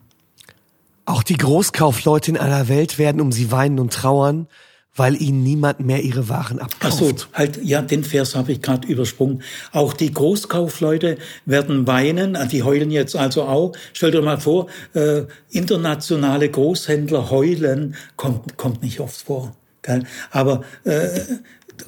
Auch 1.05 1.23
die 1.23 1.37
Großkaufleute 1.37 2.31
in 2.31 2.37
aller 2.37 2.67
Welt 2.67 2.97
werden 2.97 3.21
um 3.21 3.31
sie 3.31 3.51
weinen 3.51 3.79
und 3.79 3.93
trauern, 3.93 4.47
weil 4.95 5.21
ihnen 5.21 5.43
niemand 5.43 5.79
mehr 5.79 6.03
ihre 6.03 6.27
Waren 6.27 6.59
abkauft. 6.59 6.81
Ach 6.81 6.91
so, 6.91 7.15
halt, 7.33 7.63
ja, 7.63 7.81
den 7.81 8.03
Vers 8.03 8.35
habe 8.35 8.51
ich 8.51 8.61
gerade 8.61 8.87
übersprungen. 8.87 9.41
Auch 9.71 9.93
die 9.93 10.11
Großkaufleute 10.11 11.17
werden 11.45 11.87
weinen, 11.87 12.37
die 12.51 12.63
heulen 12.63 12.91
jetzt 12.91 13.15
also 13.15 13.43
auch. 13.43 13.73
Stell 13.93 14.11
dir 14.11 14.21
mal 14.21 14.39
vor, 14.39 14.67
äh, 14.93 15.23
internationale 15.49 16.49
Großhändler 16.49 17.29
heulen, 17.29 17.95
kommt, 18.17 18.57
kommt 18.57 18.83
nicht 18.83 18.99
oft 18.99 19.21
vor. 19.21 19.55
Gell? 19.81 20.03
Aber 20.29 20.63
äh, 20.83 21.21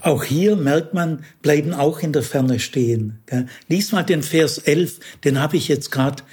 auch 0.01 0.23
hier 0.23 0.55
merkt 0.55 0.93
man, 0.93 1.23
bleiben 1.41 1.73
auch 1.73 1.99
in 1.99 2.13
der 2.13 2.23
Ferne 2.23 2.59
stehen. 2.59 3.19
Gell? 3.25 3.47
Lies 3.67 3.91
mal 3.91 4.03
den 4.03 4.23
Vers 4.23 4.59
11, 4.59 4.99
den 5.25 5.39
habe 5.39 5.57
ich 5.57 5.67
jetzt 5.67 5.91
gerade 5.91 6.23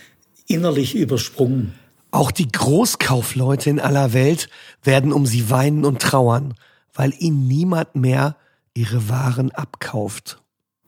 innerlich 0.47 0.95
übersprungen. 0.95 1.75
Auch 2.11 2.31
die 2.31 2.51
Großkaufleute 2.51 3.71
in 3.71 3.81
aller 3.81 4.13
Welt 4.13 4.49
werden 4.83 5.13
um 5.13 5.27
sie 5.27 5.51
weinen 5.51 5.85
und 5.85 6.03
trauern, 6.03 6.55
weil 6.93 7.13
ihnen 7.19 7.47
niemand 7.47 7.95
mehr 7.95 8.37
ihre 8.75 9.09
Waren 9.09 9.53
abkauft. 9.53 10.41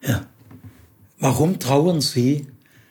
Ja. 0.03 0.27
Warum 1.19 1.61
trauern 1.61 2.01
sie? 2.01 2.49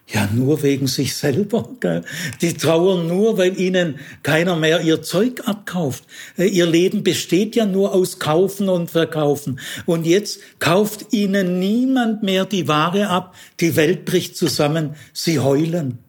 Ja, 0.07 0.27
nur 0.33 0.61
wegen 0.61 0.87
sich 0.87 1.15
selber. 1.15 1.69
Gell? 1.79 2.03
Die 2.41 2.53
trauern 2.53 3.07
nur, 3.07 3.37
weil 3.37 3.57
ihnen 3.57 3.99
keiner 4.23 4.57
mehr 4.57 4.81
ihr 4.81 5.01
Zeug 5.01 5.47
abkauft. 5.47 6.03
Äh, 6.37 6.47
ihr 6.47 6.65
Leben 6.65 7.03
besteht 7.03 7.55
ja 7.55 7.65
nur 7.65 7.93
aus 7.93 8.19
Kaufen 8.19 8.67
und 8.67 8.91
Verkaufen. 8.91 9.59
Und 9.85 10.05
jetzt 10.05 10.39
kauft 10.59 11.13
ihnen 11.13 11.59
niemand 11.59 12.23
mehr 12.23 12.45
die 12.45 12.67
Ware 12.67 13.07
ab. 13.07 13.35
Die 13.61 13.75
Welt 13.77 14.03
bricht 14.03 14.35
zusammen. 14.35 14.95
Sie 15.13 15.39
heulen. 15.39 15.99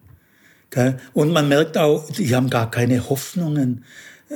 Und 1.12 1.33
man 1.33 1.49
merkt 1.49 1.77
auch, 1.79 2.09
die 2.11 2.35
haben 2.35 2.51
gar 2.51 2.70
keine 2.70 3.09
Hoffnungen 3.09 3.85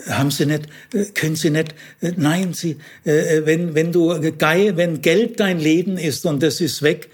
haben 0.09 0.31
sie 0.31 0.47
nicht, 0.47 0.67
äh, 0.93 1.05
können 1.07 1.37
sie 1.37 1.51
nicht, 1.51 1.75
äh, 2.01 2.13
nein, 2.17 2.53
sie, 2.53 2.77
äh, 3.05 3.43
wenn, 3.45 3.75
wenn 3.75 3.93
du, 3.93 4.09
wenn 4.11 5.01
Geld 5.01 5.41
dein 5.41 5.59
Leben 5.59 5.97
ist 5.97 6.27
und 6.27 6.43
das 6.43 6.61
ist 6.61 6.83
weg, 6.83 7.09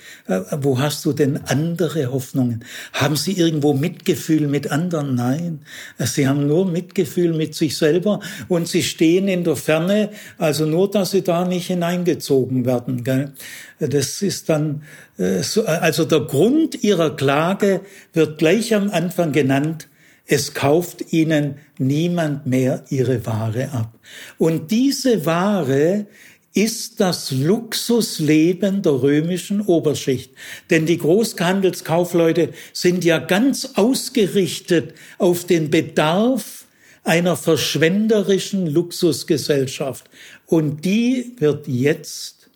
wo 0.50 0.78
hast 0.78 1.04
du 1.04 1.12
denn 1.12 1.40
andere 1.46 2.12
Hoffnungen? 2.12 2.64
Haben 2.92 3.16
sie 3.16 3.32
irgendwo 3.32 3.74
Mitgefühl 3.74 4.48
mit 4.48 4.70
anderen? 4.70 5.14
Nein. 5.14 5.60
Sie 5.98 6.26
haben 6.26 6.46
nur 6.46 6.66
Mitgefühl 6.66 7.32
mit 7.32 7.54
sich 7.54 7.76
selber 7.76 8.20
und 8.48 8.68
sie 8.68 8.82
stehen 8.82 9.28
in 9.28 9.44
der 9.44 9.56
Ferne, 9.56 10.10
also 10.38 10.66
nur, 10.66 10.90
dass 10.90 11.12
sie 11.12 11.22
da 11.22 11.44
nicht 11.44 11.66
hineingezogen 11.66 12.64
werden, 12.64 13.04
gell? 13.04 13.32
Das 13.78 14.22
ist 14.22 14.48
dann, 14.48 14.82
also 15.18 16.04
der 16.04 16.20
Grund 16.20 16.82
ihrer 16.84 17.16
Klage 17.16 17.80
wird 18.12 18.38
gleich 18.38 18.74
am 18.74 18.90
Anfang 18.90 19.32
genannt, 19.32 19.88
es 20.32 20.54
kauft 20.54 21.12
ihnen 21.12 21.58
niemand 21.76 22.46
mehr 22.46 22.84
ihre 22.88 23.26
Ware 23.26 23.70
ab. 23.72 23.98
Und 24.38 24.70
diese 24.70 25.26
Ware 25.26 26.06
ist 26.54 27.00
das 27.00 27.32
Luxusleben 27.32 28.80
der 28.80 29.02
römischen 29.02 29.60
Oberschicht. 29.60 30.32
Denn 30.70 30.86
die 30.86 30.96
Großhandelskaufleute 30.96 32.54
sind 32.72 33.04
ja 33.04 33.18
ganz 33.18 33.72
ausgerichtet 33.74 34.94
auf 35.18 35.44
den 35.44 35.70
Bedarf 35.70 36.64
einer 37.04 37.36
verschwenderischen 37.36 38.66
Luxusgesellschaft. 38.66 40.08
Und 40.46 40.86
die 40.86 41.32
wird 41.40 41.68
jetzt 41.68 42.48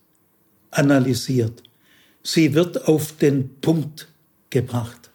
analysiert. 0.70 1.62
Sie 2.22 2.54
wird 2.54 2.88
auf 2.88 3.12
den 3.18 3.50
Punkt 3.60 4.08
gebracht. 4.48 5.05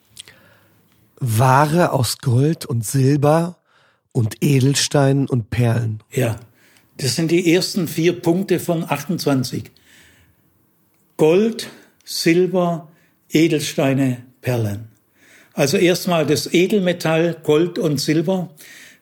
Ware 1.22 1.92
aus 1.92 2.18
Gold 2.18 2.66
und 2.66 2.84
Silber 2.84 3.56
und 4.10 4.36
Edelsteinen 4.40 5.28
und 5.28 5.50
Perlen. 5.50 6.02
Ja, 6.10 6.40
das 6.98 7.14
sind 7.14 7.30
die 7.30 7.54
ersten 7.54 7.86
vier 7.86 8.20
Punkte 8.20 8.58
von 8.58 8.84
28. 8.84 9.70
Gold, 11.16 11.68
Silber, 12.04 12.88
Edelsteine, 13.30 14.24
Perlen. 14.40 14.88
Also 15.54 15.76
erstmal 15.76 16.26
das 16.26 16.52
Edelmetall, 16.52 17.36
Gold 17.44 17.78
und 17.78 18.00
Silber. 18.00 18.50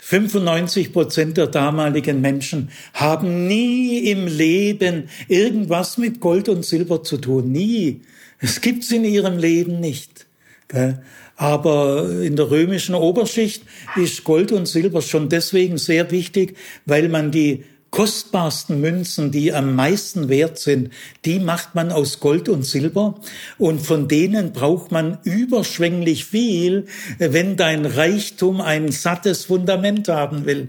95 0.03 0.93
Prozent 0.93 1.39
der 1.39 1.47
damaligen 1.47 2.21
Menschen 2.21 2.71
haben 2.93 3.47
nie 3.47 4.11
im 4.11 4.27
Leben 4.27 5.09
irgendwas 5.29 5.97
mit 5.97 6.21
Gold 6.21 6.51
und 6.51 6.67
Silber 6.67 7.03
zu 7.03 7.17
tun. 7.17 7.51
Nie. 7.51 8.03
Es 8.39 8.61
gibt's 8.61 8.91
in 8.91 9.05
ihrem 9.05 9.39
Leben 9.39 9.81
nicht. 9.81 10.27
Aber 11.41 12.21
in 12.21 12.37
der 12.37 12.51
römischen 12.51 12.95
Oberschicht 12.95 13.63
ist 13.97 14.25
Gold 14.25 14.53
und 14.53 14.67
Silber 14.67 15.01
schon 15.01 15.31
deswegen 15.31 15.79
sehr 15.79 16.11
wichtig, 16.11 16.55
weil 16.85 17.09
man 17.09 17.31
die 17.31 17.65
kostbarsten 17.91 18.81
Münzen, 18.81 19.31
die 19.31 19.53
am 19.53 19.75
meisten 19.75 20.29
wert 20.29 20.59
sind, 20.59 20.91
die 21.25 21.41
macht 21.41 21.75
man 21.75 21.91
aus 21.91 22.21
Gold 22.21 22.49
und 22.49 22.65
Silber 22.65 23.17
und 23.59 23.81
von 23.81 24.09
denen 24.09 24.53
braucht 24.53 24.93
man 24.93 25.19
überschwänglich 25.25 26.25
viel, 26.25 26.87
wenn 27.19 27.57
dein 27.57 27.87
Reichtum 27.87 28.61
ein 28.61 28.93
sattes 28.93 29.47
Fundament 29.47 30.09
haben 30.09 30.47
will. 30.47 30.69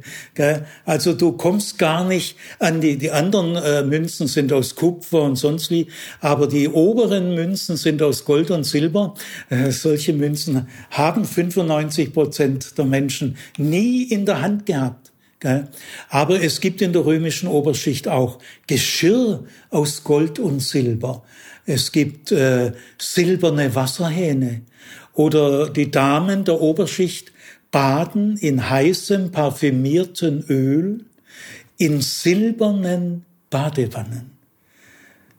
Also 0.85 1.13
du 1.13 1.33
kommst 1.33 1.77
gar 1.77 2.05
nicht 2.05 2.37
an 2.59 2.81
die, 2.81 2.97
die 2.97 3.11
anderen 3.11 3.55
äh, 3.55 3.83
Münzen 3.83 4.27
sind 4.27 4.51
aus 4.51 4.75
Kupfer 4.75 5.21
und 5.23 5.35
sonst 5.35 5.69
wie, 5.71 5.87
aber 6.19 6.47
die 6.47 6.67
oberen 6.69 7.35
Münzen 7.35 7.77
sind 7.77 8.01
aus 8.01 8.25
Gold 8.25 8.51
und 8.51 8.63
Silber. 8.63 9.13
Äh, 9.49 9.71
solche 9.71 10.13
Münzen 10.13 10.67
haben 10.89 11.25
95 11.25 12.13
Prozent 12.13 12.77
der 12.77 12.85
Menschen 12.85 13.37
nie 13.57 14.03
in 14.03 14.25
der 14.25 14.41
Hand 14.41 14.65
gehabt. 14.65 15.00
Aber 16.09 16.41
es 16.41 16.61
gibt 16.61 16.81
in 16.81 16.93
der 16.93 17.05
römischen 17.05 17.47
Oberschicht 17.47 18.07
auch 18.07 18.39
Geschirr 18.67 19.43
aus 19.69 20.03
Gold 20.03 20.39
und 20.39 20.59
Silber. 20.59 21.23
Es 21.65 21.91
gibt 21.91 22.31
äh, 22.31 22.73
silberne 22.99 23.73
Wasserhähne. 23.73 24.61
Oder 25.13 25.69
die 25.69 25.91
Damen 25.91 26.45
der 26.45 26.61
Oberschicht 26.61 27.31
baden 27.71 28.37
in 28.37 28.69
heißem 28.69 29.31
parfümierten 29.31 30.43
Öl 30.47 31.05
in 31.77 32.01
silbernen 32.01 33.25
Badewannen. 33.49 34.30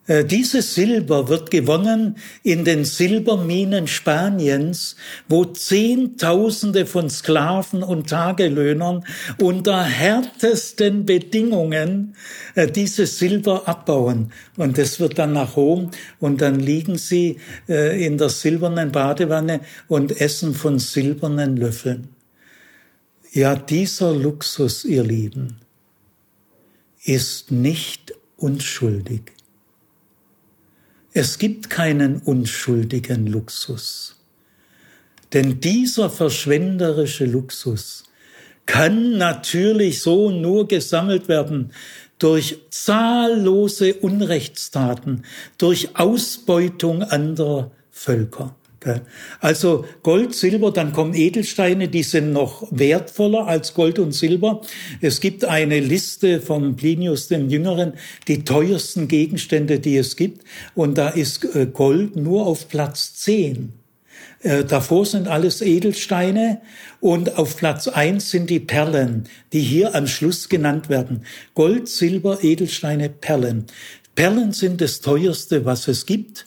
Äh, 0.05 0.25
dieses 0.25 0.75
Silber 0.75 1.29
wird 1.29 1.49
gewonnen 1.49 2.17
in 2.43 2.65
den 2.65 2.83
Silberminen 2.83 3.87
Spaniens, 3.87 4.97
wo 5.29 5.45
Zehntausende 5.45 6.85
von 6.85 7.09
Sklaven 7.09 7.83
und 7.83 8.09
Tagelöhnern 8.09 9.05
unter 9.39 9.81
härtesten 9.83 11.05
Bedingungen 11.05 12.15
äh, 12.55 12.67
dieses 12.67 13.17
Silber 13.17 13.67
abbauen. 13.67 14.33
Und 14.57 14.77
das 14.77 14.99
wird 14.99 15.17
dann 15.19 15.33
nach 15.33 15.55
Rom 15.55 15.91
und 16.19 16.41
dann 16.41 16.59
liegen 16.59 16.97
sie 16.97 17.37
äh, 17.69 18.05
in 18.05 18.17
der 18.17 18.29
silbernen 18.29 18.91
Badewanne 18.91 19.61
und 19.87 20.19
essen 20.19 20.53
von 20.53 20.79
silbernen 20.79 21.55
Löffeln. 21.55 22.09
Ja, 23.31 23.55
dieser 23.55 24.13
Luxus, 24.13 24.83
ihr 24.83 25.03
Lieben, 25.03 25.55
ist 27.03 27.51
nicht 27.51 28.13
unschuldig. 28.37 29.31
Es 31.15 31.37
gibt 31.37 31.69
keinen 31.69 32.17
unschuldigen 32.17 33.27
Luxus. 33.27 34.15
Denn 35.31 35.59
dieser 35.59 36.09
verschwenderische 36.09 37.25
Luxus 37.25 38.05
kann 38.65 39.17
natürlich 39.17 40.01
so 40.01 40.31
nur 40.31 40.67
gesammelt 40.67 41.27
werden 41.27 41.71
durch 42.17 42.57
zahllose 42.71 43.93
Unrechtstaten, 43.95 45.23
durch 45.59 45.95
Ausbeutung 45.97 47.03
anderer 47.03 47.71
Völker. 47.91 48.55
Also 49.39 49.85
Gold, 50.03 50.33
Silber, 50.33 50.71
dann 50.71 50.93
kommen 50.93 51.13
Edelsteine, 51.13 51.87
die 51.87 52.03
sind 52.03 52.31
noch 52.31 52.67
wertvoller 52.71 53.47
als 53.47 53.73
Gold 53.73 53.99
und 53.99 54.13
Silber. 54.13 54.61
Es 55.01 55.19
gibt 55.19 55.45
eine 55.45 55.79
Liste 55.79 56.41
von 56.41 56.75
Plinius 56.75 57.27
dem 57.27 57.49
Jüngeren, 57.49 57.93
die 58.27 58.43
teuersten 58.43 59.07
Gegenstände, 59.07 59.79
die 59.79 59.97
es 59.97 60.15
gibt. 60.15 60.43
Und 60.75 60.97
da 60.97 61.09
ist 61.09 61.43
äh, 61.55 61.65
Gold 61.65 62.15
nur 62.15 62.45
auf 62.45 62.67
Platz 62.67 63.15
10. 63.15 63.73
Äh, 64.41 64.65
davor 64.65 65.05
sind 65.05 65.27
alles 65.27 65.61
Edelsteine 65.61 66.61
und 66.99 67.37
auf 67.37 67.55
Platz 67.57 67.87
eins 67.87 68.29
sind 68.29 68.49
die 68.49 68.59
Perlen, 68.59 69.23
die 69.53 69.61
hier 69.61 69.95
am 69.95 70.07
Schluss 70.07 70.49
genannt 70.49 70.89
werden. 70.89 71.25
Gold, 71.55 71.87
Silber, 71.87 72.43
Edelsteine, 72.43 73.09
Perlen. 73.09 73.65
Perlen 74.15 74.51
sind 74.51 74.81
das 74.81 75.01
teuerste, 75.01 75.65
was 75.65 75.87
es 75.87 76.05
gibt. 76.05 76.45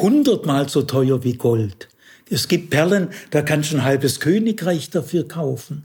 Hundertmal 0.00 0.68
so 0.68 0.82
teuer 0.82 1.22
wie 1.24 1.34
Gold. 1.34 1.88
Es 2.28 2.48
gibt 2.48 2.70
Perlen, 2.70 3.08
da 3.30 3.42
kannst 3.42 3.70
du 3.70 3.76
ein 3.76 3.84
halbes 3.84 4.18
Königreich 4.18 4.90
dafür 4.90 5.28
kaufen. 5.28 5.84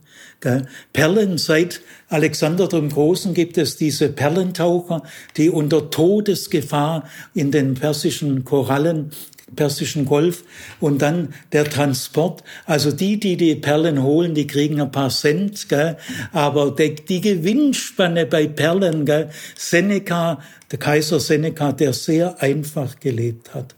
Perlen, 0.92 1.38
seit 1.38 1.82
Alexander 2.10 2.68
dem 2.68 2.90
Großen 2.90 3.36
gibt 3.36 3.60
es 3.60 3.78
diese 3.78 4.10
Perlentaucher, 4.10 5.04
die 5.38 5.52
unter 5.52 5.92
Todesgefahr 5.92 7.08
in 7.36 7.52
den 7.52 7.76
persischen 7.76 8.44
Korallen 8.44 9.12
Persischen 9.56 10.06
Golf 10.06 10.44
und 10.80 11.02
dann 11.02 11.34
der 11.52 11.66
Transport. 11.66 12.44
Also 12.66 12.92
die, 12.92 13.20
die 13.20 13.36
die 13.36 13.56
Perlen 13.56 14.02
holen, 14.02 14.34
die 14.34 14.48
kriegen 14.48 14.80
ein 14.80 14.92
paar 14.92 15.10
Cent, 15.10 15.68
gell? 15.68 15.98
aber 16.32 16.72
die, 16.72 16.96
die 16.96 17.22
Gewinnspanne 17.22 18.26
bei 18.26 18.48
Perlen, 18.48 19.06
gell? 19.06 19.30
Seneca, 19.58 20.42
der 20.72 20.80
Kaiser 20.80 21.20
Seneca, 21.20 21.74
der 21.74 21.94
sehr 21.94 22.42
einfach 22.42 23.00
gelebt 23.00 23.54
hat, 23.54 23.76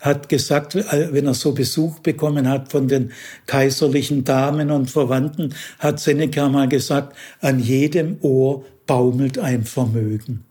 hat 0.00 0.28
gesagt, 0.28 0.74
wenn 0.74 1.26
er 1.26 1.34
so 1.34 1.52
Besuch 1.52 2.00
bekommen 2.00 2.48
hat 2.48 2.72
von 2.72 2.88
den 2.88 3.12
kaiserlichen 3.46 4.24
Damen 4.24 4.70
und 4.70 4.90
Verwandten, 4.90 5.54
hat 5.78 6.00
Seneca 6.00 6.48
mal 6.48 6.68
gesagt, 6.68 7.16
an 7.40 7.60
jedem 7.60 8.16
Ohr 8.22 8.64
baumelt 8.86 9.38
ein 9.38 9.64
Vermögen. 9.64 10.44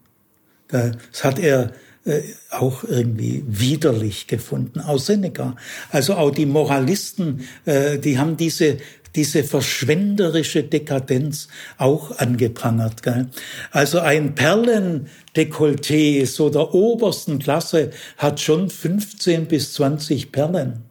Das 0.68 1.24
hat 1.24 1.38
er 1.38 1.72
äh, 2.06 2.22
auch 2.50 2.84
irgendwie 2.84 3.44
widerlich 3.46 4.26
gefunden 4.26 4.80
aus 4.80 5.04
Seneca. 5.06 5.54
Also 5.90 6.14
auch 6.14 6.30
die 6.30 6.46
Moralisten, 6.46 7.46
äh, 7.66 7.98
die 7.98 8.18
haben 8.18 8.38
diese 8.38 8.78
diese 9.14 9.44
verschwenderische 9.44 10.62
Dekadenz 10.62 11.48
auch 11.78 12.18
angeprangert. 12.18 13.02
Gell? 13.02 13.28
Also 13.70 14.00
ein 14.00 14.34
Perlendekolleté 14.34 16.26
so 16.26 16.50
der 16.50 16.74
obersten 16.74 17.38
Klasse 17.38 17.90
hat 18.16 18.40
schon 18.40 18.70
15 18.70 19.46
bis 19.46 19.74
20 19.74 20.32
Perlen. 20.32 20.84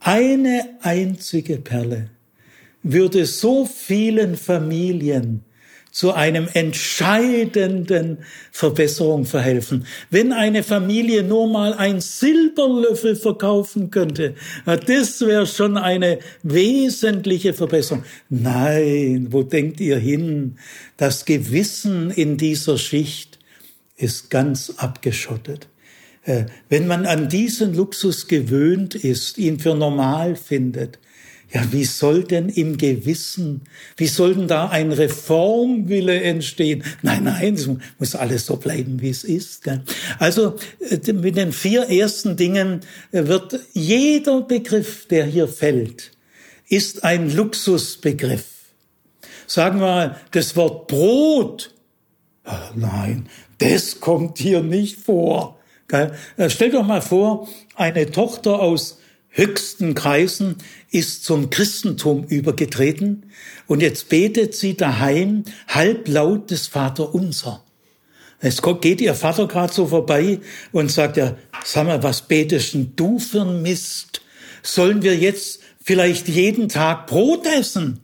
Eine 0.00 0.78
einzige 0.82 1.58
Perle 1.58 2.08
würde 2.82 3.26
so 3.26 3.66
vielen 3.66 4.36
Familien 4.36 5.44
zu 5.92 6.12
einem 6.12 6.48
entscheidenden 6.52 8.18
Verbesserung 8.50 9.26
verhelfen. 9.26 9.86
Wenn 10.10 10.32
eine 10.32 10.62
Familie 10.62 11.22
nur 11.22 11.48
mal 11.48 11.74
ein 11.74 12.00
Silberlöffel 12.00 13.14
verkaufen 13.14 13.90
könnte, 13.90 14.34
das 14.64 15.20
wäre 15.20 15.46
schon 15.46 15.76
eine 15.76 16.18
wesentliche 16.42 17.52
Verbesserung. 17.52 18.04
Nein, 18.30 19.28
wo 19.30 19.42
denkt 19.42 19.80
ihr 19.80 19.98
hin? 19.98 20.56
Das 20.96 21.26
Gewissen 21.26 22.10
in 22.10 22.38
dieser 22.38 22.78
Schicht 22.78 23.38
ist 23.96 24.30
ganz 24.30 24.72
abgeschottet. 24.78 25.68
Äh, 26.24 26.46
wenn 26.70 26.86
man 26.86 27.04
an 27.04 27.28
diesen 27.28 27.74
Luxus 27.74 28.28
gewöhnt 28.28 28.94
ist, 28.94 29.36
ihn 29.36 29.58
für 29.58 29.74
normal 29.74 30.36
findet, 30.36 30.98
ja, 31.52 31.70
wie 31.70 31.84
soll 31.84 32.24
denn 32.24 32.48
im 32.48 32.78
Gewissen, 32.78 33.62
wie 33.98 34.06
soll 34.06 34.34
denn 34.34 34.48
da 34.48 34.68
ein 34.68 34.90
Reformwille 34.90 36.22
entstehen? 36.22 36.82
Nein, 37.02 37.24
nein, 37.24 37.54
es 37.54 37.68
muss 37.98 38.14
alles 38.14 38.46
so 38.46 38.56
bleiben, 38.56 39.02
wie 39.02 39.10
es 39.10 39.22
ist. 39.22 39.68
Also 40.18 40.56
äh, 40.88 41.12
mit 41.12 41.36
den 41.36 41.52
vier 41.52 41.90
ersten 41.90 42.36
Dingen 42.36 42.80
äh, 43.12 43.26
wird 43.26 43.60
jeder 43.74 44.40
Begriff, 44.40 45.06
der 45.08 45.26
hier 45.26 45.46
fällt, 45.46 46.12
ist 46.68 47.04
ein 47.04 47.30
Luxusbegriff. 47.30 48.46
Sagen 49.46 49.80
wir 49.80 49.86
mal, 49.86 50.20
das 50.30 50.56
Wort 50.56 50.86
Brot, 50.86 51.74
nein, 52.74 53.28
das 53.58 54.00
kommt 54.00 54.38
hier 54.38 54.62
nicht 54.62 55.00
vor. 55.00 55.58
Äh, 55.90 56.08
stell 56.48 56.70
doch 56.70 56.86
mal 56.86 57.02
vor, 57.02 57.46
eine 57.74 58.10
Tochter 58.10 58.60
aus 58.60 59.01
höchsten 59.32 59.94
Kreisen 59.94 60.56
ist 60.90 61.24
zum 61.24 61.50
Christentum 61.50 62.24
übergetreten 62.24 63.26
und 63.66 63.82
jetzt 63.82 64.08
betet 64.08 64.54
sie 64.54 64.76
daheim 64.76 65.44
halblaut 65.66 66.50
des 66.50 66.68
Vater 66.68 67.14
unser. 67.14 67.64
Es 68.38 68.60
geht 68.80 69.00
ihr 69.00 69.14
Vater 69.14 69.46
gerade 69.48 69.72
so 69.72 69.86
vorbei 69.86 70.40
und 70.72 70.90
sagt 70.90 71.16
ja, 71.16 71.36
sag 71.64 71.86
mal, 71.86 72.02
was 72.02 72.22
betest 72.22 72.74
denn 72.74 72.92
du 72.96 73.18
für 73.18 73.42
ein 73.42 73.62
Mist? 73.62 74.20
Sollen 74.62 75.02
wir 75.02 75.16
jetzt 75.16 75.60
vielleicht 75.82 76.28
jeden 76.28 76.68
Tag 76.68 77.06
Brot 77.06 77.46
essen? 77.46 78.00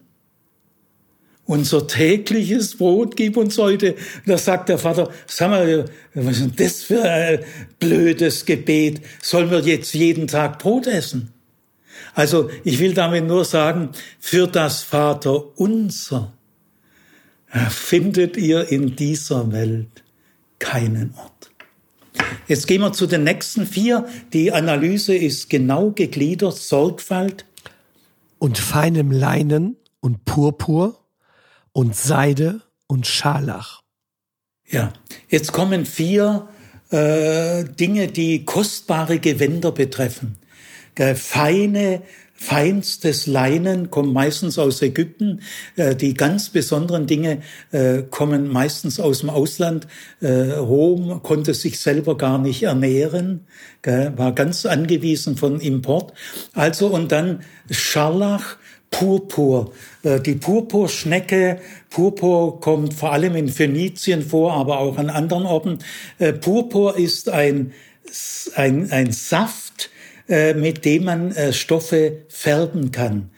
Unser 1.48 1.86
tägliches 1.86 2.76
Brot 2.76 3.16
gib 3.16 3.38
uns 3.38 3.56
heute. 3.56 3.94
Da 4.26 4.36
sagt 4.36 4.68
der 4.68 4.76
Vater, 4.76 5.10
sag 5.26 5.48
mal, 5.50 5.86
was 6.12 6.36
ist 6.36 6.42
denn 6.42 6.52
das 6.56 6.82
für 6.82 7.02
ein 7.02 7.38
blödes 7.78 8.44
Gebet? 8.44 9.00
Sollen 9.22 9.50
wir 9.50 9.60
jetzt 9.60 9.94
jeden 9.94 10.26
Tag 10.26 10.58
Brot 10.58 10.86
essen? 10.86 11.32
Also 12.14 12.50
ich 12.64 12.78
will 12.80 12.92
damit 12.92 13.26
nur 13.26 13.46
sagen, 13.46 13.92
für 14.20 14.46
das 14.46 14.82
Vater 14.82 15.58
unser 15.58 16.34
findet 17.70 18.36
ihr 18.36 18.70
in 18.70 18.94
dieser 18.94 19.50
Welt 19.50 20.04
keinen 20.58 21.14
Ort. 21.16 21.50
Jetzt 22.46 22.66
gehen 22.66 22.82
wir 22.82 22.92
zu 22.92 23.06
den 23.06 23.24
nächsten 23.24 23.64
vier. 23.64 24.06
Die 24.34 24.52
Analyse 24.52 25.16
ist 25.16 25.48
genau 25.48 25.92
gegliedert, 25.92 26.58
Sorgfalt. 26.58 27.46
Und 28.38 28.58
feinem 28.58 29.10
Leinen 29.10 29.78
und 30.00 30.26
Purpur 30.26 31.07
und 31.78 31.94
Seide 31.94 32.60
und 32.88 33.06
Scharlach. 33.06 33.82
Ja, 34.66 34.92
jetzt 35.28 35.52
kommen 35.52 35.86
vier 35.86 36.48
äh, 36.90 37.62
Dinge, 37.62 38.08
die 38.08 38.44
kostbare 38.44 39.20
Gewänder 39.20 39.70
betreffen 39.70 40.38
feine, 41.14 42.02
feinstes 42.34 43.26
Leinen 43.26 43.90
kommt 43.90 44.12
meistens 44.12 44.58
aus 44.58 44.80
Ägypten. 44.82 45.40
Äh, 45.76 45.96
die 45.96 46.14
ganz 46.14 46.50
besonderen 46.50 47.06
Dinge 47.06 47.42
äh, 47.72 48.02
kommen 48.02 48.48
meistens 48.48 49.00
aus 49.00 49.20
dem 49.20 49.30
Ausland. 49.30 49.88
Äh, 50.20 50.52
Rom 50.52 51.22
konnte 51.22 51.54
sich 51.54 51.80
selber 51.80 52.16
gar 52.16 52.38
nicht 52.38 52.62
ernähren, 52.62 53.46
war 53.82 54.32
ganz 54.34 54.66
angewiesen 54.66 55.36
von 55.36 55.60
Import. 55.60 56.12
Also 56.52 56.88
und 56.88 57.10
dann 57.10 57.40
Scharlach, 57.70 58.57
Purpur. 58.90 59.72
Die 60.04 60.34
Purpurschnecke, 60.34 61.60
Purpur 61.90 62.60
kommt 62.60 62.94
vor 62.94 63.12
allem 63.12 63.36
in 63.36 63.48
Phönizien 63.48 64.22
vor, 64.22 64.54
aber 64.54 64.78
auch 64.80 64.96
an 64.96 65.10
anderen 65.10 65.44
Orten. 65.44 65.78
Purpur 66.40 66.96
ist 66.96 67.28
ein, 67.28 67.72
ein, 68.56 68.90
ein 68.90 69.12
Saft, 69.12 69.90
äh, 70.28 70.52
mit 70.52 70.84
dem 70.84 71.04
man 71.04 71.32
äh, 71.32 71.54
Stoffe 71.54 72.24
färben 72.28 72.92
kann. 72.92 73.30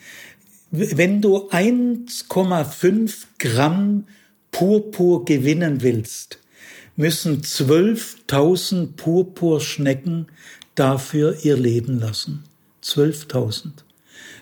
Wenn 0.73 1.21
du 1.21 1.49
1,5 1.51 3.27
Gramm 3.39 4.07
Purpur 4.51 5.25
gewinnen 5.25 5.83
willst, 5.83 6.39
müssen 6.97 7.43
12.000 7.43 8.97
Purpurschnecken 8.97 10.27
dafür 10.75 11.37
ihr 11.45 11.57
Leben 11.57 12.01
lassen. 12.01 12.45
12.000. 12.83 13.71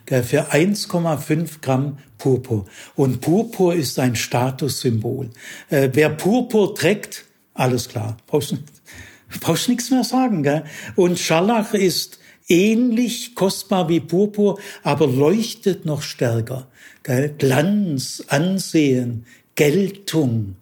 Für 0.09 0.53
1,5 0.53 1.61
Gramm 1.61 1.99
Purpur. 2.17 2.65
Und 2.97 3.21
Purpur 3.21 3.75
ist 3.75 3.99
ein 3.99 4.17
Statussymbol. 4.17 5.31
Äh, 5.69 5.91
wer 5.93 6.09
Purpur 6.09 6.75
trägt, 6.75 7.27
alles 7.53 7.89
klar, 7.89 8.17
brauchst, 8.27 8.57
brauchst 9.41 9.69
nichts 9.69 9.91
mehr 9.91 10.05
sagen. 10.05 10.43
Gell? 10.43 10.65
Und 10.97 11.19
Scharlach 11.19 11.75
ist 11.75 12.19
ähnlich 12.49 13.35
kostbar 13.35 13.89
wie 13.91 14.01
Purpur, 14.01 14.59
aber 14.83 15.07
leuchtet 15.07 15.85
noch 15.85 16.01
stärker. 16.01 16.69
Gell? 17.03 17.35
Glanz, 17.37 18.25
Ansehen, 18.29 19.27
Geltung. 19.55 20.57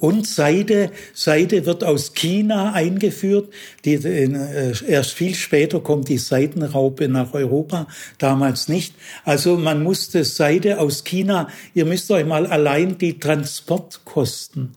Und 0.00 0.26
Seide, 0.26 0.90
Seide 1.14 1.66
wird 1.66 1.84
aus 1.84 2.14
China 2.14 2.72
eingeführt. 2.72 3.52
Die, 3.84 3.94
äh, 3.94 4.72
erst 4.86 5.12
viel 5.12 5.34
später 5.34 5.80
kommt 5.80 6.08
die 6.08 6.18
Seidenraupe 6.18 7.08
nach 7.08 7.32
Europa, 7.32 7.86
damals 8.18 8.68
nicht. 8.68 8.94
Also 9.24 9.56
man 9.56 9.82
musste 9.82 10.24
Seide 10.24 10.80
aus 10.80 11.04
China, 11.04 11.48
ihr 11.74 11.84
müsst 11.84 12.10
euch 12.10 12.26
mal 12.26 12.46
allein 12.46 12.98
die 12.98 13.18
Transportkosten. 13.18 14.72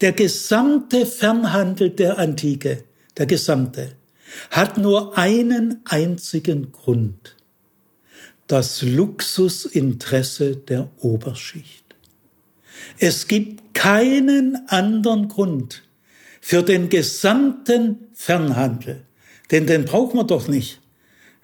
Der 0.00 0.12
gesamte 0.12 1.04
Fernhandel 1.04 1.90
der 1.90 2.18
Antike, 2.18 2.84
der 3.16 3.26
gesamte, 3.26 3.92
hat 4.50 4.78
nur 4.78 5.18
einen 5.18 5.80
einzigen 5.84 6.72
Grund. 6.72 7.36
Das 8.46 8.80
Luxusinteresse 8.82 10.56
der 10.56 10.88
Oberschicht. 11.00 11.87
Es 12.98 13.28
gibt 13.28 13.74
keinen 13.74 14.68
anderen 14.68 15.28
Grund 15.28 15.82
für 16.40 16.62
den 16.62 16.88
gesamten 16.88 18.08
Fernhandel, 18.14 19.02
denn 19.50 19.66
den 19.66 19.84
braucht 19.84 20.14
man 20.14 20.26
doch 20.26 20.48
nicht. 20.48 20.80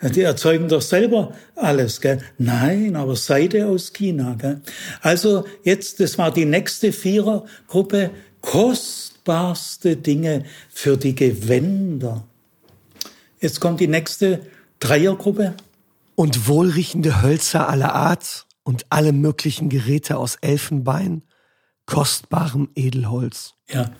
Die 0.03 0.23
erzeugen 0.23 0.69
doch 0.69 0.83
selber 0.83 1.33
alles, 1.55 2.01
gell? 2.01 2.21
Nein, 2.37 2.95
aber 2.97 3.17
Seide 3.17 3.67
aus 3.67 3.93
China, 3.93 4.37
gell? 4.39 4.61
Also 5.01 5.47
jetzt, 5.63 6.01
das 6.01 6.19
war 6.19 6.31
die 6.31 6.45
nächste 6.45 6.93
Vierergruppe, 6.93 8.11
kostbarste 8.41 9.97
Dinge 9.97 10.45
für 10.69 10.97
die 10.99 11.15
Gewänder. 11.15 12.25
Jetzt 13.41 13.61
kommt 13.61 13.81
die 13.81 13.89
nächste 13.89 14.41
Dreiergruppe. 14.81 15.55
Und 16.17 16.49
wohlriechende 16.49 17.23
Hölzer 17.23 17.69
aller 17.69 17.95
Art 17.95 18.47
und 18.65 18.87
alle 18.91 19.13
möglichen 19.13 19.69
Geräte 19.69 20.17
aus 20.19 20.37
Elfenbein, 20.41 21.23
kostbarem 21.87 22.71
Edelholz. 22.75 23.55
Ja, 23.71 23.91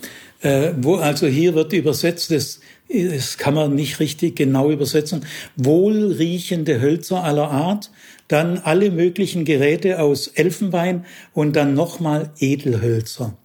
äh, 0.41 0.73
wo 0.79 0.97
also 0.97 1.27
hier 1.27 1.55
wird 1.55 1.73
übersetzt, 1.73 2.31
das, 2.31 2.61
das 2.89 3.39
kann 3.39 3.55
man 3.55 3.75
nicht 3.75 4.01
richtig 4.01 4.37
genau 4.37 4.71
übersetzen, 4.71 5.25
wohlriechende 5.57 6.81
Hölzer 6.81 7.23
aller 7.23 7.51
Art, 7.51 7.91
dann 8.29 8.59
alle 8.59 8.91
möglichen 8.91 9.45
Geräte 9.45 10.01
aus 10.01 10.29
Elfenbein 10.29 11.05
und 11.33 11.57
dann 11.57 11.75
nochmal 11.75 12.33
Edelhölzer. 12.39 13.37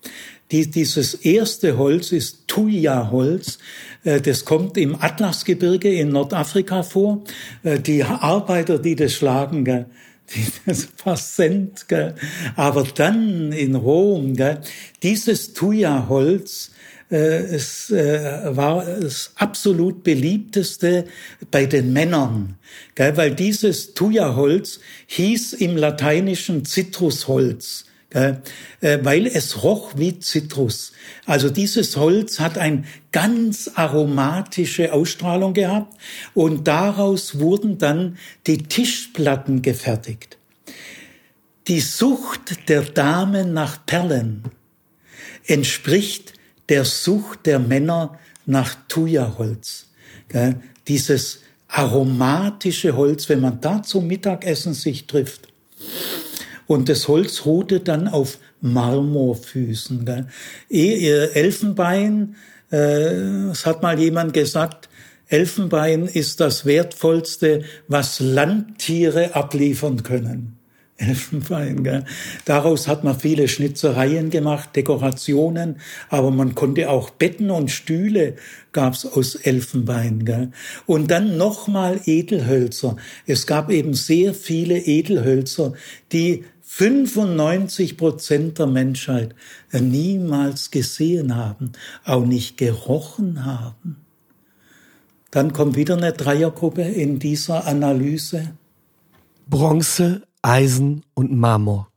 Die, 0.51 0.69
dieses 0.69 1.13
erste 1.13 1.77
Holz 1.77 2.11
ist 2.11 2.47
Thuja-Holz. 2.47 3.59
Äh, 4.03 4.19
das 4.19 4.45
kommt 4.45 4.77
im 4.77 4.95
Atlasgebirge 4.99 5.93
in 5.93 6.09
Nordafrika 6.09 6.81
vor. 6.83 7.23
Äh, 7.63 7.79
die 7.79 8.03
Arbeiter, 8.03 8.79
die 8.79 8.95
das 8.95 9.13
schlagen, 9.13 9.63
das 10.65 10.87
Versend, 10.95 11.87
gell. 11.87 12.15
aber 12.55 12.83
dann 12.83 13.51
in 13.51 13.75
Rom, 13.75 14.35
gell, 14.35 14.61
dieses 15.03 15.53
Thuja-Holz, 15.53 16.71
äh, 17.11 17.15
es 17.15 17.89
äh, 17.89 18.55
war 18.55 18.85
das 18.85 19.31
absolut 19.35 20.03
beliebteste 20.03 21.05
bei 21.51 21.65
den 21.65 21.93
Männern, 21.93 22.57
gell, 22.95 23.17
weil 23.17 23.33
dieses 23.33 23.93
Thuja-Holz 23.93 24.79
hieß 25.07 25.53
im 25.53 25.75
Lateinischen 25.77 26.65
Zitrusholz. 26.65 27.85
Äh, 28.11 28.33
weil 29.03 29.27
es 29.27 29.61
roch 29.61 29.91
wie 29.95 30.17
Zitrus. 30.17 30.93
Also 31.27 31.51
dieses 31.51 31.95
Holz 31.95 32.39
hat 32.39 32.57
eine 32.57 32.83
ganz 33.11 33.69
aromatische 33.75 34.93
Ausstrahlung 34.93 35.53
gehabt 35.53 35.95
und 36.33 36.67
daraus 36.67 37.39
wurden 37.39 37.77
dann 37.77 38.17
die 38.47 38.57
Tischplatten 38.63 39.61
gefertigt. 39.61 40.39
Die 41.67 41.81
Sucht 41.81 42.67
der 42.67 42.81
Damen 42.81 43.53
nach 43.53 43.85
Perlen 43.85 44.45
entspricht 45.45 46.33
der 46.67 46.85
Sucht 46.85 47.45
der 47.45 47.59
Männer 47.59 48.17
nach 48.47 48.75
Thuja-Holz. 48.87 49.85
Dieses 50.87 51.41
aromatische 51.67 52.95
Holz, 52.95 53.29
wenn 53.29 53.41
man 53.41 53.61
da 53.61 53.83
zum 53.83 54.07
Mittagessen 54.07 54.73
sich 54.73 55.05
trifft, 55.05 55.48
und 56.69 56.87
das 56.87 57.07
Holz 57.07 57.47
ruhte 57.47 57.79
dann 57.79 58.07
auf 58.07 58.37
Marmorfüßen. 58.61 60.05
Gell. 60.05 60.27
E, 60.69 61.09
Elfenbein, 61.33 62.35
äh, 62.71 63.47
es 63.49 63.65
hat 63.65 63.81
mal 63.81 63.99
jemand 63.99 64.33
gesagt, 64.33 64.87
Elfenbein 65.29 66.05
ist 66.05 66.39
das 66.39 66.65
Wertvollste, 66.65 67.63
was 67.87 68.19
Landtiere 68.19 69.33
abliefern 69.33 70.03
können. 70.03 70.59
Elfenbein. 70.99 71.83
Gell? 71.83 72.05
Daraus 72.45 72.87
hat 72.87 73.03
man 73.03 73.19
viele 73.19 73.47
Schnitzereien 73.47 74.29
gemacht, 74.29 74.75
Dekorationen, 74.75 75.77
aber 76.09 76.29
man 76.29 76.53
konnte 76.53 76.89
auch 76.91 77.09
Betten 77.09 77.49
und 77.49 77.71
Stühle 77.71 78.35
gab's 78.73 79.07
aus 79.07 79.33
Elfenbein. 79.33 80.25
Gell? 80.25 80.51
Und 80.85 81.09
dann 81.09 81.37
nochmal 81.37 81.99
Edelhölzer. 82.05 82.97
Es 83.25 83.47
gab 83.47 83.71
eben 83.71 83.93
sehr 83.95 84.33
viele 84.33 84.77
Edelhölzer, 84.77 85.73
die 86.11 86.43
95 86.79 87.97
Prozent 87.97 88.57
der 88.57 88.65
Menschheit 88.65 89.35
niemals 89.73 90.71
gesehen 90.71 91.35
haben, 91.35 91.73
auch 92.05 92.25
nicht 92.25 92.55
gerochen 92.55 93.43
haben. 93.43 93.97
Dann 95.29 95.51
kommt 95.51 95.75
wieder 95.75 95.97
eine 95.97 96.13
Dreiergruppe 96.13 96.83
in 96.83 97.19
dieser 97.19 97.67
Analyse. 97.67 98.53
Bronze, 99.49 100.21
Eisen 100.41 101.03
und 101.15 101.35
Marmor. 101.35 101.91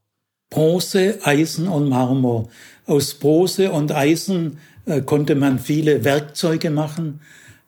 Bronze, 0.50 1.20
Eisen 1.22 1.68
und 1.68 1.88
Marmor. 1.88 2.48
Aus 2.84 3.14
Bronze 3.14 3.70
und 3.70 3.92
Eisen 3.92 4.58
äh, 4.86 5.00
konnte 5.00 5.36
man 5.36 5.60
viele 5.60 6.02
Werkzeuge 6.04 6.70
machen, 6.70 7.20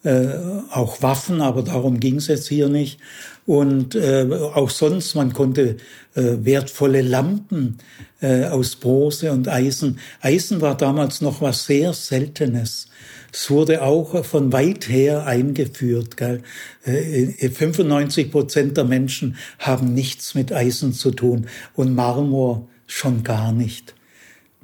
äh, 0.03 0.31
auch 0.73 1.01
Waffen, 1.01 1.41
aber 1.41 1.63
darum 1.63 2.01
ging 2.01 2.17
es 2.17 2.27
jetzt 2.27 2.49
hier 2.49 2.69
nicht 2.69 2.99
und 3.47 3.95
äh, 3.95 4.27
auch 4.55 4.71
sonst, 4.71 5.15
man 5.15 5.33
konnte 5.33 5.77
äh, 6.15 6.23
wertvolle 6.41 7.03
Lampen 7.03 7.79
äh, 8.21 8.45
aus 8.45 8.77
Bronze 8.77 9.33
und 9.33 9.49
Eisen. 9.49 9.99
Eisen 10.23 10.61
war 10.61 10.77
damals 10.77 11.21
noch 11.21 11.43
was 11.43 11.67
sehr 11.67 11.93
Seltenes. 11.93 12.89
Es 13.33 13.51
wurde 13.51 13.83
auch 13.83 14.25
von 14.25 14.53
weit 14.53 14.89
her 14.89 15.27
eingeführt. 15.27 16.17
Gell? 16.17 16.43
Äh, 16.85 17.51
95 17.51 18.31
Prozent 18.31 18.77
der 18.77 18.85
Menschen 18.85 19.37
haben 19.59 19.93
nichts 19.93 20.35
mit 20.35 20.53
Eisen 20.53 20.95
zu 20.95 21.11
tun 21.11 21.47
und 21.75 21.95
Marmor 21.95 22.67
schon 22.87 23.25
gar 23.25 23.53
nicht. 23.53 23.95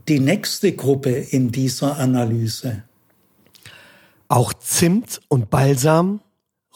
Die 0.09 0.20
nächste 0.20 0.72
Gruppe 0.72 1.11
in 1.11 1.53
dieser 1.53 1.99
Analyse. 1.99 2.85
Auch 4.28 4.55
Zimt 4.55 5.20
und 5.28 5.51
Balsam, 5.51 6.20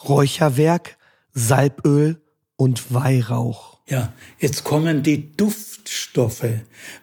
Räucherwerk, 0.07 0.94
Salböl 1.35 2.17
und 2.55 2.93
Weihrauch. 2.93 3.77
Ja, 3.87 4.13
jetzt 4.39 4.63
kommen 4.63 5.03
die 5.03 5.35
Duftstoffe, 5.35 6.47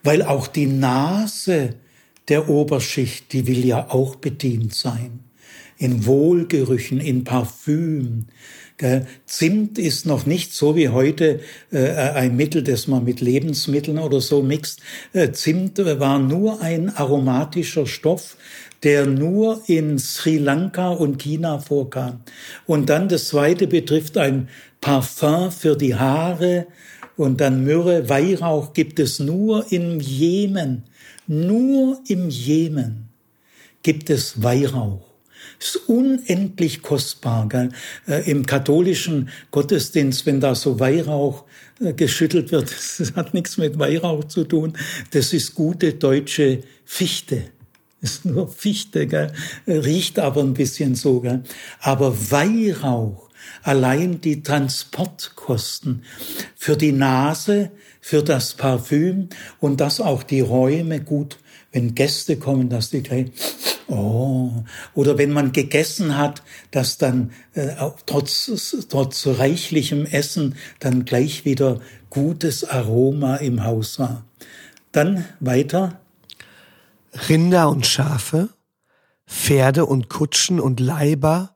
weil 0.03 0.23
auch 0.23 0.49
die 0.49 0.67
Nase 0.67 1.77
der 2.29 2.49
Oberschicht, 2.49 3.33
die 3.33 3.47
will 3.47 3.65
ja 3.65 3.91
auch 3.91 4.17
bedient 4.17 4.75
sein. 4.75 5.21
In 5.77 6.07
Wohlgerüchen, 6.07 6.99
in 6.99 7.25
Parfüm. 7.25 8.27
Zimt 9.27 9.79
ist 9.79 10.07
noch 10.07 10.27
nicht 10.27 10.53
so 10.55 10.75
wie 10.75 10.89
heute 10.89 11.41
äh, 11.71 11.89
ein 11.89 12.35
Mittel, 12.35 12.65
das 12.65 12.89
man 12.89 13.05
mit 13.05 13.21
Lebensmitteln 13.21 13.99
oder 13.99 14.21
so 14.21 14.43
mixt. 14.43 14.81
Äh, 15.13 15.31
Zimt 15.31 15.79
war 15.79 16.19
nur 16.19 16.61
ein 16.61 16.89
aromatischer 16.97 17.87
Stoff, 17.87 18.37
der 18.83 19.07
nur 19.07 19.63
in 19.67 19.99
Sri 19.99 20.39
Lanka 20.39 20.91
und 20.91 21.19
China 21.19 21.59
vorkam. 21.59 22.21
Und 22.67 22.91
dann 22.91 23.09
das 23.09 23.29
zweite 23.29 23.67
betrifft 23.67 24.19
ein 24.19 24.49
Parfum 24.81 25.51
für 25.53 25.77
die 25.77 25.95
Haare 25.95 26.67
und 27.17 27.41
dann 27.41 27.65
Myrrhe, 27.65 28.09
Weihrauch 28.09 28.73
gibt 28.73 28.99
es 28.99 29.21
nur 29.21 29.71
im 29.71 30.01
Jemen. 30.01 30.85
Nur 31.27 32.01
im 32.09 32.29
Jemen 32.29 33.09
gibt 33.83 34.11
es 34.11 34.43
Weihrauch. 34.43 35.07
Ist 35.61 35.77
unendlich 35.89 36.83
kostbar. 36.83 37.49
Gell? 37.49 37.69
Äh, 38.09 38.29
Im 38.29 38.45
katholischen 38.47 39.29
Gottesdienst, 39.53 40.27
wenn 40.27 40.41
da 40.41 40.57
so 40.57 40.81
Weihrauch 40.81 41.45
äh, 41.81 41.93
geschüttelt 41.93 42.51
wird, 42.51 42.73
das 42.99 43.13
hat 43.15 43.35
nichts 43.35 43.59
mit 43.59 43.79
Weihrauch 43.79 44.25
zu 44.25 44.43
tun. 44.43 44.73
Das 45.13 45.33
ist 45.33 45.55
gute 45.55 45.95
deutsche 45.95 46.63
Fichte 46.85 47.45
ist 48.03 48.25
nur 48.25 48.49
Fichte, 48.49 49.07
gell? 49.07 49.33
riecht 49.67 50.19
aber 50.19 50.43
ein 50.43 50.55
bisschen 50.55 50.95
so. 50.95 51.21
Gell? 51.21 51.43
Aber 51.81 52.31
Weihrauch, 52.31 53.31
allein 53.63 54.21
die 54.21 54.43
Transportkosten 54.43 56.03
für 56.57 56.77
die 56.77 56.93
Nase, 56.93 57.71
für 58.01 58.23
das 58.23 58.55
Parfüm 58.55 59.29
und 59.61 59.81
dass 59.81 60.01
auch 60.01 60.25
die 60.25 60.41
Räume 60.41 61.01
gut, 61.01 61.39
wenn 61.71 61.95
Gäste 61.95 62.37
kommen, 62.37 62.69
dass 62.69 62.91
die 62.91 63.03
gleich, 63.03 63.31
oh, 63.87 64.51
oder 64.95 65.17
wenn 65.17 65.33
man 65.33 65.53
gegessen 65.53 66.19
hat, 66.19 66.43
dass 66.71 66.99
dann 66.99 67.31
äh, 67.55 67.69
trotz, 68.05 68.85
trotz 68.89 69.27
reichlichem 69.27 70.05
Essen 70.05 70.57
dann 70.81 71.05
gleich 71.05 71.45
wieder 71.45 71.81
gutes 72.11 72.65
Aroma 72.65 73.37
im 73.37 73.65
Haus 73.65 73.99
war. 73.99 74.27
Dann 74.91 75.25
weiter. 75.41 76.02
Rinder 77.29 77.69
und 77.69 77.87
Schafe, 77.87 78.49
Pferde 79.27 79.87
und 79.87 80.09
Kutschen 80.09 80.61
und 80.61 80.81
Leiber, 80.81 81.55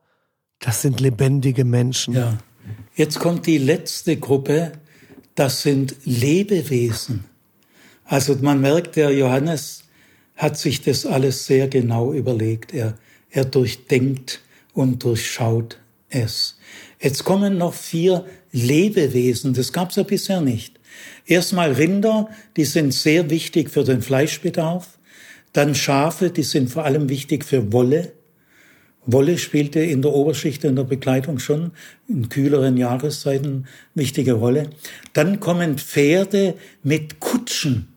das 0.59 0.81
sind 0.81 0.99
lebendige 0.99 1.65
Menschen. 1.65 2.13
Ja. 2.13 2.37
Jetzt 2.95 3.19
kommt 3.19 3.45
die 3.45 3.57
letzte 3.57 4.17
Gruppe, 4.17 4.71
das 5.35 5.61
sind 5.61 5.95
Lebewesen. 6.03 7.25
Also 8.05 8.35
man 8.41 8.61
merkt, 8.61 8.95
der 8.95 9.11
Johannes 9.11 9.83
hat 10.35 10.57
sich 10.57 10.81
das 10.81 11.05
alles 11.05 11.45
sehr 11.45 11.67
genau 11.67 12.13
überlegt. 12.13 12.73
Er, 12.73 12.97
er 13.29 13.45
durchdenkt 13.45 14.41
und 14.73 15.03
durchschaut 15.03 15.79
es. 16.09 16.57
Jetzt 16.99 17.23
kommen 17.23 17.57
noch 17.57 17.73
vier 17.73 18.25
Lebewesen, 18.51 19.53
das 19.53 19.73
gab 19.73 19.89
es 19.89 19.97
ja 19.97 20.03
bisher 20.03 20.41
nicht. 20.41 20.79
Erstmal 21.25 21.73
Rinder, 21.73 22.29
die 22.55 22.65
sind 22.65 22.93
sehr 22.93 23.29
wichtig 23.29 23.69
für 23.69 23.83
den 23.83 24.01
Fleischbedarf. 24.01 24.96
Dann 25.57 25.73
Schafe, 25.73 26.29
die 26.29 26.43
sind 26.43 26.69
vor 26.69 26.85
allem 26.85 27.09
wichtig 27.09 27.43
für 27.43 27.73
Wolle. 27.73 28.13
Wolle 29.07 29.39
spielte 29.39 29.79
in 29.79 30.03
der 30.03 30.13
Oberschicht 30.13 30.63
in 30.63 30.75
der 30.75 30.83
Bekleidung 30.83 31.39
schon 31.39 31.71
in 32.07 32.29
kühleren 32.29 32.77
Jahreszeiten 32.77 33.65
wichtige 33.95 34.33
Rolle. 34.33 34.69
Dann 35.13 35.39
kommen 35.39 35.79
Pferde 35.79 36.53
mit 36.83 37.19
Kutschen. 37.19 37.87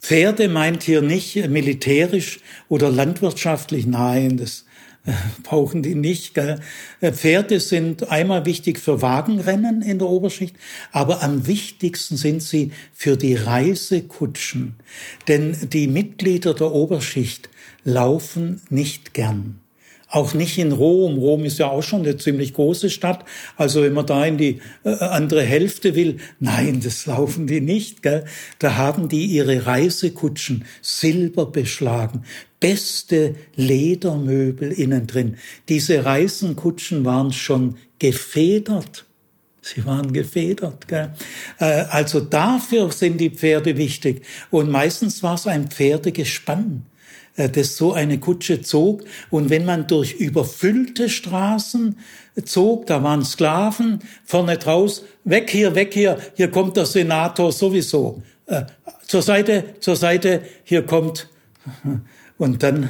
Pferde 0.00 0.48
meint 0.48 0.82
hier 0.82 1.02
nicht 1.02 1.50
militärisch 1.50 2.40
oder 2.70 2.90
landwirtschaftlich, 2.90 3.86
nein, 3.86 4.38
das 4.38 4.64
brauchen 5.42 5.82
die 5.82 5.94
nicht. 5.94 6.34
Gell? 6.34 6.60
Äh, 7.00 7.12
Pferde 7.12 7.60
sind 7.60 8.10
einmal 8.10 8.46
wichtig 8.46 8.78
für 8.78 9.02
Wagenrennen 9.02 9.82
in 9.82 9.98
der 9.98 10.08
Oberschicht, 10.08 10.56
aber 10.92 11.22
am 11.22 11.46
wichtigsten 11.46 12.16
sind 12.16 12.42
sie 12.42 12.72
für 12.92 13.16
die 13.16 13.34
Reisekutschen. 13.34 14.76
Denn 15.28 15.56
die 15.70 15.88
Mitglieder 15.88 16.54
der 16.54 16.72
Oberschicht 16.72 17.48
laufen 17.84 18.60
nicht 18.68 19.14
gern. 19.14 19.60
Auch 20.12 20.34
nicht 20.34 20.58
in 20.58 20.72
Rom. 20.72 21.18
Rom 21.18 21.44
ist 21.44 21.60
ja 21.60 21.70
auch 21.70 21.82
schon 21.82 22.00
eine 22.00 22.16
ziemlich 22.16 22.52
große 22.52 22.90
Stadt. 22.90 23.24
Also 23.56 23.82
wenn 23.82 23.92
man 23.92 24.06
da 24.06 24.24
in 24.24 24.38
die 24.38 24.60
äh, 24.84 24.90
andere 24.96 25.42
Hälfte 25.42 25.94
will, 25.94 26.16
nein, 26.40 26.80
das 26.82 27.06
laufen 27.06 27.46
die 27.46 27.60
nicht. 27.60 28.02
Gell? 28.02 28.24
Da 28.58 28.76
haben 28.76 29.08
die 29.08 29.26
ihre 29.26 29.66
Reisekutschen 29.66 30.64
silber 30.82 31.46
beschlagen, 31.46 32.24
beste 32.58 33.36
Ledermöbel 33.54 34.72
innen 34.72 35.06
drin. 35.06 35.36
Diese 35.68 36.04
Reisenkutschen 36.04 37.04
waren 37.04 37.32
schon 37.32 37.76
gefedert. 38.00 39.06
Sie 39.62 39.86
waren 39.86 40.12
gefedert. 40.12 40.88
Gell? 40.88 41.14
Äh, 41.60 41.84
also 41.88 42.18
dafür 42.18 42.90
sind 42.90 43.18
die 43.18 43.30
Pferde 43.30 43.76
wichtig. 43.76 44.22
Und 44.50 44.70
meistens 44.70 45.22
war 45.22 45.34
es 45.34 45.46
ein 45.46 45.68
Pferdegespann. 45.70 46.86
Äh, 47.36 47.48
das 47.48 47.76
so 47.76 47.92
eine 47.92 48.18
Kutsche 48.18 48.62
zog. 48.62 49.04
Und 49.30 49.50
wenn 49.50 49.64
man 49.64 49.86
durch 49.86 50.14
überfüllte 50.14 51.08
Straßen 51.08 51.96
zog, 52.44 52.86
da 52.86 53.02
waren 53.02 53.24
Sklaven, 53.24 54.00
vorne 54.24 54.58
draus, 54.58 55.04
weg 55.24 55.50
hier, 55.50 55.74
weg 55.74 55.94
hier, 55.94 56.18
hier 56.34 56.50
kommt 56.50 56.76
der 56.76 56.86
Senator 56.86 57.52
sowieso. 57.52 58.22
Äh, 58.46 58.64
zur 59.06 59.22
Seite, 59.22 59.74
zur 59.80 59.96
Seite, 59.96 60.42
hier 60.64 60.82
kommt. 60.82 61.28
Und 62.38 62.62
dann 62.62 62.88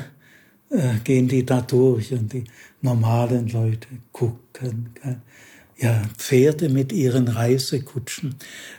äh, 0.70 0.98
gehen 1.02 1.26
die 1.26 1.44
da 1.44 1.60
durch 1.60 2.12
und 2.12 2.32
die 2.32 2.44
normalen 2.82 3.48
Leute 3.48 3.88
gucken. 4.12 4.90
Ja, 5.76 6.02
Pferde 6.16 6.68
mit 6.68 6.92
ihren 6.92 7.26
Reisekutschen. 7.26 8.36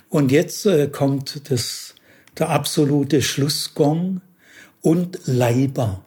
Und 0.08 0.32
jetzt 0.32 0.66
kommt 0.94 1.52
das, 1.52 1.94
der 2.38 2.52
absolute 2.52 3.22
Schlussgong 3.22 4.22
und 4.82 5.20
Leiber. 5.26 6.04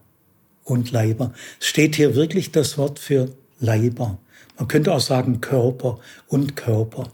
Und 0.65 0.91
Leiber. 0.93 1.33
Steht 1.61 1.97
hier 1.97 2.15
wirklich 2.15 2.53
das 2.53 2.79
Wort 2.79 2.99
für 2.99 3.35
Leiber. 3.61 4.19
Man 4.59 4.69
könnte 4.69 4.95
auch 4.95 5.01
sagen 5.01 5.41
Körper 5.41 5.99
und 6.29 6.57
Körper. 6.57 7.13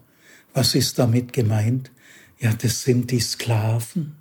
Was 0.52 0.74
ist 0.74 0.98
damit 0.98 1.32
gemeint? 1.32 1.90
Ja, 2.38 2.52
das 2.52 2.82
sind 2.82 3.10
die 3.10 3.20
Sklaven. 3.20 4.16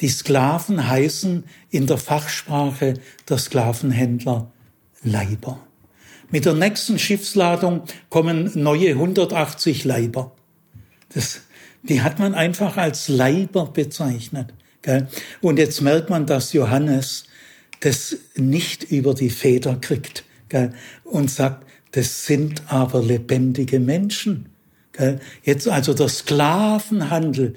Die 0.00 0.08
Sklaven 0.08 0.88
heißen 0.88 1.44
in 1.70 1.86
der 1.86 1.98
Fachsprache 1.98 2.94
der 3.28 3.38
Sklavenhändler 3.38 4.50
Leiber. 5.02 5.60
Mit 6.30 6.46
der 6.46 6.54
nächsten 6.54 6.98
Schiffsladung 6.98 7.82
kommen 8.08 8.50
neue 8.54 8.90
180 8.90 9.84
Leiber. 9.84 10.32
Das, 11.14 11.42
die 11.82 12.02
hat 12.02 12.18
man 12.18 12.34
einfach 12.34 12.76
als 12.76 13.08
Leiber 13.08 13.66
bezeichnet. 13.66 14.54
Und 15.40 15.58
jetzt 15.58 15.80
merkt 15.80 16.10
man, 16.10 16.26
dass 16.26 16.52
Johannes 16.52 17.24
das 17.80 18.16
nicht 18.36 18.84
über 18.84 19.14
die 19.14 19.30
Feder 19.30 19.76
kriegt 19.80 20.24
und 21.04 21.30
sagt, 21.30 21.66
das 21.92 22.26
sind 22.26 22.62
aber 22.66 23.02
lebendige 23.02 23.80
Menschen. 23.80 24.48
Jetzt 25.42 25.68
also 25.68 25.94
der 25.94 26.08
Sklavenhandel, 26.08 27.54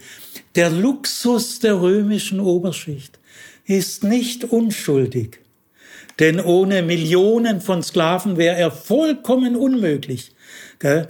der 0.55 0.69
Luxus 0.69 1.59
der 1.59 1.81
römischen 1.81 2.39
Oberschicht 2.39 3.19
ist 3.65 4.03
nicht 4.03 4.45
unschuldig. 4.45 5.39
Denn 6.19 6.39
ohne 6.39 6.81
Millionen 6.81 7.59
von 7.59 7.83
Sklaven 7.83 8.37
wäre 8.37 8.55
er 8.55 8.71
vollkommen 8.71 9.55
unmöglich. 9.55 10.31
Äh, 10.79 11.07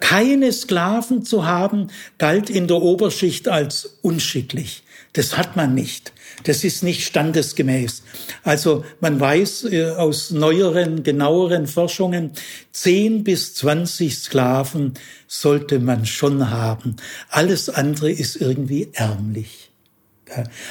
keine 0.00 0.52
Sklaven 0.52 1.24
zu 1.24 1.46
haben, 1.46 1.88
galt 2.18 2.48
in 2.48 2.66
der 2.66 2.80
Oberschicht 2.80 3.48
als 3.48 3.98
unschicklich. 4.02 4.82
Das 5.16 5.38
hat 5.38 5.56
man 5.56 5.74
nicht. 5.74 6.12
Das 6.44 6.62
ist 6.62 6.82
nicht 6.82 7.06
standesgemäß. 7.06 8.02
Also 8.42 8.84
man 9.00 9.18
weiß 9.18 9.64
äh, 9.64 9.90
aus 9.92 10.30
neueren, 10.30 11.04
genaueren 11.04 11.66
Forschungen, 11.66 12.32
10 12.72 13.24
bis 13.24 13.54
20 13.54 14.14
Sklaven 14.14 14.92
sollte 15.26 15.78
man 15.78 16.04
schon 16.04 16.50
haben. 16.50 16.96
Alles 17.30 17.70
andere 17.70 18.10
ist 18.10 18.36
irgendwie 18.36 18.90
ärmlich. 18.92 19.70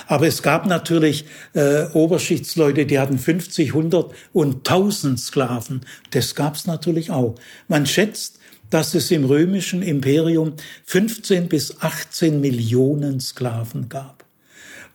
Aber 0.05 0.27
es 0.27 0.43
gab 0.43 0.67
natürlich 0.67 1.25
äh, 1.53 1.85
Oberschichtsleute, 1.93 2.85
die 2.85 2.99
hatten 2.99 3.17
50, 3.17 3.69
100 3.69 4.13
und 4.31 4.69
1000 4.69 5.19
Sklaven. 5.19 5.81
Das 6.11 6.35
gab 6.35 6.53
es 6.53 6.67
natürlich 6.67 7.09
auch. 7.09 7.33
Man 7.67 7.87
schätzt, 7.87 8.37
dass 8.69 8.93
es 8.93 9.09
im 9.09 9.25
römischen 9.25 9.81
Imperium 9.81 10.53
15 10.85 11.49
bis 11.49 11.81
18 11.81 12.41
Millionen 12.41 13.19
Sklaven 13.19 13.89
gab. 13.89 14.24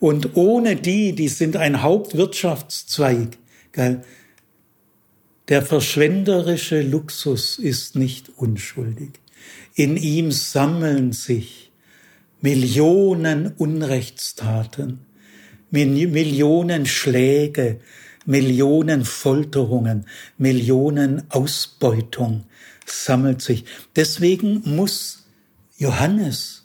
Und 0.01 0.37
ohne 0.37 0.77
die, 0.77 1.13
die 1.15 1.29
sind 1.29 1.57
ein 1.57 1.83
Hauptwirtschaftszweig. 1.83 3.39
Gell? 3.73 4.03
Der 5.49 5.63
verschwenderische 5.63 6.81
Luxus 6.81 7.59
ist 7.59 7.97
nicht 7.97 8.31
unschuldig. 8.37 9.11
In 9.75 9.97
ihm 9.97 10.33
sammeln 10.33 11.13
sich 11.13 11.71
Millionen 12.41 13.53
Unrechtstaten, 13.59 15.01
Millionen 15.71 16.87
Schläge, 16.87 17.81
Millionen 18.25 19.05
Folterungen, 19.05 20.07
Millionen 20.39 21.31
Ausbeutung 21.31 22.45
sammelt 22.87 23.43
sich. 23.43 23.65
Deswegen 23.97 24.63
muss 24.65 25.27
Johannes 25.77 26.65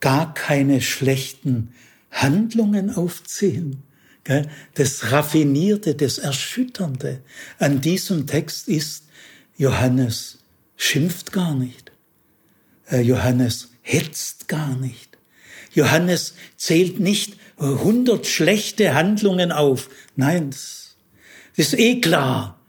gar 0.00 0.34
keine 0.34 0.80
schlechten 0.80 1.72
Handlungen 2.10 2.94
aufzählen. 2.94 3.82
Das 4.74 5.10
Raffinierte, 5.10 5.94
das 5.94 6.18
Erschütternde 6.18 7.22
an 7.58 7.80
diesem 7.80 8.26
Text 8.26 8.68
ist, 8.68 9.04
Johannes 9.56 10.38
schimpft 10.76 11.32
gar 11.32 11.54
nicht. 11.54 11.92
Äh, 12.90 13.00
Johannes 13.00 13.70
hetzt 13.82 14.48
gar 14.48 14.76
nicht. 14.76 15.16
Johannes 15.72 16.34
zählt 16.56 17.00
nicht 17.00 17.36
hundert 17.58 18.26
schlechte 18.26 18.94
Handlungen 18.94 19.50
auf. 19.50 19.88
Nein, 20.14 20.50
das 20.50 20.96
ist 21.56 21.78
eh 21.78 22.00
klar. 22.00 22.60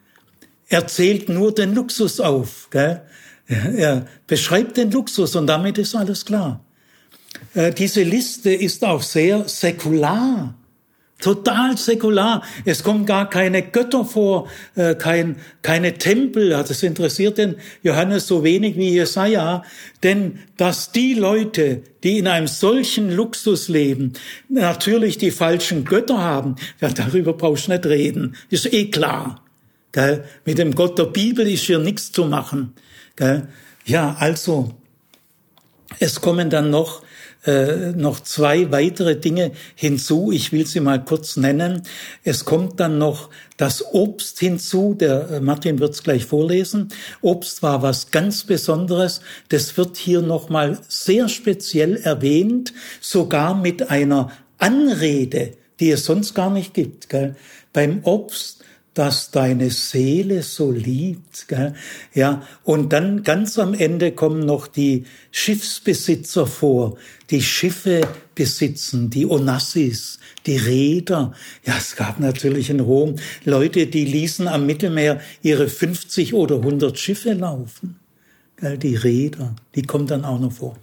Er 0.68 0.88
zählt 0.88 1.30
nur 1.30 1.54
den 1.54 1.76
Luxus 1.76 2.20
auf. 2.20 2.70
Er 2.72 4.08
beschreibt 4.28 4.78
den 4.78 4.92
Luxus 4.92 5.36
und 5.36 5.48
damit 5.48 5.78
ist 5.78 5.96
alles 5.96 6.26
klar. 6.26 6.64
Äh, 7.54 7.72
diese 7.72 8.04
Liste 8.04 8.54
ist 8.54 8.84
auch 8.84 9.02
sehr 9.02 9.48
säkular. 9.48 10.56
Total 11.20 11.78
säkular. 11.78 12.44
Es 12.64 12.82
kommen 12.82 13.06
gar 13.06 13.30
keine 13.30 13.62
Götter 13.62 14.06
vor, 14.06 14.48
äh, 14.76 14.96
kein, 14.96 15.36
keine 15.62 15.96
Tempel. 15.96 16.50
Das 16.52 16.82
interessiert 16.82 17.38
den 17.38 17.56
Johannes 17.84 18.26
so 18.26 18.46
wenig 18.46 18.78
wie 18.78 18.92
Jesaja. 18.92 19.64
Denn 20.02 20.40
dass 20.56 20.94
die 20.94 21.16
Leute, 21.16 21.82
die 22.04 22.20
in 22.20 22.28
einem 22.28 22.48
solchen 22.48 23.12
Luxus 23.12 23.68
leben, 23.68 24.14
natürlich 24.48 25.18
die 25.18 25.32
falschen 25.32 25.84
Götter 25.84 26.20
haben, 26.20 26.56
ja, 26.80 26.88
darüber 26.88 27.34
brauchst 27.34 27.68
du 27.68 27.74
nicht 27.74 27.86
reden. 27.86 28.38
Ist 28.50 28.72
eh 28.72 28.90
klar. 28.90 29.44
Gell? 29.92 30.24
Mit 30.46 30.58
dem 30.58 30.74
Gott 30.74 30.98
der 30.98 31.06
Bibel 31.06 31.46
ist 31.50 31.66
hier 31.66 31.80
nichts 31.80 32.14
zu 32.14 32.26
machen. 32.26 32.74
Gell? 33.18 33.50
Ja, 33.84 34.16
also, 34.20 34.72
es 36.00 36.22
kommen 36.22 36.50
dann 36.50 36.70
noch 36.70 37.02
äh, 37.46 37.92
noch 37.92 38.20
zwei 38.20 38.72
weitere 38.72 39.16
Dinge 39.16 39.52
hinzu. 39.76 40.32
Ich 40.32 40.52
will 40.52 40.66
sie 40.66 40.82
mal 40.82 41.04
kurz 41.04 41.38
nennen. 41.38 41.84
Es 42.24 42.44
kommt 42.46 42.80
dann 42.80 42.98
noch 42.98 43.30
das 43.58 43.94
Obst 43.94 44.40
hinzu. 44.40 44.94
Der 44.94 45.30
äh, 45.30 45.40
Martin 45.40 45.80
wird 45.80 45.94
es 45.94 46.04
gleich 46.04 46.26
vorlesen. 46.26 46.90
Obst 47.22 47.64
war 47.64 47.82
was 47.82 48.12
ganz 48.12 48.44
Besonderes. 48.44 49.22
Das 49.50 49.78
wird 49.78 49.98
hier 49.98 50.22
noch 50.22 50.50
mal 50.50 50.80
sehr 50.88 51.30
speziell 51.30 51.96
erwähnt, 51.98 52.74
sogar 53.00 53.56
mit 53.56 53.90
einer 53.90 54.32
Anrede, 54.58 55.54
die 55.80 55.92
es 55.92 56.06
sonst 56.06 56.34
gar 56.34 56.50
nicht 56.50 56.74
gibt. 56.74 57.08
Gell? 57.08 57.36
Beim 57.72 58.02
Obst 58.04 58.64
das 59.00 59.32
deine 59.32 59.70
Seele 59.70 60.44
so 60.44 60.72
liebt. 60.74 61.48
Gell? 61.48 61.74
Ja, 62.14 62.44
und 62.66 62.92
dann 62.92 63.24
ganz 63.24 63.58
am 63.58 63.74
Ende 63.74 64.12
kommen 64.12 64.46
noch 64.46 64.68
die 64.68 65.06
Schiffsbesitzer 65.32 66.46
vor, 66.46 66.98
die 67.30 67.42
Schiffe 67.42 68.02
besitzen, 68.36 69.10
die 69.10 69.26
Onassis, 69.26 70.20
die 70.46 70.58
Räder. 70.58 71.34
Ja, 71.66 71.76
es 71.78 71.96
gab 71.96 72.20
natürlich 72.20 72.70
in 72.70 72.82
Rom 72.82 73.16
Leute, 73.46 73.88
die 73.88 74.04
ließen 74.04 74.50
am 74.50 74.66
Mittelmeer 74.66 75.22
ihre 75.42 75.70
50 75.70 76.34
oder 76.34 76.58
100 76.58 77.00
Schiffe 77.00 77.32
laufen. 77.32 77.98
Gell? 78.58 78.78
Die 78.78 78.96
Räder, 78.98 79.56
die 79.76 79.84
kommen 79.84 80.08
dann 80.08 80.26
auch 80.26 80.42
noch 80.42 80.52
vor. 80.52 80.76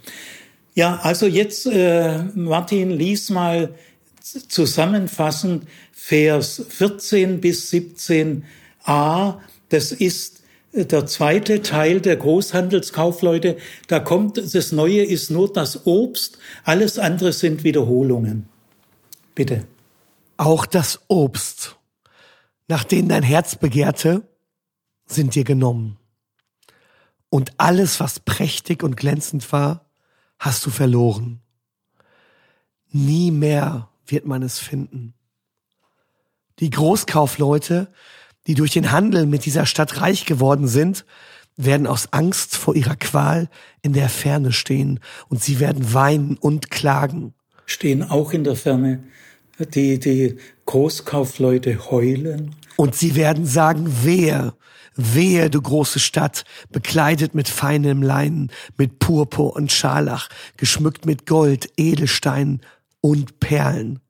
Ja, 0.73 0.99
also 1.03 1.27
jetzt, 1.27 1.67
äh, 1.67 2.23
Martin, 2.33 2.89
lies 2.89 3.29
mal 3.29 3.75
zusammenfassend 4.47 5.67
Vers 5.91 6.63
14 6.69 7.41
bis 7.41 7.71
17a. 7.71 9.39
Das 9.69 9.91
ist 9.91 10.43
der 10.73 11.05
zweite 11.05 11.61
Teil 11.61 12.01
der 12.01 12.17
Großhandelskaufleute. 12.17 13.57
Da 13.87 13.99
kommt, 13.99 14.37
das 14.37 14.71
Neue 14.71 15.03
ist 15.03 15.31
nur 15.31 15.51
das 15.51 15.85
Obst. 15.85 16.37
Alles 16.63 16.99
andere 16.99 17.33
sind 17.33 17.63
Wiederholungen. 17.63 18.47
Bitte. 19.33 19.65
Auch 20.37 20.65
das 20.65 20.99
Obst, 21.07 21.77
nach 22.67 22.83
dem 22.83 23.09
dein 23.09 23.23
Herz 23.23 23.55
begehrte, 23.55 24.23
sind 25.07 25.35
dir 25.35 25.43
genommen. 25.43 25.97
Und 27.29 27.53
alles, 27.57 27.99
was 27.99 28.19
prächtig 28.19 28.83
und 28.83 28.97
glänzend 28.97 29.51
war, 29.51 29.89
hast 30.37 30.65
du 30.65 30.69
verloren. 30.69 31.41
Nie 32.91 33.31
mehr 33.31 33.89
wird 34.11 34.25
man 34.25 34.43
es 34.43 34.59
finden. 34.59 35.13
Die 36.59 36.69
Großkaufleute, 36.69 37.91
die 38.47 38.55
durch 38.55 38.71
den 38.71 38.91
Handel 38.91 39.25
mit 39.25 39.45
dieser 39.45 39.65
Stadt 39.65 40.01
reich 40.01 40.25
geworden 40.25 40.67
sind, 40.67 41.05
werden 41.55 41.87
aus 41.87 42.13
Angst 42.13 42.55
vor 42.55 42.75
ihrer 42.75 42.95
Qual 42.95 43.49
in 43.81 43.93
der 43.93 44.09
Ferne 44.09 44.51
stehen 44.51 44.99
und 45.27 45.43
sie 45.43 45.59
werden 45.59 45.93
weinen 45.93 46.37
und 46.37 46.71
klagen. 46.71 47.33
Stehen 47.65 48.03
auch 48.03 48.31
in 48.31 48.43
der 48.43 48.55
Ferne. 48.55 49.03
Die, 49.73 49.99
die 49.99 50.37
Großkaufleute 50.65 51.89
heulen. 51.89 52.55
Und 52.75 52.95
sie 52.95 53.15
werden 53.15 53.47
sagen, 53.47 53.91
wehe, 54.03 54.53
wehe, 54.95 55.49
du 55.49 55.59
große 55.61 55.99
Stadt, 55.99 56.43
bekleidet 56.71 57.33
mit 57.33 57.49
feinem 57.49 58.03
Leinen, 58.03 58.51
mit 58.77 58.99
Purpur 58.99 59.55
und 59.55 59.71
Scharlach, 59.71 60.29
geschmückt 60.57 61.07
mit 61.07 61.25
Gold, 61.25 61.71
Edelsteinen 61.75 62.61
und 63.07 63.39
Perlen. 63.39 64.01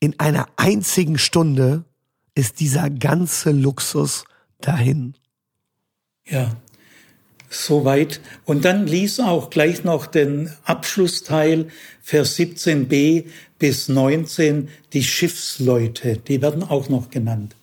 In 0.00 0.18
einer 0.18 0.48
einzigen 0.56 1.18
Stunde 1.18 1.84
ist 2.34 2.60
dieser 2.60 2.88
ganze 2.88 3.50
Luxus 3.50 4.24
dahin. 4.58 5.12
Ja, 6.24 6.56
soweit. 7.50 8.22
Und 8.46 8.64
dann 8.64 8.86
lies 8.86 9.20
auch 9.20 9.50
gleich 9.50 9.84
noch 9.84 10.06
den 10.06 10.50
Abschlussteil, 10.64 11.68
Vers 12.00 12.38
17b 12.38 13.26
bis 13.58 13.90
19, 13.90 14.70
die 14.94 15.04
Schiffsleute, 15.04 16.16
die 16.16 16.40
werden 16.40 16.62
auch 16.62 16.88
noch 16.88 17.10
genannt. 17.10 17.54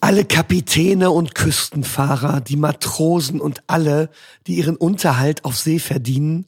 Alle 0.00 0.24
Kapitäne 0.24 1.12
und 1.12 1.36
Küstenfahrer, 1.36 2.40
die 2.40 2.56
Matrosen 2.56 3.40
und 3.40 3.62
alle, 3.68 4.10
die 4.48 4.56
ihren 4.56 4.76
Unterhalt 4.76 5.44
auf 5.44 5.56
See 5.56 5.78
verdienen, 5.78 6.46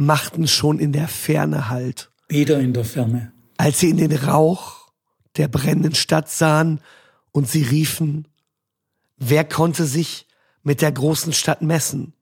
machten 0.00 0.48
schon 0.48 0.78
in 0.78 0.92
der 0.92 1.08
Ferne 1.08 1.68
Halt. 1.68 2.10
Wieder 2.28 2.58
in 2.60 2.72
der 2.72 2.84
Ferne 2.84 3.32
als 3.60 3.78
sie 3.80 3.90
in 3.90 3.98
den 3.98 4.16
Rauch 4.16 4.88
der 5.36 5.46
brennenden 5.46 5.94
Stadt 5.94 6.30
sahen 6.30 6.80
und 7.30 7.46
sie 7.46 7.62
riefen, 7.62 8.26
wer 9.18 9.44
konnte 9.44 9.84
sich 9.84 10.26
mit 10.62 10.80
der 10.80 10.90
großen 10.90 11.34
Stadt 11.34 11.60
messen? 11.60 12.14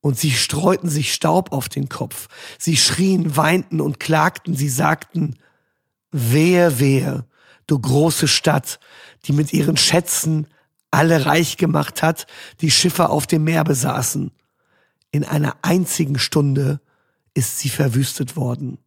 Und 0.00 0.18
sie 0.18 0.32
streuten 0.32 0.88
sich 0.88 1.14
Staub 1.14 1.52
auf 1.52 1.68
den 1.68 1.88
Kopf, 1.88 2.26
sie 2.58 2.76
schrien, 2.76 3.36
weinten 3.36 3.80
und 3.80 4.00
klagten, 4.00 4.56
sie 4.56 4.68
sagten, 4.68 5.36
wehe, 6.10 6.80
wehe, 6.80 7.24
du 7.68 7.78
große 7.78 8.26
Stadt, 8.26 8.80
die 9.26 9.32
mit 9.32 9.52
ihren 9.52 9.76
Schätzen 9.76 10.48
alle 10.90 11.24
reich 11.24 11.56
gemacht 11.56 12.02
hat, 12.02 12.26
die 12.60 12.72
Schiffe 12.72 13.10
auf 13.10 13.28
dem 13.28 13.44
Meer 13.44 13.62
besaßen. 13.62 14.32
In 15.10 15.24
einer 15.24 15.56
einzigen 15.62 16.18
Stunde 16.18 16.80
ist 17.34 17.58
sie 17.58 17.68
verwüstet 17.68 18.36
worden. 18.36 18.78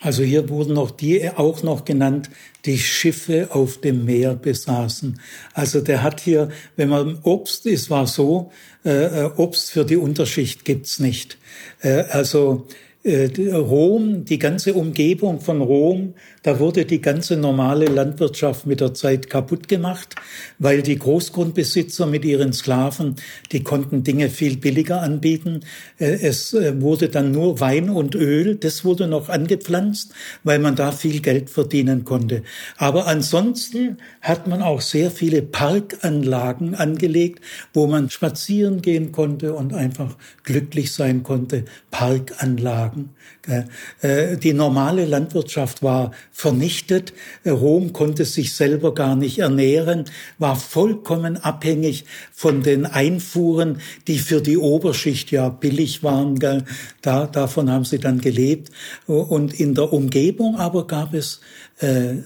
Also 0.00 0.22
hier 0.22 0.48
wurden 0.48 0.74
noch 0.74 0.92
die 0.92 1.28
auch 1.28 1.64
noch 1.64 1.84
genannt, 1.84 2.30
die 2.64 2.78
Schiffe 2.78 3.48
auf 3.50 3.80
dem 3.80 4.04
Meer 4.04 4.34
besaßen. 4.34 5.20
Also 5.54 5.80
der 5.80 6.04
hat 6.04 6.20
hier, 6.20 6.50
wenn 6.76 6.88
man 6.88 7.18
Obst 7.24 7.66
ist, 7.66 7.90
war 7.90 8.06
so, 8.06 8.52
äh, 8.84 9.24
äh 9.24 9.30
Obst 9.36 9.72
für 9.72 9.84
die 9.84 9.96
Unterschicht 9.96 10.64
gibt's 10.64 11.00
nicht. 11.00 11.38
Äh, 11.80 12.04
also 12.10 12.68
Rom, 13.06 14.24
die 14.24 14.40
ganze 14.40 14.74
Umgebung 14.74 15.40
von 15.40 15.60
Rom, 15.62 16.14
da 16.42 16.58
wurde 16.58 16.84
die 16.84 17.00
ganze 17.00 17.36
normale 17.36 17.86
Landwirtschaft 17.86 18.66
mit 18.66 18.80
der 18.80 18.92
Zeit 18.92 19.30
kaputt 19.30 19.68
gemacht, 19.68 20.16
weil 20.58 20.82
die 20.82 20.98
Großgrundbesitzer 20.98 22.06
mit 22.06 22.24
ihren 22.24 22.52
Sklaven, 22.52 23.14
die 23.52 23.62
konnten 23.62 24.02
Dinge 24.02 24.30
viel 24.30 24.56
billiger 24.56 25.00
anbieten. 25.00 25.60
Äh, 25.98 26.18
es 26.22 26.52
äh, 26.54 26.80
wurde 26.82 27.08
dann 27.08 27.30
nur 27.30 27.60
Wein 27.60 27.88
und 27.88 28.16
Öl, 28.16 28.56
das 28.56 28.84
wurde 28.84 29.06
noch 29.06 29.28
angepflanzt, 29.28 30.12
weil 30.42 30.58
man 30.58 30.74
da 30.74 30.90
viel 30.90 31.20
Geld 31.20 31.50
verdienen 31.50 32.04
konnte. 32.04 32.42
Aber 32.78 33.06
ansonsten 33.06 33.98
hat 34.20 34.48
man 34.48 34.60
auch 34.60 34.80
sehr 34.80 35.12
viele 35.12 35.42
Parkanlagen 35.42 36.74
angelegt, 36.74 37.44
wo 37.72 37.86
man 37.86 38.10
spazieren 38.10 38.82
gehen 38.82 39.12
konnte 39.12 39.54
und 39.54 39.72
einfach 39.72 40.16
glücklich 40.42 40.92
sein 40.92 41.22
konnte. 41.22 41.64
Parkanlagen. 41.92 42.87
Anlagen. 42.88 43.10
Äh, 44.00 44.36
die 44.36 44.52
normale 44.52 45.04
Landwirtschaft 45.04 45.82
war 45.82 46.12
vernichtet. 46.32 47.12
Äh, 47.44 47.50
Rom 47.50 47.92
konnte 47.92 48.24
sich 48.24 48.54
selber 48.54 48.94
gar 48.94 49.16
nicht 49.16 49.38
ernähren, 49.38 50.04
war 50.38 50.56
vollkommen 50.56 51.36
abhängig 51.36 52.04
von 52.32 52.62
den 52.62 52.86
Einfuhren, 52.86 53.80
die 54.06 54.18
für 54.18 54.40
die 54.40 54.58
Oberschicht 54.58 55.30
ja 55.30 55.48
billig 55.48 56.02
waren. 56.02 56.38
Da, 57.02 57.26
davon 57.26 57.70
haben 57.70 57.84
sie 57.84 57.98
dann 57.98 58.20
gelebt. 58.20 58.70
Und 59.06 59.58
in 59.58 59.74
der 59.74 59.92
Umgebung 59.92 60.56
aber 60.56 60.86
gab 60.86 61.14
es 61.14 61.40
äh, 61.80 62.16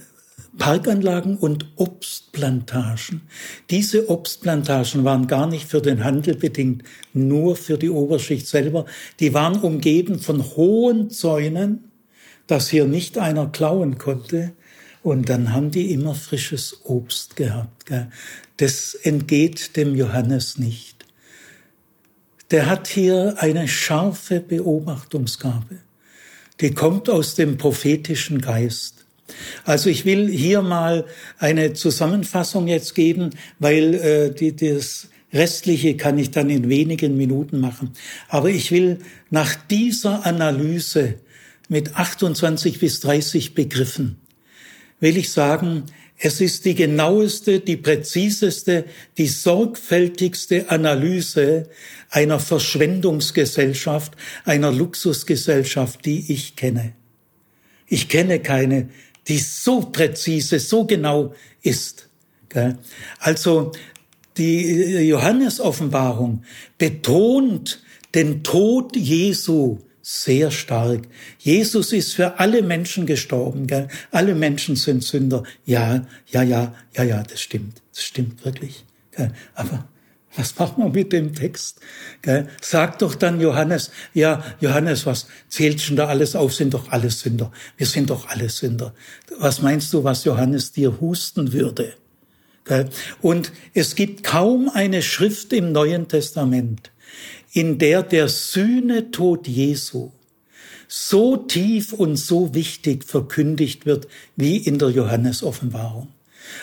Parkanlagen 0.59 1.39
und 1.39 1.67
Obstplantagen. 1.77 3.23
Diese 3.71 4.11
Obstplantagen 4.11 5.05
waren 5.05 5.27
gar 5.27 5.47
nicht 5.47 5.67
für 5.67 5.81
den 5.81 6.05
Handel 6.05 6.37
bedingt, 6.37 6.83
nur 7.15 7.57
für 7.57 7.79
die 7.79 7.91
Oberschicht 7.91 8.47
selber. 8.47 8.85
Die 9.19 9.33
waren 9.33 9.61
umgeben 9.61 10.19
von 10.19 10.45
hohen 10.57 11.11
Zäunen, 11.11 11.91
dass 12.47 12.69
hier 12.69 12.87
nicht 12.87 13.17
einer 13.17 13.47
klauen 13.47 13.99
konnte. 13.99 14.53
Und 15.03 15.29
dann 15.29 15.53
haben 15.53 15.71
die 15.71 15.91
immer 15.91 16.15
frisches 16.15 16.83
Obst 16.85 17.35
gehabt. 17.35 17.91
Das 18.59 18.95
entgeht 18.95 19.77
dem 19.77 19.97
Johannes 19.97 20.59
nicht. 20.59 21.07
Der 22.51 22.67
hat 22.67 22.87
hier 22.87 23.37
eine 23.39 23.67
scharfe 23.67 24.41
Beobachtungsgabe. 24.41 25.79
Die 26.61 26.73
kommt 26.73 27.09
aus 27.09 27.35
dem 27.35 27.57
prophetischen 27.57 28.41
Geist. 28.43 29.02
Also 29.65 29.91
ich 29.91 30.05
will 30.05 30.29
hier 30.29 30.63
mal 30.63 31.07
eine 31.39 31.73
Zusammenfassung 31.73 32.69
jetzt 32.69 32.95
geben, 32.95 33.31
weil 33.59 33.95
äh, 33.95 34.35
die, 34.35 34.55
das 34.57 35.09
Restliche 35.33 35.97
kann 35.97 36.19
ich 36.19 36.31
dann 36.31 36.51
in 36.51 36.69
wenigen 36.69 37.17
Minuten 37.17 37.61
machen. 37.61 37.93
Aber 38.29 38.51
ich 38.51 38.71
will 38.71 38.99
nach 39.31 39.55
dieser 39.55 40.27
Analyse 40.27 41.15
mit 41.69 41.97
28 41.97 42.79
bis 42.79 43.01
30 43.01 43.55
Begriffen, 43.55 44.19
will 45.01 45.17
ich 45.17 45.31
sagen, 45.31 45.85
es 46.25 46.41
ist 46.41 46.67
die 46.67 46.77
genaueste, 46.77 47.59
die 47.59 47.77
präziseste, 47.77 48.85
die 49.19 49.27
sorgfältigste 49.27 50.71
Analyse 50.71 51.69
einer 52.11 52.39
Verschwendungsgesellschaft, 52.39 54.13
einer 54.45 54.71
Luxusgesellschaft, 54.71 56.05
die 56.05 56.33
ich 56.33 56.55
kenne. 56.55 56.93
Ich 57.89 58.09
kenne 58.09 58.39
keine 58.39 58.89
die 59.29 59.39
so 59.39 59.81
präzise, 59.81 60.59
so 60.59 60.85
genau 60.85 61.35
ist. 61.63 62.09
Also 63.19 63.73
die 64.37 65.09
Johannes-Offenbarung 65.09 66.43
betont 66.79 67.83
den 68.15 68.43
Tod 68.43 68.97
Jesu 68.97 69.79
sehr 70.03 70.51
stark. 70.51 71.03
Jesus 71.39 71.93
ist 71.93 72.15
für 72.15 72.41
alle 72.41 72.63
Menschen 72.63 73.07
gestorben, 73.07 73.67
gell? 73.69 73.89
Alle 74.11 74.35
Menschen 74.35 74.75
sind 74.75 75.05
Sünder. 75.05 75.45
Ja, 75.65 76.07
ja, 76.27 76.43
ja, 76.43 76.75
ja, 76.97 77.05
ja, 77.05 77.23
das 77.23 77.41
stimmt. 77.41 77.81
Das 77.95 78.03
stimmt 78.03 78.45
wirklich. 78.45 78.85
Gell? 79.13 79.33
Aber 79.55 79.89
was 80.37 80.59
macht 80.59 80.79
man 80.79 80.93
mit 80.93 81.13
dem 81.13 81.35
Text? 81.35 81.81
Gell? 82.23 82.49
Sag 82.61 82.99
doch 83.01 83.15
dann 83.15 83.41
Johannes, 83.41 83.91
ja, 84.15 84.43
Johannes, 84.61 85.05
was 85.05 85.27
zählt 85.49 85.81
schon 85.81 85.97
da 85.97 86.07
alles 86.07 86.35
auf? 86.35 86.55
Sind 86.55 86.75
doch 86.75 86.91
alle 86.91 87.11
Sünder. 87.11 87.53
Wir 87.77 87.87
sind 87.87 88.11
doch 88.11 88.29
alle 88.29 88.49
Sünder. 88.49 88.95
Was 89.39 89.61
meinst 89.61 89.93
du, 89.93 90.05
was 90.05 90.25
Johannes 90.25 90.73
dir 90.73 91.01
husten 91.01 91.53
würde? 91.53 91.95
Und 93.21 93.53
es 93.75 93.95
gibt 93.95 94.23
kaum 94.23 94.71
eine 94.73 95.03
Schrift 95.03 95.53
im 95.53 95.73
Neuen 95.73 96.09
Testament, 96.09 96.93
in 97.53 97.79
der 97.79 98.03
der 98.03 98.29
Sühnetod 98.29 99.49
Jesu 99.49 100.13
so 100.89 101.39
tief 101.39 101.93
und 101.93 102.17
so 102.17 102.55
wichtig 102.55 103.05
verkündigt 103.05 103.87
wird 103.87 104.09
wie 104.37 104.59
in 104.59 104.79
der 104.79 104.91
Johannesoffenbarung. 104.91 106.09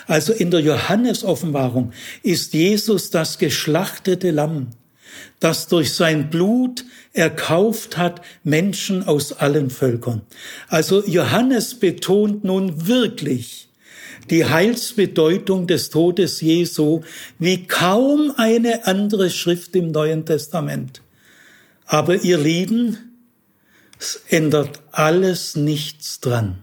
Also 0.06 0.32
in 0.32 0.50
der 0.50 0.60
Johannesoffenbarung 0.60 1.92
ist 2.22 2.54
Jesus 2.54 3.10
das 3.10 3.38
geschlachtete 3.38 4.30
Lamm, 4.30 4.68
das 5.40 5.68
durch 5.68 5.94
sein 5.94 6.30
Blut 6.30 6.84
erkauft 7.12 7.96
hat 7.96 8.22
Menschen 8.44 9.02
aus 9.02 9.32
allen 9.32 9.70
Völkern. 9.70 10.22
Also 10.68 11.04
Johannes 11.04 11.74
betont 11.74 12.44
nun 12.44 12.86
wirklich, 12.86 13.68
die 14.28 14.44
Heilsbedeutung 14.44 15.66
des 15.66 15.90
Todes 15.90 16.40
Jesu 16.40 17.00
wie 17.38 17.66
kaum 17.66 18.32
eine 18.36 18.86
andere 18.86 19.30
Schrift 19.30 19.74
im 19.74 19.90
Neuen 19.90 20.24
Testament. 20.24 21.02
Aber 21.86 22.22
ihr 22.22 22.38
Lieben, 22.38 23.10
es 23.98 24.22
ändert 24.28 24.80
alles 24.92 25.56
nichts 25.56 26.20
dran, 26.20 26.58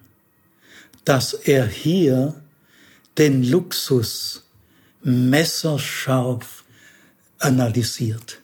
dass 1.04 1.34
er 1.34 1.68
hier 1.68 2.36
den 3.18 3.44
Luxus 3.44 4.44
messerscharf 5.04 6.64
analysiert. 7.40 8.42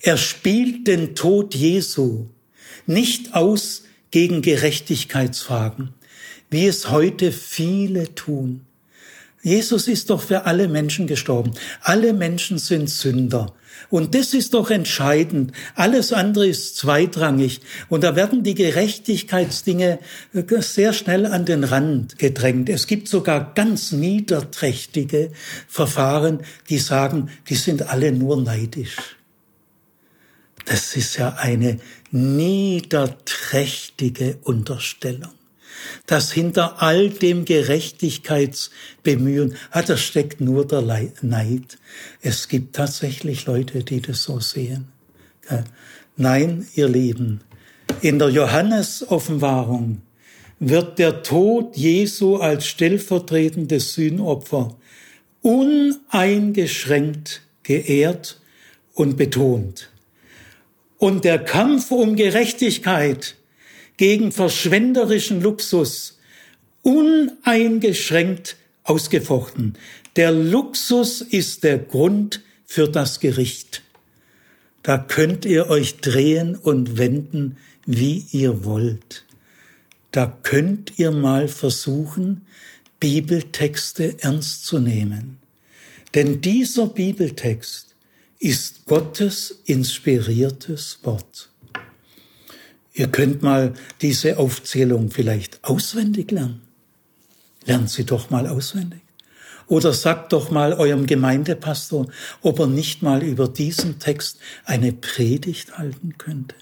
Er 0.00 0.16
spielt 0.16 0.86
den 0.86 1.14
Tod 1.14 1.54
Jesu 1.54 2.26
nicht 2.86 3.34
aus 3.34 3.84
gegen 4.10 4.42
Gerechtigkeitsfragen 4.42 5.94
wie 6.52 6.66
es 6.66 6.90
heute 6.90 7.32
viele 7.32 8.14
tun. 8.14 8.60
Jesus 9.42 9.88
ist 9.88 10.10
doch 10.10 10.20
für 10.20 10.44
alle 10.44 10.68
Menschen 10.68 11.06
gestorben. 11.06 11.52
Alle 11.80 12.12
Menschen 12.12 12.58
sind 12.58 12.90
Sünder. 12.90 13.54
Und 13.90 14.14
das 14.14 14.34
ist 14.34 14.54
doch 14.54 14.70
entscheidend. 14.70 15.52
Alles 15.74 16.12
andere 16.12 16.46
ist 16.46 16.76
zweitrangig. 16.76 17.62
Und 17.88 18.04
da 18.04 18.14
werden 18.16 18.42
die 18.42 18.54
Gerechtigkeitsdinge 18.54 19.98
sehr 20.60 20.92
schnell 20.92 21.26
an 21.26 21.44
den 21.44 21.64
Rand 21.64 22.18
gedrängt. 22.18 22.68
Es 22.68 22.86
gibt 22.86 23.08
sogar 23.08 23.54
ganz 23.54 23.90
niederträchtige 23.92 25.32
Verfahren, 25.68 26.42
die 26.70 26.78
sagen, 26.78 27.30
die 27.48 27.56
sind 27.56 27.88
alle 27.88 28.12
nur 28.12 28.40
neidisch. 28.40 28.96
Das 30.64 30.94
ist 30.96 31.18
ja 31.18 31.34
eine 31.38 31.78
niederträchtige 32.10 34.38
Unterstellung 34.42 35.32
dass 36.06 36.32
hinter 36.32 36.82
all 36.82 37.10
dem 37.10 37.44
Gerechtigkeitsbemühen, 37.44 39.56
ah, 39.70 39.82
da 39.82 39.96
steckt 39.96 40.40
nur 40.40 40.66
der 40.66 40.82
Neid. 41.22 41.78
Es 42.20 42.48
gibt 42.48 42.74
tatsächlich 42.76 43.46
Leute, 43.46 43.84
die 43.84 44.00
das 44.00 44.22
so 44.22 44.40
sehen. 44.40 44.88
Nein, 46.16 46.66
ihr 46.74 46.88
Lieben, 46.88 47.42
in 48.00 48.18
der 48.18 48.30
Johannes-Offenbarung 48.30 50.00
wird 50.58 50.98
der 50.98 51.22
Tod 51.22 51.76
Jesu 51.76 52.36
als 52.36 52.66
stellvertretendes 52.66 53.92
Sühnopfer 53.94 54.76
uneingeschränkt 55.42 57.42
geehrt 57.64 58.40
und 58.94 59.16
betont. 59.16 59.90
Und 60.98 61.24
der 61.24 61.40
Kampf 61.40 61.90
um 61.90 62.14
Gerechtigkeit 62.14 63.34
gegen 64.02 64.32
verschwenderischen 64.32 65.42
Luxus 65.42 66.18
uneingeschränkt 66.82 68.56
ausgefochten. 68.82 69.74
Der 70.16 70.32
Luxus 70.32 71.20
ist 71.20 71.62
der 71.62 71.78
Grund 71.78 72.40
für 72.66 72.88
das 72.88 73.20
Gericht. 73.20 73.84
Da 74.82 74.98
könnt 74.98 75.44
ihr 75.44 75.70
euch 75.70 75.98
drehen 75.98 76.56
und 76.56 76.98
wenden, 76.98 77.58
wie 77.86 78.26
ihr 78.32 78.64
wollt. 78.64 79.24
Da 80.10 80.36
könnt 80.42 80.98
ihr 80.98 81.12
mal 81.12 81.46
versuchen, 81.46 82.44
Bibeltexte 82.98 84.16
ernst 84.18 84.66
zu 84.66 84.80
nehmen. 84.80 85.38
Denn 86.16 86.40
dieser 86.40 86.88
Bibeltext 86.88 87.94
ist 88.40 88.84
Gottes 88.84 89.60
inspiriertes 89.64 90.98
Wort. 91.04 91.51
Ihr 92.94 93.08
könnt 93.08 93.42
mal 93.42 93.72
diese 94.02 94.38
Aufzählung 94.38 95.10
vielleicht 95.10 95.64
auswendig 95.64 96.30
lernen. 96.30 96.62
Lernt 97.64 97.90
sie 97.90 98.04
doch 98.04 98.30
mal 98.30 98.46
auswendig. 98.46 99.00
Oder 99.66 99.92
sagt 99.92 100.32
doch 100.32 100.50
mal 100.50 100.74
eurem 100.74 101.06
Gemeindepastor, 101.06 102.08
ob 102.42 102.58
er 102.58 102.66
nicht 102.66 103.02
mal 103.02 103.22
über 103.22 103.48
diesen 103.48 103.98
Text 103.98 104.38
eine 104.64 104.92
Predigt 104.92 105.78
halten 105.78 106.18
könnte. 106.18 106.54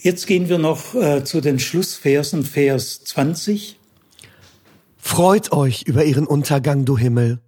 Jetzt 0.00 0.26
gehen 0.26 0.48
wir 0.48 0.58
noch 0.58 0.94
äh, 0.94 1.24
zu 1.24 1.40
den 1.40 1.58
Schlussversen, 1.58 2.44
Vers 2.44 3.02
20. 3.04 3.76
Freut 4.98 5.50
euch 5.50 5.82
über 5.82 6.04
ihren 6.04 6.26
Untergang, 6.26 6.84
du 6.84 6.96
Himmel, 6.96 7.40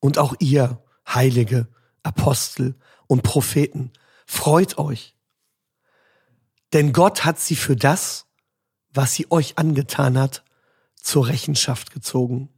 und 0.00 0.18
auch 0.18 0.34
ihr, 0.40 0.80
Heilige, 1.08 1.68
Apostel 2.02 2.74
und 3.06 3.22
Propheten, 3.22 3.92
Freut 4.32 4.78
euch. 4.78 5.14
Denn 6.72 6.94
Gott 6.94 7.26
hat 7.26 7.38
sie 7.38 7.54
für 7.54 7.76
das, 7.76 8.24
was 8.94 9.12
sie 9.12 9.30
euch 9.30 9.58
angetan 9.58 10.18
hat, 10.18 10.42
zur 10.96 11.28
Rechenschaft 11.28 11.92
gezogen. 11.92 12.48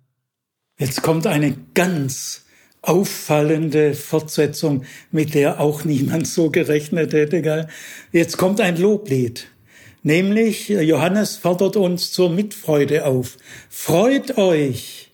Jetzt 0.78 1.02
kommt 1.02 1.26
eine 1.26 1.56
ganz 1.74 2.44
auffallende 2.80 3.94
Fortsetzung, 3.94 4.84
mit 5.10 5.34
der 5.34 5.58
auch 5.58 5.84
niemand 5.84 6.28
so 6.28 6.48
gerechnet 6.48 7.12
hätte. 7.12 7.42
Gell? 7.42 7.66
Jetzt 8.12 8.36
kommt 8.38 8.60
ein 8.60 8.76
Loblied. 8.76 9.48
Nämlich, 10.04 10.68
Johannes 10.68 11.36
fordert 11.36 11.74
uns 11.74 12.12
zur 12.12 12.30
Mitfreude 12.30 13.04
auf. 13.04 13.36
Freut 13.68 14.38
euch! 14.38 15.10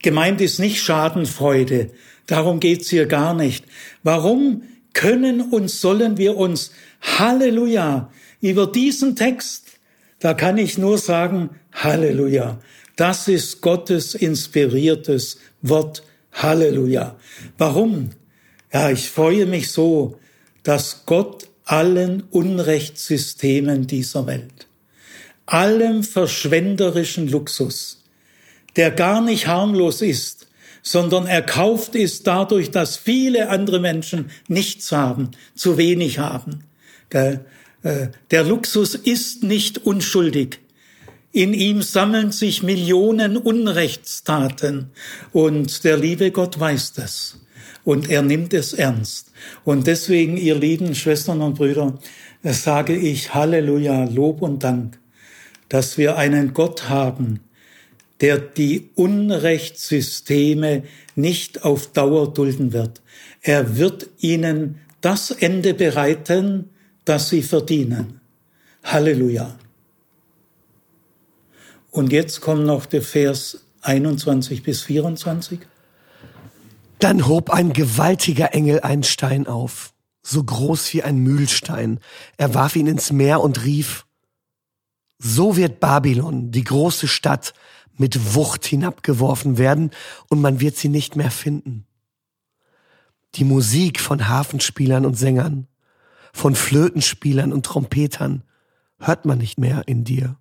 Gemeint 0.00 0.40
ist 0.40 0.58
nicht 0.58 0.82
Schadenfreude. 0.82 1.92
Darum 2.26 2.58
geht's 2.58 2.90
hier 2.90 3.06
gar 3.06 3.32
nicht. 3.32 3.64
Warum? 4.02 4.64
Können 4.92 5.40
und 5.40 5.70
sollen 5.70 6.16
wir 6.16 6.36
uns 6.36 6.72
Halleluja 7.00 8.10
über 8.40 8.66
diesen 8.66 9.16
Text, 9.16 9.78
da 10.20 10.34
kann 10.34 10.58
ich 10.58 10.78
nur 10.78 10.98
sagen 10.98 11.50
Halleluja. 11.72 12.58
Das 12.96 13.28
ist 13.28 13.60
Gottes 13.60 14.14
inspiriertes 14.14 15.38
Wort 15.62 16.02
Halleluja. 16.32 17.16
Warum? 17.56 18.10
Ja, 18.72 18.90
ich 18.90 19.08
freue 19.08 19.46
mich 19.46 19.70
so, 19.70 20.18
dass 20.62 21.04
Gott 21.06 21.48
allen 21.64 22.24
Unrechtssystemen 22.30 23.86
dieser 23.86 24.26
Welt, 24.26 24.66
allem 25.46 26.02
verschwenderischen 26.02 27.28
Luxus, 27.28 28.02
der 28.76 28.90
gar 28.90 29.20
nicht 29.20 29.46
harmlos 29.46 30.02
ist, 30.02 30.47
sondern 30.88 31.26
erkauft 31.26 31.94
ist 31.94 32.26
dadurch, 32.26 32.70
dass 32.70 32.96
viele 32.96 33.50
andere 33.50 33.78
Menschen 33.78 34.30
nichts 34.48 34.90
haben, 34.90 35.32
zu 35.54 35.76
wenig 35.76 36.18
haben. 36.18 36.64
Äh, 37.10 37.38
der 38.30 38.44
Luxus 38.44 38.94
ist 38.94 39.42
nicht 39.42 39.84
unschuldig. 39.84 40.60
In 41.30 41.52
ihm 41.52 41.82
sammeln 41.82 42.32
sich 42.32 42.62
Millionen 42.62 43.36
Unrechtstaten 43.36 44.90
und 45.32 45.84
der 45.84 45.98
liebe 45.98 46.30
Gott 46.30 46.58
weiß 46.58 46.94
das 46.94 47.38
und 47.84 48.08
er 48.08 48.22
nimmt 48.22 48.54
es 48.54 48.72
ernst. 48.72 49.32
Und 49.64 49.86
deswegen, 49.86 50.38
ihr 50.38 50.54
lieben 50.54 50.94
Schwestern 50.94 51.42
und 51.42 51.58
Brüder, 51.58 51.98
sage 52.42 52.96
ich 52.96 53.34
Halleluja, 53.34 54.04
Lob 54.04 54.40
und 54.40 54.64
Dank, 54.64 54.98
dass 55.68 55.98
wir 55.98 56.16
einen 56.16 56.54
Gott 56.54 56.88
haben, 56.88 57.40
der 58.20 58.38
die 58.38 58.90
Unrechtssysteme 58.94 60.82
nicht 61.14 61.64
auf 61.64 61.92
Dauer 61.92 62.32
dulden 62.32 62.72
wird. 62.72 63.00
Er 63.42 63.76
wird 63.76 64.08
ihnen 64.18 64.80
das 65.00 65.30
Ende 65.30 65.74
bereiten, 65.74 66.70
das 67.04 67.28
sie 67.28 67.42
verdienen. 67.42 68.20
Halleluja. 68.82 69.56
Und 71.90 72.12
jetzt 72.12 72.40
kommt 72.40 72.64
noch 72.64 72.86
der 72.86 73.02
Vers 73.02 73.64
21 73.82 74.62
bis 74.62 74.82
24. 74.82 75.60
Dann 76.98 77.26
hob 77.26 77.50
ein 77.50 77.72
gewaltiger 77.72 78.54
Engel 78.54 78.80
einen 78.80 79.04
Stein 79.04 79.46
auf, 79.46 79.94
so 80.22 80.42
groß 80.42 80.92
wie 80.94 81.02
ein 81.02 81.18
Mühlstein. 81.18 82.00
Er 82.36 82.54
warf 82.54 82.76
ihn 82.76 82.88
ins 82.88 83.12
Meer 83.12 83.40
und 83.40 83.64
rief, 83.64 84.04
so 85.18 85.56
wird 85.56 85.80
Babylon, 85.80 86.50
die 86.50 86.64
große 86.64 87.08
Stadt, 87.08 87.54
mit 87.98 88.34
Wucht 88.34 88.64
hinabgeworfen 88.64 89.58
werden 89.58 89.90
und 90.28 90.40
man 90.40 90.60
wird 90.60 90.76
sie 90.76 90.88
nicht 90.88 91.16
mehr 91.16 91.30
finden. 91.30 91.86
Die 93.34 93.44
Musik 93.44 94.00
von 94.00 94.28
Hafenspielern 94.28 95.04
und 95.04 95.14
Sängern, 95.14 95.68
von 96.32 96.54
Flötenspielern 96.54 97.52
und 97.52 97.66
Trompetern 97.66 98.44
hört 98.98 99.24
man 99.26 99.38
nicht 99.38 99.58
mehr 99.58 99.86
in 99.86 100.04
dir. 100.04 100.36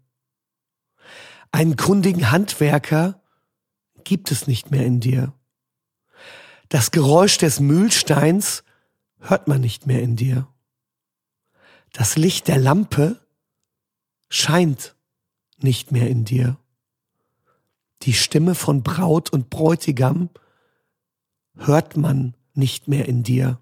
Einen 1.51 1.75
kundigen 1.75 2.31
Handwerker 2.31 3.21
gibt 4.03 4.31
es 4.31 4.47
nicht 4.47 4.71
mehr 4.71 4.85
in 4.85 4.99
dir. 4.99 5.33
Das 6.69 6.91
Geräusch 6.91 7.37
des 7.37 7.59
Mühlsteins 7.59 8.63
hört 9.19 9.47
man 9.47 9.61
nicht 9.61 9.87
mehr 9.87 10.01
in 10.01 10.15
dir. 10.15 10.47
Das 11.93 12.17
Licht 12.17 12.47
der 12.47 12.57
Lampe 12.57 13.19
scheint 14.29 14.95
nicht 15.57 15.91
mehr 15.91 16.09
in 16.09 16.25
dir. 16.25 16.57
Die 18.07 18.13
Stimme 18.13 18.55
von 18.55 18.83
Braut 18.83 19.33
und 19.33 19.49
Bräutigam 19.49 20.29
hört 21.57 21.97
man 21.97 22.35
nicht 22.53 22.87
mehr 22.87 23.05
in 23.05 23.21
dir. 23.21 23.59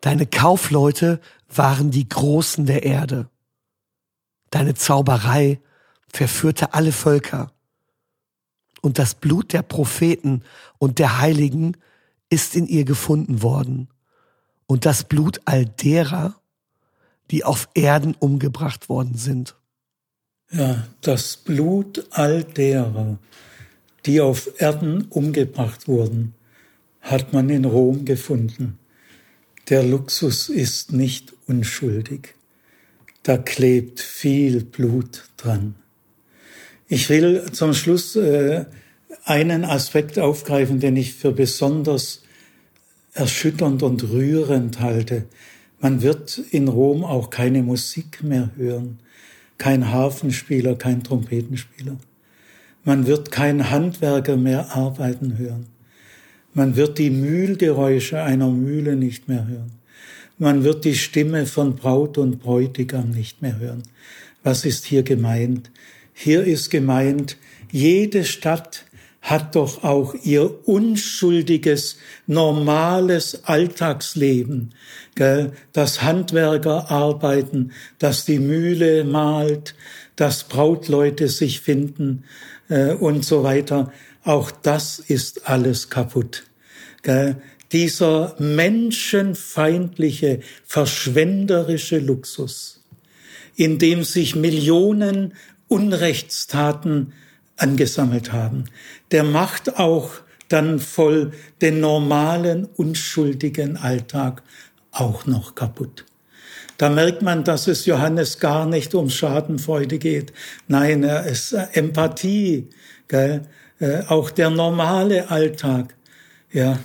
Deine 0.00 0.26
Kaufleute 0.26 1.20
waren 1.48 1.90
die 1.90 2.08
Großen 2.08 2.66
der 2.66 2.84
Erde. 2.84 3.28
Deine 4.50 4.74
Zauberei 4.74 5.60
verführte 6.06 6.72
alle 6.72 6.92
Völker. 6.92 7.50
Und 8.80 9.00
das 9.00 9.16
Blut 9.16 9.52
der 9.52 9.62
Propheten 9.62 10.44
und 10.78 11.00
der 11.00 11.18
Heiligen 11.18 11.76
ist 12.30 12.54
in 12.54 12.68
ihr 12.68 12.84
gefunden 12.84 13.42
worden. 13.42 13.88
Und 14.66 14.86
das 14.86 15.02
Blut 15.02 15.40
all 15.46 15.66
derer, 15.66 16.40
die 17.32 17.42
auf 17.42 17.68
Erden 17.74 18.14
umgebracht 18.14 18.88
worden 18.88 19.16
sind. 19.16 19.56
Ja, 20.56 20.86
das 21.00 21.36
Blut 21.36 22.06
all 22.10 22.44
derer, 22.44 23.18
die 24.06 24.20
auf 24.20 24.60
Erden 24.60 25.06
umgebracht 25.10 25.88
wurden, 25.88 26.34
hat 27.00 27.32
man 27.32 27.50
in 27.50 27.64
Rom 27.64 28.04
gefunden. 28.04 28.78
Der 29.68 29.82
Luxus 29.82 30.48
ist 30.48 30.92
nicht 30.92 31.32
unschuldig. 31.48 32.36
Da 33.24 33.36
klebt 33.36 33.98
viel 33.98 34.62
Blut 34.62 35.24
dran. 35.38 35.74
Ich 36.86 37.08
will 37.08 37.50
zum 37.50 37.74
Schluss 37.74 38.14
äh, 38.14 38.66
einen 39.24 39.64
Aspekt 39.64 40.20
aufgreifen, 40.20 40.78
den 40.78 40.96
ich 40.96 41.14
für 41.14 41.32
besonders 41.32 42.22
erschütternd 43.12 43.82
und 43.82 44.04
rührend 44.04 44.78
halte. 44.78 45.24
Man 45.80 46.00
wird 46.02 46.38
in 46.38 46.68
Rom 46.68 47.04
auch 47.04 47.30
keine 47.30 47.64
Musik 47.64 48.22
mehr 48.22 48.52
hören, 48.56 49.00
kein 49.64 49.90
Harfenspieler, 49.90 50.74
kein 50.74 51.02
Trompetenspieler. 51.02 51.96
Man 52.84 53.06
wird 53.06 53.30
kein 53.30 53.70
Handwerker 53.70 54.36
mehr 54.36 54.76
arbeiten 54.76 55.38
hören. 55.38 55.64
Man 56.52 56.76
wird 56.76 56.98
die 56.98 57.08
Mühlgeräusche 57.08 58.22
einer 58.22 58.50
Mühle 58.50 58.94
nicht 58.94 59.26
mehr 59.26 59.46
hören. 59.46 59.72
Man 60.36 60.64
wird 60.64 60.84
die 60.84 60.94
Stimme 60.94 61.46
von 61.46 61.76
Braut 61.76 62.18
und 62.18 62.40
Bräutigam 62.40 63.08
nicht 63.08 63.40
mehr 63.40 63.58
hören. 63.58 63.84
Was 64.42 64.66
ist 64.66 64.84
hier 64.84 65.02
gemeint? 65.02 65.70
Hier 66.12 66.44
ist 66.44 66.68
gemeint, 66.68 67.38
jede 67.72 68.24
Stadt 68.24 68.83
hat 69.24 69.56
doch 69.56 69.82
auch 69.82 70.14
ihr 70.22 70.68
unschuldiges, 70.68 71.96
normales 72.26 73.44
Alltagsleben. 73.44 74.74
Gell? 75.14 75.52
Das 75.72 76.02
Handwerker 76.02 76.90
arbeiten, 76.90 77.72
dass 77.98 78.26
die 78.26 78.38
Mühle 78.38 79.04
malt, 79.04 79.74
dass 80.14 80.44
Brautleute 80.44 81.28
sich 81.28 81.62
finden 81.62 82.24
äh, 82.68 82.92
und 82.92 83.24
so 83.24 83.42
weiter. 83.42 83.90
Auch 84.24 84.50
das 84.50 84.98
ist 84.98 85.48
alles 85.48 85.88
kaputt. 85.88 86.44
Gell? 87.02 87.36
Dieser 87.72 88.36
menschenfeindliche, 88.38 90.40
verschwenderische 90.66 91.98
Luxus, 91.98 92.84
in 93.56 93.78
dem 93.78 94.04
sich 94.04 94.36
Millionen 94.36 95.32
Unrechtstaten 95.66 97.14
angesammelt 97.56 98.32
haben. 98.32 98.64
Der 99.14 99.22
macht 99.22 99.78
auch 99.78 100.10
dann 100.48 100.80
voll 100.80 101.30
den 101.60 101.78
normalen, 101.78 102.64
unschuldigen 102.64 103.76
Alltag 103.76 104.42
auch 104.90 105.24
noch 105.24 105.54
kaputt. 105.54 106.04
Da 106.78 106.90
merkt 106.90 107.22
man, 107.22 107.44
dass 107.44 107.68
es 107.68 107.86
Johannes 107.86 108.40
gar 108.40 108.66
nicht 108.66 108.92
um 108.92 109.08
Schadenfreude 109.08 110.00
geht. 110.00 110.32
Nein, 110.66 111.04
er 111.04 111.26
ist 111.26 111.52
Empathie, 111.52 112.70
gell? 113.06 113.42
Äh, 113.78 114.02
auch 114.08 114.32
der 114.32 114.50
normale 114.50 115.30
Alltag, 115.30 115.94
ja, 116.50 116.80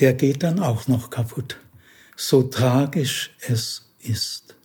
der 0.00 0.14
geht 0.14 0.42
dann 0.42 0.58
auch 0.58 0.88
noch 0.88 1.10
kaputt. 1.10 1.58
So 2.16 2.42
tragisch 2.42 3.30
es 3.46 3.86
ist. 4.00 4.56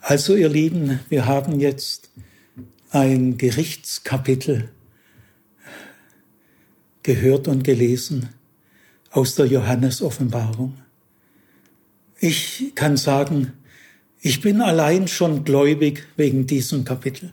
Also 0.00 0.34
ihr 0.34 0.48
Lieben, 0.48 0.98
wir 1.08 1.26
haben 1.26 1.60
jetzt 1.60 2.10
ein 2.90 3.38
Gerichtskapitel 3.38 4.68
gehört 7.02 7.48
und 7.48 7.64
gelesen 7.64 8.28
aus 9.10 9.34
der 9.34 9.46
Johannes-Offenbarung. 9.46 10.74
Ich 12.18 12.72
kann 12.74 12.96
sagen, 12.96 13.52
ich 14.20 14.40
bin 14.40 14.60
allein 14.60 15.08
schon 15.08 15.44
gläubig 15.44 16.04
wegen 16.16 16.46
diesem 16.46 16.84
Kapitel. 16.84 17.32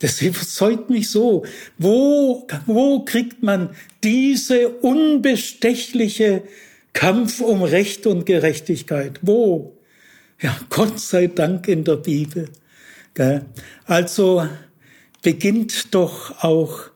Das 0.00 0.20
überzeugt 0.22 0.90
mich 0.90 1.10
so. 1.10 1.44
Wo, 1.78 2.46
wo 2.66 3.04
kriegt 3.04 3.42
man 3.42 3.70
diese 4.02 4.68
unbestechliche 4.68 6.42
Kampf 6.92 7.40
um 7.40 7.62
Recht 7.62 8.06
und 8.06 8.26
Gerechtigkeit? 8.26 9.20
Wo? 9.22 9.76
Ja, 10.40 10.56
Gott 10.70 11.00
sei 11.00 11.26
Dank 11.28 11.68
in 11.68 11.84
der 11.84 11.96
Bibel. 11.96 12.48
Also 13.86 14.48
beginnt 15.22 15.94
doch 15.94 16.44
auch 16.44 16.90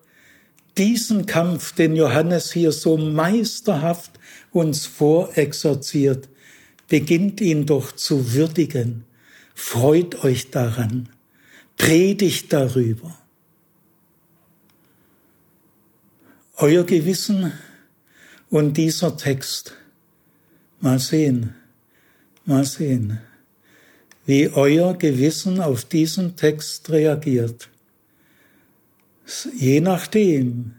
diesen 0.78 1.26
Kampf, 1.26 1.72
den 1.74 1.96
Johannes 1.96 2.52
hier 2.52 2.72
so 2.72 2.96
meisterhaft 2.96 4.12
uns 4.52 4.86
vorexerziert, 4.86 6.28
beginnt 6.88 7.40
ihn 7.40 7.66
doch 7.66 7.92
zu 7.92 8.32
würdigen. 8.32 9.04
Freut 9.54 10.24
euch 10.24 10.50
daran, 10.50 11.08
predigt 11.76 12.52
darüber. 12.52 13.16
Euer 16.56 16.84
Gewissen 16.84 17.52
und 18.50 18.76
dieser 18.76 19.16
Text, 19.16 19.74
mal 20.80 20.98
sehen, 20.98 21.54
mal 22.44 22.64
sehen, 22.64 23.20
wie 24.26 24.48
euer 24.48 24.94
Gewissen 24.96 25.60
auf 25.60 25.84
diesen 25.84 26.36
Text 26.36 26.90
reagiert. 26.90 27.71
Je 29.58 29.80
nachdem 29.80 30.74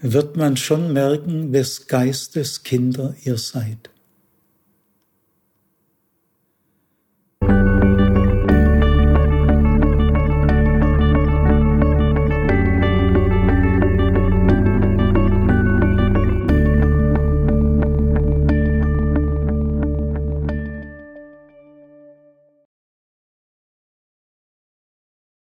wird 0.00 0.36
man 0.36 0.56
schon 0.56 0.92
merken, 0.92 1.52
wes 1.52 1.86
Geistes 1.86 2.62
Kinder 2.62 3.14
ihr 3.22 3.38
seid. 3.38 3.91